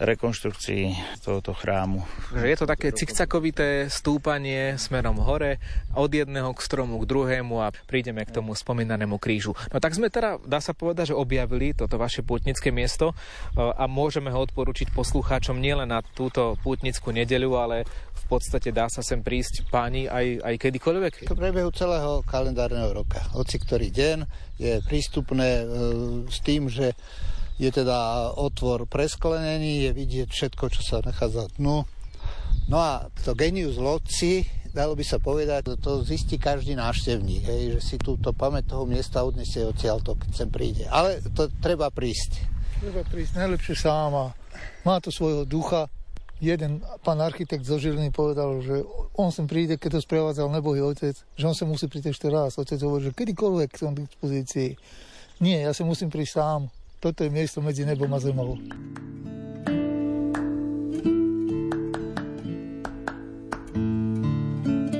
rekonštrukcii 0.00 0.96
tohoto 1.20 1.52
chrámu. 1.52 2.00
Je 2.32 2.56
to 2.56 2.64
také 2.64 2.88
cikcakovité 2.96 3.92
stúpanie 3.92 4.80
smerom 4.80 5.20
hore, 5.20 5.60
od 5.92 6.08
jedného 6.08 6.56
k 6.56 6.60
stromu 6.64 6.96
k 7.04 7.04
druhému 7.04 7.60
a 7.60 7.68
prídeme 7.84 8.24
k 8.24 8.32
tomu 8.32 8.56
spomínanému 8.56 9.20
krížu. 9.20 9.52
No 9.68 9.76
tak 9.76 9.92
sme 9.92 10.08
teda, 10.08 10.40
dá 10.40 10.58
sa 10.64 10.72
povedať, 10.72 11.12
že 11.12 11.20
objavili 11.20 11.76
toto 11.76 12.00
vaše 12.00 12.24
pútnické 12.24 12.72
miesto 12.72 13.12
e, 13.12 13.14
a 13.60 13.84
môžeme 13.84 14.32
ho 14.32 14.40
odporučiť 14.40 14.96
poslucháčom 14.96 15.60
nielen 15.60 15.92
na 15.92 16.00
túto 16.00 16.56
pútnickú 16.64 17.12
nedeľu, 17.12 17.50
ale 17.60 17.76
v 18.16 18.24
podstate 18.32 18.72
dá 18.72 18.88
sa 18.88 19.04
sem 19.04 19.20
prísť 19.20 19.68
páni 19.68 20.08
aj, 20.08 20.40
aj 20.40 20.54
kedykoľvek? 20.56 21.12
To 21.28 21.36
prebehu 21.36 21.68
celého 21.76 22.24
kalendárneho 22.24 22.94
roka. 22.96 23.20
Hoci 23.36 23.60
ktorý 23.60 23.92
deň 23.92 24.18
je 24.56 24.72
prístupné 24.88 25.48
e, 25.60 25.64
s 26.24 26.38
tým, 26.40 26.72
že 26.72 26.96
je 27.60 27.68
teda 27.68 28.32
otvor 28.40 28.88
presklenený, 28.88 29.84
je 29.84 29.90
vidieť 29.92 30.28
všetko, 30.32 30.64
čo 30.72 30.80
sa 30.80 31.04
nachádza 31.04 31.52
dnu. 31.60 31.84
No 32.72 32.76
a 32.80 33.12
to 33.20 33.36
genius 33.36 33.76
loci, 33.76 34.48
dalo 34.72 34.96
by 34.96 35.04
sa 35.04 35.20
povedať, 35.20 35.76
to 35.76 36.00
zistí 36.00 36.40
každý 36.40 36.72
návštevník, 36.72 37.44
hej, 37.44 37.62
že 37.76 37.80
si 37.84 37.96
túto 38.00 38.32
pamäť 38.32 38.72
toho 38.72 38.88
miesta 38.88 39.20
odnesie 39.20 39.68
odtiaľto, 39.68 40.16
keď 40.16 40.30
sem 40.32 40.48
príde. 40.48 40.88
Ale 40.88 41.20
to 41.36 41.52
treba 41.60 41.92
prísť. 41.92 42.40
Treba 42.80 43.04
prísť 43.04 43.36
najlepšie 43.36 43.76
sám 43.76 44.10
a 44.16 44.26
má 44.88 44.96
to 45.04 45.12
svojho 45.12 45.44
ducha. 45.44 45.92
Jeden 46.40 46.80
pán 47.04 47.20
architekt 47.20 47.68
zo 47.68 47.76
Žiliny 47.76 48.08
povedal, 48.08 48.64
že 48.64 48.80
on 49.20 49.28
sem 49.28 49.44
príde, 49.44 49.76
keď 49.76 50.00
to 50.00 50.06
sprevádzal 50.08 50.48
nebohý 50.48 50.80
otec, 50.80 51.12
že 51.12 51.44
on 51.44 51.52
sa 51.52 51.68
musí 51.68 51.84
prísť 51.84 52.16
ešte 52.16 52.32
raz. 52.32 52.56
Otec 52.56 52.80
hovorí, 52.80 53.12
že 53.12 53.12
kedykoľvek 53.12 53.70
som 53.76 53.92
k 53.92 54.08
dispozícii. 54.08 54.70
Nie, 55.44 55.68
ja 55.68 55.76
sa 55.76 55.84
musím 55.84 56.08
prísť 56.08 56.40
sám. 56.40 56.72
Toto 57.00 57.24
je 57.24 57.32
miesto 57.32 57.64
medzi 57.64 57.88
nebom 57.88 58.12
a 58.12 58.20
zemou. 58.20 58.60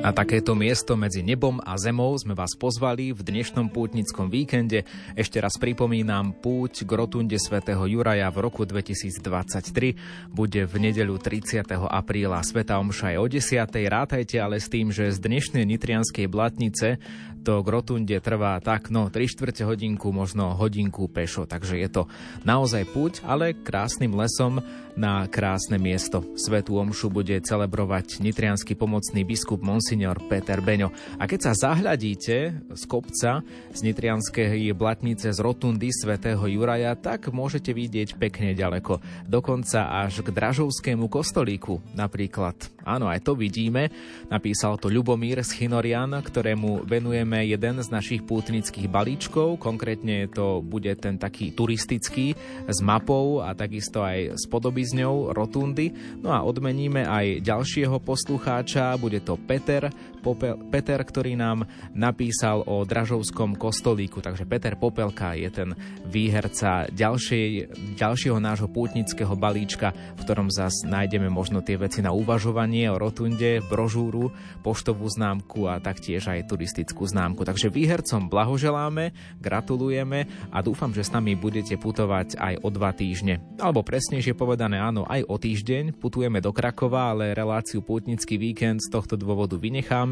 Na 0.00 0.16
takéto 0.16 0.56
miesto 0.56 0.96
medzi 0.96 1.20
nebom 1.20 1.60
a 1.60 1.76
zemou 1.76 2.16
sme 2.16 2.32
vás 2.32 2.56
pozvali 2.56 3.12
v 3.12 3.20
dnešnom 3.20 3.68
pútnickom 3.68 4.32
víkende. 4.32 4.88
Ešte 5.12 5.44
raz 5.44 5.60
pripomínam, 5.60 6.32
púť 6.32 6.88
k 6.88 6.90
rotunde 6.96 7.36
svätého 7.36 7.84
Juraja 7.84 8.32
v 8.32 8.48
roku 8.48 8.64
2023 8.64 10.32
bude 10.32 10.64
v 10.64 10.74
nedeľu 10.80 11.20
30. 11.20 11.68
apríla. 11.84 12.40
Sveta 12.40 12.80
Omša 12.80 13.12
je 13.12 13.18
o 13.20 13.26
10. 13.28 13.92
Rátajte 13.92 14.40
ale 14.40 14.56
s 14.56 14.72
tým, 14.72 14.88
že 14.88 15.12
z 15.12 15.20
dnešnej 15.20 15.68
nitrianskej 15.68 16.32
blatnice 16.32 16.96
to 17.40 17.64
k 17.64 17.68
rotunde 17.72 18.16
trvá 18.20 18.60
tak, 18.60 18.92
no 18.92 19.08
3 19.08 19.26
čtvrte 19.26 19.64
hodinku, 19.64 20.12
možno 20.12 20.52
hodinku 20.54 21.08
pešo. 21.08 21.48
Takže 21.48 21.80
je 21.80 21.88
to 21.88 22.02
naozaj 22.44 22.84
púť, 22.92 23.24
ale 23.24 23.56
krásnym 23.56 24.12
lesom 24.12 24.60
na 24.98 25.24
krásne 25.30 25.80
miesto. 25.80 26.20
Svetú 26.36 26.76
Omšu 26.76 27.08
bude 27.08 27.38
celebrovať 27.40 28.20
nitrianský 28.20 28.76
pomocný 28.76 29.24
biskup 29.24 29.64
Monsignor 29.64 30.20
Peter 30.28 30.60
Beňo. 30.60 30.92
A 31.16 31.24
keď 31.24 31.50
sa 31.50 31.72
zahľadíte 31.72 32.36
z 32.74 32.82
kopca 32.84 33.40
z 33.70 33.80
nitrianskej 33.80 34.74
blatnice 34.76 35.32
z 35.32 35.38
rotundy 35.40 35.88
svätého 35.94 36.42
Juraja, 36.44 36.92
tak 36.98 37.32
môžete 37.32 37.72
vidieť 37.72 38.20
pekne 38.20 38.52
ďaleko. 38.52 39.00
Dokonca 39.24 39.88
až 40.04 40.20
k 40.20 40.28
Dražovskému 40.34 41.08
kostolíku 41.08 41.80
napríklad. 41.96 42.58
Áno, 42.84 43.06
aj 43.08 43.24
to 43.24 43.32
vidíme. 43.36 43.88
Napísal 44.28 44.76
to 44.80 44.90
Ľubomír 44.90 45.40
Chinorian, 45.44 46.12
ktorému 46.12 46.84
venujeme 47.30 47.46
jeden 47.46 47.78
z 47.78 47.88
našich 47.94 48.26
pútnických 48.26 48.90
balíčkov. 48.90 49.62
Konkrétne 49.62 50.26
to 50.34 50.58
bude 50.66 50.90
ten 50.98 51.14
taký 51.14 51.54
turistický 51.54 52.34
s 52.66 52.78
mapou 52.82 53.38
a 53.38 53.54
takisto 53.54 54.02
aj 54.02 54.34
s 54.34 54.50
podobizňou 54.50 55.30
rotundy. 55.30 55.94
No 56.18 56.34
a 56.34 56.42
odmeníme 56.42 57.06
aj 57.06 57.46
ďalšieho 57.46 58.02
poslucháča, 58.02 58.98
bude 58.98 59.22
to 59.22 59.38
Peter, 59.46 59.94
Popel, 60.20 60.60
Peter, 60.68 61.00
ktorý 61.00 61.32
nám 61.34 61.64
napísal 61.96 62.60
o 62.68 62.84
Dražovskom 62.84 63.56
kostolíku. 63.56 64.20
Takže 64.20 64.44
Peter 64.44 64.76
Popelka 64.76 65.32
je 65.32 65.48
ten 65.48 65.72
výherca 66.04 66.84
ďalšej, 66.92 67.72
ďalšieho 67.96 68.36
nášho 68.36 68.68
pútnického 68.68 69.32
balíčka, 69.32 69.90
v 69.90 70.20
ktorom 70.20 70.52
zas 70.52 70.84
nájdeme 70.84 71.32
možno 71.32 71.64
tie 71.64 71.80
veci 71.80 72.04
na 72.04 72.12
uvažovanie 72.12 72.92
o 72.92 73.00
rotunde, 73.00 73.64
brožúru, 73.64 74.28
poštovú 74.60 75.08
známku 75.08 75.64
a 75.64 75.80
taktiež 75.80 76.28
aj 76.28 76.52
turistickú 76.52 77.08
známku. 77.08 77.40
Takže 77.48 77.72
výhercom 77.72 78.28
blahoželáme, 78.28 79.16
gratulujeme 79.40 80.28
a 80.52 80.60
dúfam, 80.60 80.92
že 80.92 81.08
s 81.08 81.14
nami 81.16 81.32
budete 81.32 81.80
putovať 81.80 82.36
aj 82.36 82.54
o 82.60 82.68
dva 82.68 82.92
týždne. 82.92 83.40
Alebo 83.56 83.80
presnejšie 83.80 84.36
povedané 84.36 84.76
áno, 84.76 85.08
aj 85.08 85.24
o 85.24 85.40
týždeň 85.40 85.96
putujeme 85.96 86.44
do 86.44 86.52
Krakova, 86.52 87.16
ale 87.16 87.32
reláciu 87.32 87.80
pútnický 87.80 88.36
víkend 88.36 88.84
z 88.84 88.92
tohto 88.92 89.16
dôvodu 89.16 89.56
vynecháme 89.56 90.09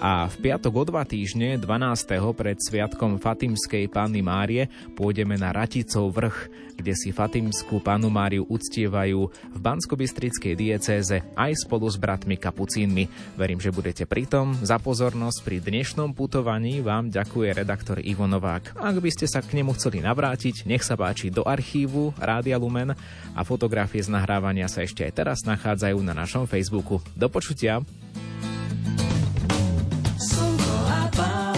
a 0.00 0.28
v 0.28 0.36
piatok 0.44 0.72
o 0.76 0.84
dva 0.84 1.02
týždne 1.08 1.56
12. 1.56 2.36
pred 2.36 2.60
sviatkom 2.60 3.16
Fatimskej 3.16 3.88
Panny 3.88 4.20
Márie 4.20 4.68
pôjdeme 4.92 5.40
na 5.40 5.52
Raticov 5.56 6.12
vrch, 6.12 6.38
kde 6.80 6.96
si 6.96 7.12
Fatimskú 7.12 7.84
Panu 7.84 8.08
Máriu 8.08 8.48
uctievajú 8.48 9.28
v 9.28 9.58
Banskobystrickej 9.60 10.56
diecéze 10.56 11.20
aj 11.36 11.68
spolu 11.68 11.84
s 11.88 12.00
bratmi 12.00 12.40
kapucínmi. 12.40 13.36
Verím, 13.36 13.60
že 13.60 13.68
budete 13.68 14.08
pritom. 14.08 14.56
Za 14.64 14.80
pozornosť 14.80 15.44
pri 15.44 15.60
dnešnom 15.60 16.16
putovaní 16.16 16.80
vám 16.80 17.12
ďakuje 17.12 17.52
redaktor 17.52 18.00
Ivo 18.00 18.24
Novák. 18.24 18.80
Ak 18.80 18.96
by 18.96 19.10
ste 19.12 19.28
sa 19.28 19.44
k 19.44 19.60
nemu 19.60 19.76
chceli 19.76 20.00
navrátiť, 20.00 20.64
nech 20.64 20.80
sa 20.80 20.96
páči 20.96 21.28
do 21.28 21.44
archívu 21.44 22.16
Rádia 22.16 22.56
Lumen 22.56 22.96
a 23.36 23.40
fotografie 23.44 24.00
z 24.00 24.08
nahrávania 24.08 24.64
sa 24.72 24.80
ešte 24.80 25.04
aj 25.04 25.12
teraz 25.12 25.38
nachádzajú 25.44 26.00
na 26.00 26.16
našom 26.16 26.48
Facebooku. 26.48 27.04
Do 27.12 27.28
počutia. 27.28 27.84
Slnko 31.10 31.22
a 31.22 31.32
pán. 31.32 31.49